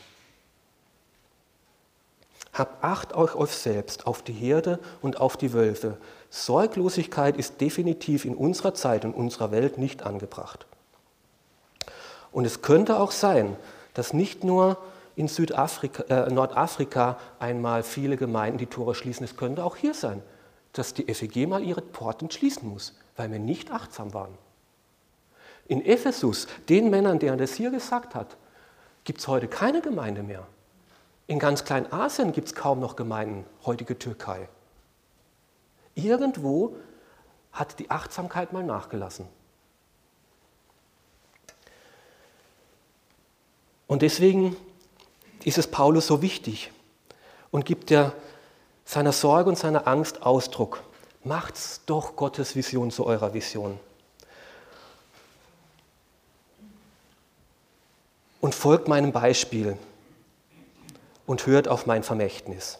Habt 2.53 2.84
Acht 2.84 3.14
euch 3.14 3.34
auf 3.34 3.55
selbst, 3.55 4.07
auf 4.07 4.22
die 4.22 4.32
Herde 4.32 4.78
und 5.01 5.18
auf 5.18 5.36
die 5.36 5.53
Wölfe. 5.53 5.96
Sorglosigkeit 6.28 7.36
ist 7.36 7.61
definitiv 7.61 8.24
in 8.24 8.34
unserer 8.34 8.74
Zeit 8.74 9.05
und 9.05 9.14
unserer 9.14 9.51
Welt 9.51 9.78
nicht 9.78 10.03
angebracht. 10.03 10.66
Und 12.32 12.44
es 12.44 12.61
könnte 12.61 13.01
auch 13.01 13.12
sein, 13.12 13.57
dass 13.94 14.12
nicht 14.12 14.44
nur 14.44 14.76
in 15.16 15.28
Südafrika, 15.28 16.03
äh, 16.05 16.30
Nordafrika 16.30 17.18
einmal 17.38 17.82
viele 17.82 18.16
Gemeinden 18.16 18.59
die 18.59 18.66
Tore 18.66 18.94
schließen. 18.94 19.24
Es 19.24 19.36
könnte 19.36 19.64
auch 19.64 19.76
hier 19.76 19.94
sein, 19.94 20.22
dass 20.72 20.94
die 20.94 21.12
FEG 21.12 21.48
mal 21.48 21.62
ihre 21.62 21.82
Porten 21.82 22.30
schließen 22.30 22.68
muss, 22.68 22.94
weil 23.16 23.30
wir 23.30 23.38
nicht 23.38 23.70
achtsam 23.70 24.14
waren. 24.14 24.36
In 25.71 25.87
Ephesus, 25.87 26.49
den 26.68 26.91
Männern, 26.91 27.21
deren 27.21 27.39
das 27.39 27.55
hier 27.55 27.71
gesagt 27.71 28.16
hat, 28.16 28.37
gibt 29.05 29.21
es 29.21 29.29
heute 29.29 29.47
keine 29.47 29.81
Gemeinde 29.81 30.25
mehr. 30.25 30.45
In 31.29 31.39
ganz 31.39 31.64
Kleinasien 31.64 32.33
gibt 32.33 32.49
es 32.49 32.57
kaum 32.57 32.81
noch 32.81 32.97
Gemeinden, 32.97 33.47
heutige 33.64 33.97
Türkei. 33.97 34.49
Irgendwo 35.95 36.75
hat 37.53 37.79
die 37.79 37.89
Achtsamkeit 37.89 38.53
mal 38.53 38.64
nachgelassen. 38.64 39.29
Und 43.87 44.03
deswegen 44.03 44.57
ist 45.45 45.57
es 45.57 45.68
Paulus 45.68 46.09
so 46.09 46.21
wichtig 46.21 46.73
und 47.53 47.64
gibt 47.64 47.93
er 47.93 48.12
seiner 48.85 49.12
Sorge 49.12 49.51
und 49.51 49.57
seiner 49.57 49.87
Angst 49.87 50.23
Ausdruck. 50.23 50.83
Macht's 51.23 51.83
doch 51.87 52.16
Gottes 52.16 52.57
Vision 52.57 52.91
zu 52.91 53.07
eurer 53.07 53.35
Vision. 53.35 53.79
Und 58.41 58.55
folgt 58.55 58.88
meinem 58.88 59.12
Beispiel 59.12 59.76
und 61.26 61.47
hört 61.47 61.68
auf 61.68 61.86
mein 61.86 62.03
Vermächtnis. 62.03 62.78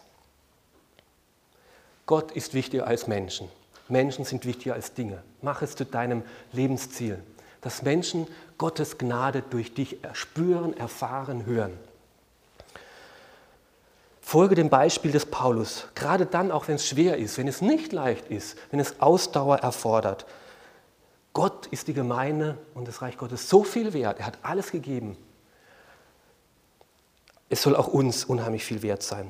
Gott 2.05 2.31
ist 2.31 2.53
wichtiger 2.53 2.87
als 2.87 3.07
Menschen. 3.07 3.47
Menschen 3.87 4.25
sind 4.25 4.45
wichtiger 4.45 4.73
als 4.73 4.93
Dinge. 4.93 5.23
Mach 5.41 5.61
es 5.61 5.75
zu 5.75 5.85
deinem 5.85 6.23
Lebensziel, 6.51 7.23
dass 7.61 7.83
Menschen 7.83 8.27
Gottes 8.57 8.97
Gnade 8.97 9.43
durch 9.49 9.73
dich 9.73 9.97
spüren, 10.13 10.75
erfahren, 10.75 11.45
hören. 11.45 11.77
Folge 14.21 14.55
dem 14.55 14.69
Beispiel 14.69 15.11
des 15.11 15.25
Paulus, 15.25 15.87
gerade 15.93 16.25
dann, 16.25 16.51
auch 16.51 16.67
wenn 16.67 16.75
es 16.75 16.87
schwer 16.87 17.17
ist, 17.17 17.37
wenn 17.37 17.47
es 17.47 17.61
nicht 17.61 17.91
leicht 17.91 18.29
ist, 18.29 18.57
wenn 18.71 18.79
es 18.79 19.01
Ausdauer 19.01 19.57
erfordert. 19.57 20.25
Gott 21.33 21.67
ist 21.67 21.87
die 21.87 21.93
Gemeinde 21.93 22.57
und 22.73 22.87
das 22.87 23.01
Reich 23.01 23.17
Gottes 23.17 23.49
so 23.49 23.63
viel 23.63 23.93
wert. 23.93 24.19
Er 24.19 24.27
hat 24.27 24.37
alles 24.41 24.71
gegeben. 24.71 25.17
Es 27.51 27.63
soll 27.63 27.75
auch 27.75 27.87
uns 27.87 28.23
unheimlich 28.23 28.63
viel 28.63 28.81
wert 28.81 29.03
sein. 29.03 29.29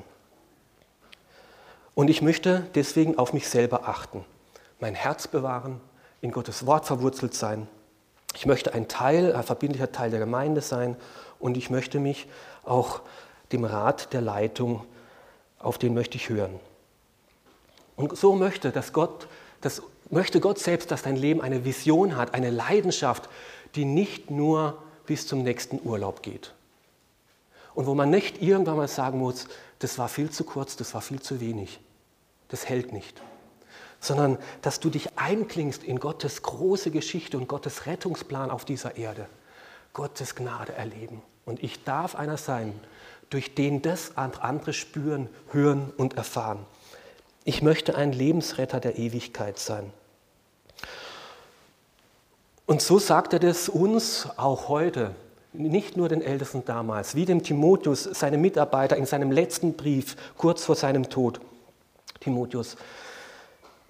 Und 1.96 2.08
ich 2.08 2.22
möchte 2.22 2.64
deswegen 2.76 3.18
auf 3.18 3.32
mich 3.32 3.48
selber 3.48 3.88
achten, 3.88 4.24
mein 4.78 4.94
Herz 4.94 5.26
bewahren, 5.26 5.80
in 6.20 6.30
Gottes 6.30 6.64
Wort 6.64 6.86
verwurzelt 6.86 7.34
sein. 7.34 7.66
Ich 8.36 8.46
möchte 8.46 8.74
ein 8.74 8.86
Teil, 8.86 9.34
ein 9.34 9.42
verbindlicher 9.42 9.90
Teil 9.90 10.10
der 10.10 10.20
Gemeinde 10.20 10.60
sein 10.60 10.96
und 11.40 11.56
ich 11.56 11.68
möchte 11.68 11.98
mich 11.98 12.28
auch 12.64 13.00
dem 13.50 13.64
Rat 13.64 14.12
der 14.12 14.20
Leitung, 14.20 14.84
auf 15.58 15.76
den 15.76 15.92
möchte 15.92 16.16
ich 16.16 16.28
hören. 16.28 16.60
Und 17.96 18.16
so 18.16 18.36
möchte, 18.36 18.70
dass 18.70 18.92
Gott, 18.92 19.26
das 19.62 19.82
möchte 20.10 20.38
Gott 20.38 20.60
selbst, 20.60 20.92
dass 20.92 21.02
dein 21.02 21.16
Leben 21.16 21.42
eine 21.42 21.64
Vision 21.64 22.16
hat, 22.16 22.34
eine 22.34 22.50
Leidenschaft, 22.50 23.28
die 23.74 23.84
nicht 23.84 24.30
nur 24.30 24.80
bis 25.06 25.26
zum 25.26 25.42
nächsten 25.42 25.80
Urlaub 25.84 26.22
geht. 26.22 26.52
Und 27.74 27.86
wo 27.86 27.94
man 27.94 28.10
nicht 28.10 28.42
irgendwann 28.42 28.76
mal 28.76 28.88
sagen 28.88 29.18
muss, 29.18 29.46
das 29.78 29.98
war 29.98 30.08
viel 30.08 30.30
zu 30.30 30.44
kurz, 30.44 30.76
das 30.76 30.94
war 30.94 31.00
viel 31.00 31.20
zu 31.20 31.40
wenig. 31.40 31.80
Das 32.48 32.68
hält 32.68 32.92
nicht. 32.92 33.20
Sondern 34.00 34.38
dass 34.60 34.80
du 34.80 34.90
dich 34.90 35.16
einklingst 35.16 35.82
in 35.82 35.98
Gottes 35.98 36.42
große 36.42 36.90
Geschichte 36.90 37.38
und 37.38 37.48
Gottes 37.48 37.86
Rettungsplan 37.86 38.50
auf 38.50 38.64
dieser 38.64 38.96
Erde. 38.96 39.26
Gottes 39.92 40.34
Gnade 40.34 40.72
erleben. 40.74 41.22
Und 41.44 41.62
ich 41.62 41.84
darf 41.84 42.14
einer 42.14 42.36
sein, 42.36 42.78
durch 43.30 43.54
den 43.54 43.80
das 43.82 44.16
andere 44.16 44.72
spüren, 44.72 45.28
hören 45.50 45.90
und 45.96 46.14
erfahren. 46.14 46.66
Ich 47.44 47.62
möchte 47.62 47.96
ein 47.96 48.12
Lebensretter 48.12 48.78
der 48.78 48.98
Ewigkeit 48.98 49.58
sein. 49.58 49.92
Und 52.66 52.82
so 52.82 52.98
sagt 52.98 53.32
er 53.32 53.38
das 53.38 53.68
uns 53.68 54.28
auch 54.36 54.68
heute, 54.68 55.14
nicht 55.52 55.96
nur 55.96 56.08
den 56.08 56.22
Ältesten 56.22 56.64
damals, 56.64 57.14
wie 57.14 57.24
dem 57.24 57.42
Timotheus, 57.42 58.04
seinem 58.04 58.40
Mitarbeiter 58.40 58.96
in 58.96 59.06
seinem 59.06 59.30
letzten 59.30 59.74
Brief, 59.74 60.16
kurz 60.36 60.64
vor 60.64 60.76
seinem 60.76 61.10
Tod. 61.10 61.40
Timotheus, 62.20 62.76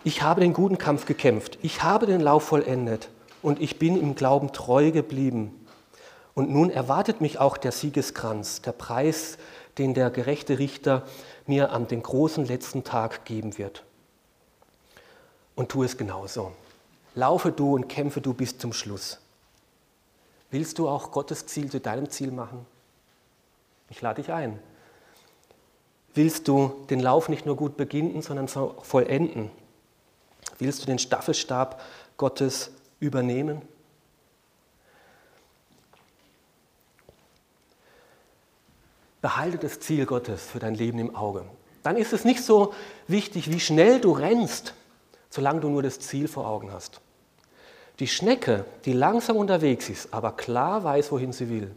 ich 0.04 0.22
habe 0.22 0.40
den 0.40 0.52
guten 0.52 0.78
Kampf 0.78 1.06
gekämpft, 1.06 1.58
ich 1.62 1.82
habe 1.82 2.06
den 2.06 2.20
Lauf 2.20 2.44
vollendet 2.44 3.08
und 3.42 3.60
ich 3.60 3.78
bin 3.78 4.00
im 4.00 4.14
Glauben 4.14 4.52
treu 4.52 4.90
geblieben. 4.90 5.58
Und 6.34 6.50
nun 6.50 6.70
erwartet 6.70 7.20
mich 7.20 7.38
auch 7.38 7.56
der 7.56 7.72
Siegeskranz, 7.72 8.62
der 8.62 8.72
Preis, 8.72 9.36
den 9.78 9.94
der 9.94 10.10
gerechte 10.10 10.58
Richter 10.58 11.06
mir 11.46 11.72
an 11.72 11.88
dem 11.88 12.02
großen 12.02 12.46
letzten 12.46 12.84
Tag 12.84 13.24
geben 13.24 13.58
wird. 13.58 13.84
Und 15.54 15.68
tu 15.68 15.82
es 15.82 15.98
genauso. 15.98 16.52
Laufe 17.14 17.52
du 17.52 17.74
und 17.74 17.88
kämpfe 17.88 18.22
du 18.22 18.32
bis 18.32 18.56
zum 18.56 18.72
Schluss. 18.72 19.18
Willst 20.52 20.78
du 20.78 20.86
auch 20.86 21.10
Gottes 21.10 21.46
Ziel 21.46 21.70
zu 21.70 21.80
deinem 21.80 22.10
Ziel 22.10 22.30
machen? 22.30 22.66
Ich 23.88 24.02
lade 24.02 24.22
dich 24.22 24.30
ein. 24.30 24.58
Willst 26.14 26.46
du 26.46 26.84
den 26.90 27.00
Lauf 27.00 27.30
nicht 27.30 27.46
nur 27.46 27.56
gut 27.56 27.78
beginnen, 27.78 28.20
sondern 28.20 28.48
vollenden? 28.48 29.50
Willst 30.58 30.82
du 30.82 30.86
den 30.86 30.98
Staffelstab 30.98 31.80
Gottes 32.18 32.70
übernehmen? 33.00 33.62
Behalte 39.22 39.56
das 39.56 39.80
Ziel 39.80 40.04
Gottes 40.04 40.42
für 40.42 40.58
dein 40.58 40.74
Leben 40.74 40.98
im 40.98 41.16
Auge. 41.16 41.46
Dann 41.82 41.96
ist 41.96 42.12
es 42.12 42.26
nicht 42.26 42.44
so 42.44 42.74
wichtig, 43.08 43.50
wie 43.50 43.60
schnell 43.60 44.02
du 44.02 44.12
rennst, 44.12 44.74
solange 45.30 45.60
du 45.60 45.70
nur 45.70 45.82
das 45.82 45.98
Ziel 45.98 46.28
vor 46.28 46.46
Augen 46.46 46.70
hast. 46.70 47.00
Die 48.02 48.08
Schnecke, 48.08 48.64
die 48.84 48.94
langsam 48.94 49.36
unterwegs 49.36 49.88
ist, 49.88 50.12
aber 50.12 50.32
klar 50.32 50.82
weiß, 50.82 51.12
wohin 51.12 51.32
sie 51.32 51.48
will, 51.48 51.72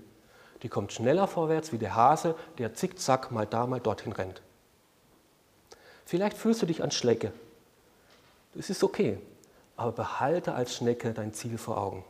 die 0.64 0.70
kommt 0.70 0.92
schneller 0.92 1.28
vorwärts 1.28 1.72
wie 1.72 1.78
der 1.78 1.94
Hase, 1.94 2.34
der 2.58 2.74
zickzack 2.74 3.30
mal 3.30 3.46
da, 3.46 3.68
mal 3.68 3.80
dorthin 3.80 4.12
rennt. 4.12 4.42
Vielleicht 6.04 6.36
fühlst 6.36 6.64
du 6.64 6.66
dich 6.66 6.82
an 6.82 6.90
Schnecke. 6.90 7.32
Das 8.56 8.72
ist 8.72 8.84
okay, 8.84 9.20
aber 9.78 9.92
behalte 9.92 10.56
als 10.56 10.76
Schnecke 10.76 11.14
dein 11.14 11.32
Ziel 11.32 11.60
vor 11.60 11.78
Augen. 11.78 12.04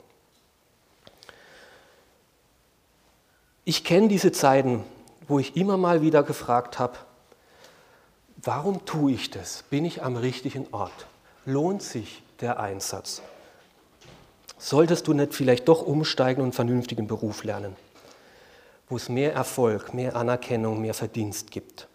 Ich 3.66 3.84
kenne 3.84 4.08
diese 4.08 4.32
Zeiten, 4.32 4.86
wo 5.28 5.40
ich 5.40 5.58
immer 5.58 5.76
mal 5.76 6.02
wieder 6.02 6.24
gefragt 6.24 6.80
habe, 6.80 6.98
warum 8.38 8.86
tue 8.86 9.12
ich 9.12 9.30
das? 9.30 9.64
Bin 9.64 9.84
ich 9.84 10.04
am 10.04 10.16
richtigen 10.16 10.68
Ort? 10.72 11.06
Lohnt 11.44 11.84
sich 11.84 12.24
der 12.40 12.62
Einsatz? 12.62 13.22
Solltest 14.66 15.06
du 15.06 15.14
nicht 15.14 15.36
vielleicht 15.36 15.68
doch 15.68 15.84
umsteigen 15.86 16.42
und 16.42 16.46
einen 16.46 16.54
vernünftigen 16.54 17.06
Beruf 17.06 17.44
lernen, 17.44 17.76
wo 18.90 18.96
es 18.96 19.10
mehr 19.10 19.32
Erfolg, 19.32 19.94
mehr 19.94 20.16
Anerkennung, 20.16 20.82
mehr 20.82 20.96
Verdienst 20.96 21.52
gibt? 21.52 21.88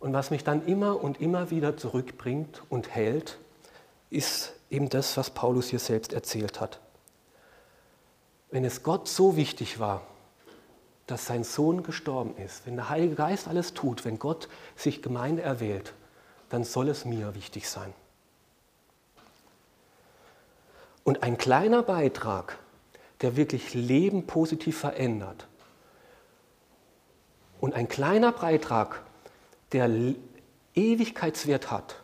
Und 0.00 0.12
was 0.12 0.30
mich 0.30 0.44
dann 0.44 0.66
immer 0.66 1.02
und 1.02 1.22
immer 1.22 1.50
wieder 1.50 1.78
zurückbringt 1.78 2.60
und 2.68 2.94
hält, 2.94 3.38
ist 4.10 4.52
eben 4.68 4.90
das, 4.90 5.16
was 5.16 5.30
Paulus 5.30 5.68
hier 5.68 5.78
selbst 5.78 6.12
erzählt 6.12 6.60
hat. 6.60 6.78
Wenn 8.50 8.66
es 8.66 8.82
Gott 8.82 9.08
so 9.08 9.34
wichtig 9.34 9.78
war, 9.78 10.02
dass 11.06 11.24
sein 11.24 11.42
Sohn 11.42 11.84
gestorben 11.84 12.36
ist, 12.36 12.66
wenn 12.66 12.76
der 12.76 12.90
Heilige 12.90 13.14
Geist 13.14 13.48
alles 13.48 13.72
tut, 13.72 14.04
wenn 14.04 14.18
Gott 14.18 14.50
sich 14.76 15.00
Gemeinde 15.00 15.40
erwählt, 15.40 15.94
dann 16.50 16.64
soll 16.64 16.90
es 16.90 17.06
mir 17.06 17.34
wichtig 17.34 17.66
sein. 17.66 17.94
Und 21.04 21.22
ein 21.22 21.38
kleiner 21.38 21.82
Beitrag, 21.82 22.58
der 23.20 23.36
wirklich 23.36 23.74
Leben 23.74 24.26
positiv 24.26 24.78
verändert, 24.78 25.46
und 27.60 27.72
ein 27.72 27.88
kleiner 27.88 28.32
Beitrag, 28.32 29.00
der 29.72 29.88
Ewigkeitswert 30.74 31.70
hat, 31.70 31.96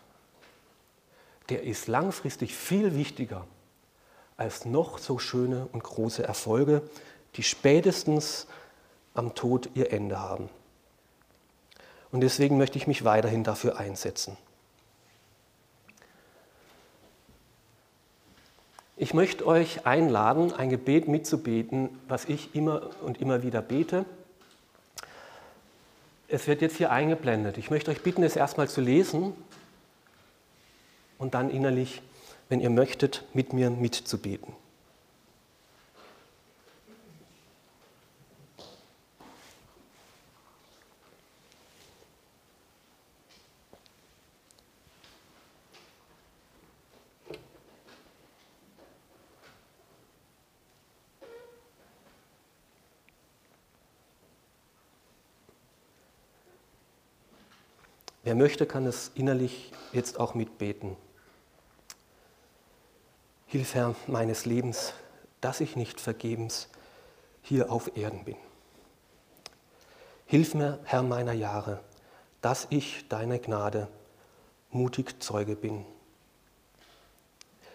der 1.50 1.64
ist 1.64 1.86
langfristig 1.86 2.54
viel 2.54 2.94
wichtiger 2.94 3.46
als 4.38 4.64
noch 4.64 4.96
so 4.96 5.18
schöne 5.18 5.68
und 5.72 5.82
große 5.82 6.22
Erfolge, 6.22 6.80
die 7.34 7.42
spätestens 7.42 8.46
am 9.12 9.34
Tod 9.34 9.68
ihr 9.74 9.92
Ende 9.92 10.18
haben. 10.18 10.48
Und 12.10 12.22
deswegen 12.22 12.56
möchte 12.56 12.78
ich 12.78 12.86
mich 12.86 13.04
weiterhin 13.04 13.44
dafür 13.44 13.78
einsetzen. 13.78 14.38
Ich 19.02 19.14
möchte 19.14 19.46
euch 19.46 19.86
einladen, 19.86 20.52
ein 20.52 20.68
Gebet 20.68 21.08
mitzubeten, 21.08 21.88
was 22.06 22.26
ich 22.26 22.54
immer 22.54 22.90
und 23.00 23.18
immer 23.18 23.42
wieder 23.42 23.62
bete. 23.62 24.04
Es 26.28 26.46
wird 26.46 26.60
jetzt 26.60 26.76
hier 26.76 26.92
eingeblendet. 26.92 27.56
Ich 27.56 27.70
möchte 27.70 27.90
euch 27.90 28.02
bitten, 28.02 28.22
es 28.22 28.36
erstmal 28.36 28.68
zu 28.68 28.82
lesen 28.82 29.32
und 31.16 31.32
dann 31.32 31.48
innerlich, 31.48 32.02
wenn 32.50 32.60
ihr 32.60 32.68
möchtet, 32.68 33.24
mit 33.32 33.54
mir 33.54 33.70
mitzubeten. 33.70 34.52
Wer 58.30 58.36
möchte, 58.36 58.64
kann 58.64 58.86
es 58.86 59.10
innerlich 59.16 59.72
jetzt 59.92 60.20
auch 60.20 60.34
mitbeten. 60.34 60.96
Hilf 63.46 63.74
Herr 63.74 63.96
meines 64.06 64.46
Lebens, 64.46 64.94
dass 65.40 65.60
ich 65.60 65.74
nicht 65.74 66.00
vergebens 66.00 66.68
hier 67.42 67.72
auf 67.72 67.96
Erden 67.96 68.24
bin. 68.24 68.36
Hilf 70.26 70.54
mir, 70.54 70.78
Herr 70.84 71.02
meiner 71.02 71.32
Jahre, 71.32 71.80
dass 72.40 72.68
ich 72.70 73.08
deiner 73.08 73.40
Gnade 73.40 73.88
mutig 74.70 75.20
Zeuge 75.20 75.56
bin. 75.56 75.84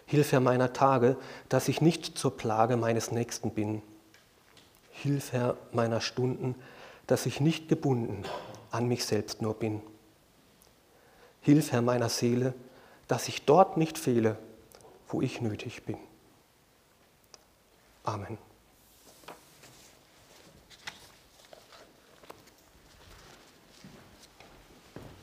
Hilf 0.06 0.32
Herr 0.32 0.40
meiner 0.40 0.72
Tage, 0.72 1.18
dass 1.50 1.68
ich 1.68 1.82
nicht 1.82 2.18
zur 2.18 2.38
Plage 2.38 2.78
meines 2.78 3.12
Nächsten 3.12 3.52
bin. 3.52 3.82
Hilf 4.90 5.34
Herr 5.34 5.58
meiner 5.74 6.00
Stunden, 6.00 6.56
dass 7.08 7.26
ich 7.26 7.42
nicht 7.42 7.68
gebunden 7.68 8.24
an 8.72 8.88
mich 8.88 9.04
selbst 9.04 9.42
nur 9.42 9.56
bin. 9.56 9.82
Hilf 11.46 11.72
Herr 11.72 11.84
meiner 11.84 12.10
Seele, 12.10 12.56
dass 13.08 13.28
ich 13.28 13.46
dort 13.46 13.78
nicht 13.78 14.00
fehle, 14.00 14.36
wo 15.08 15.22
ich 15.22 15.42
nötig 15.42 15.84
bin. 15.84 15.98
Amen. 18.04 18.40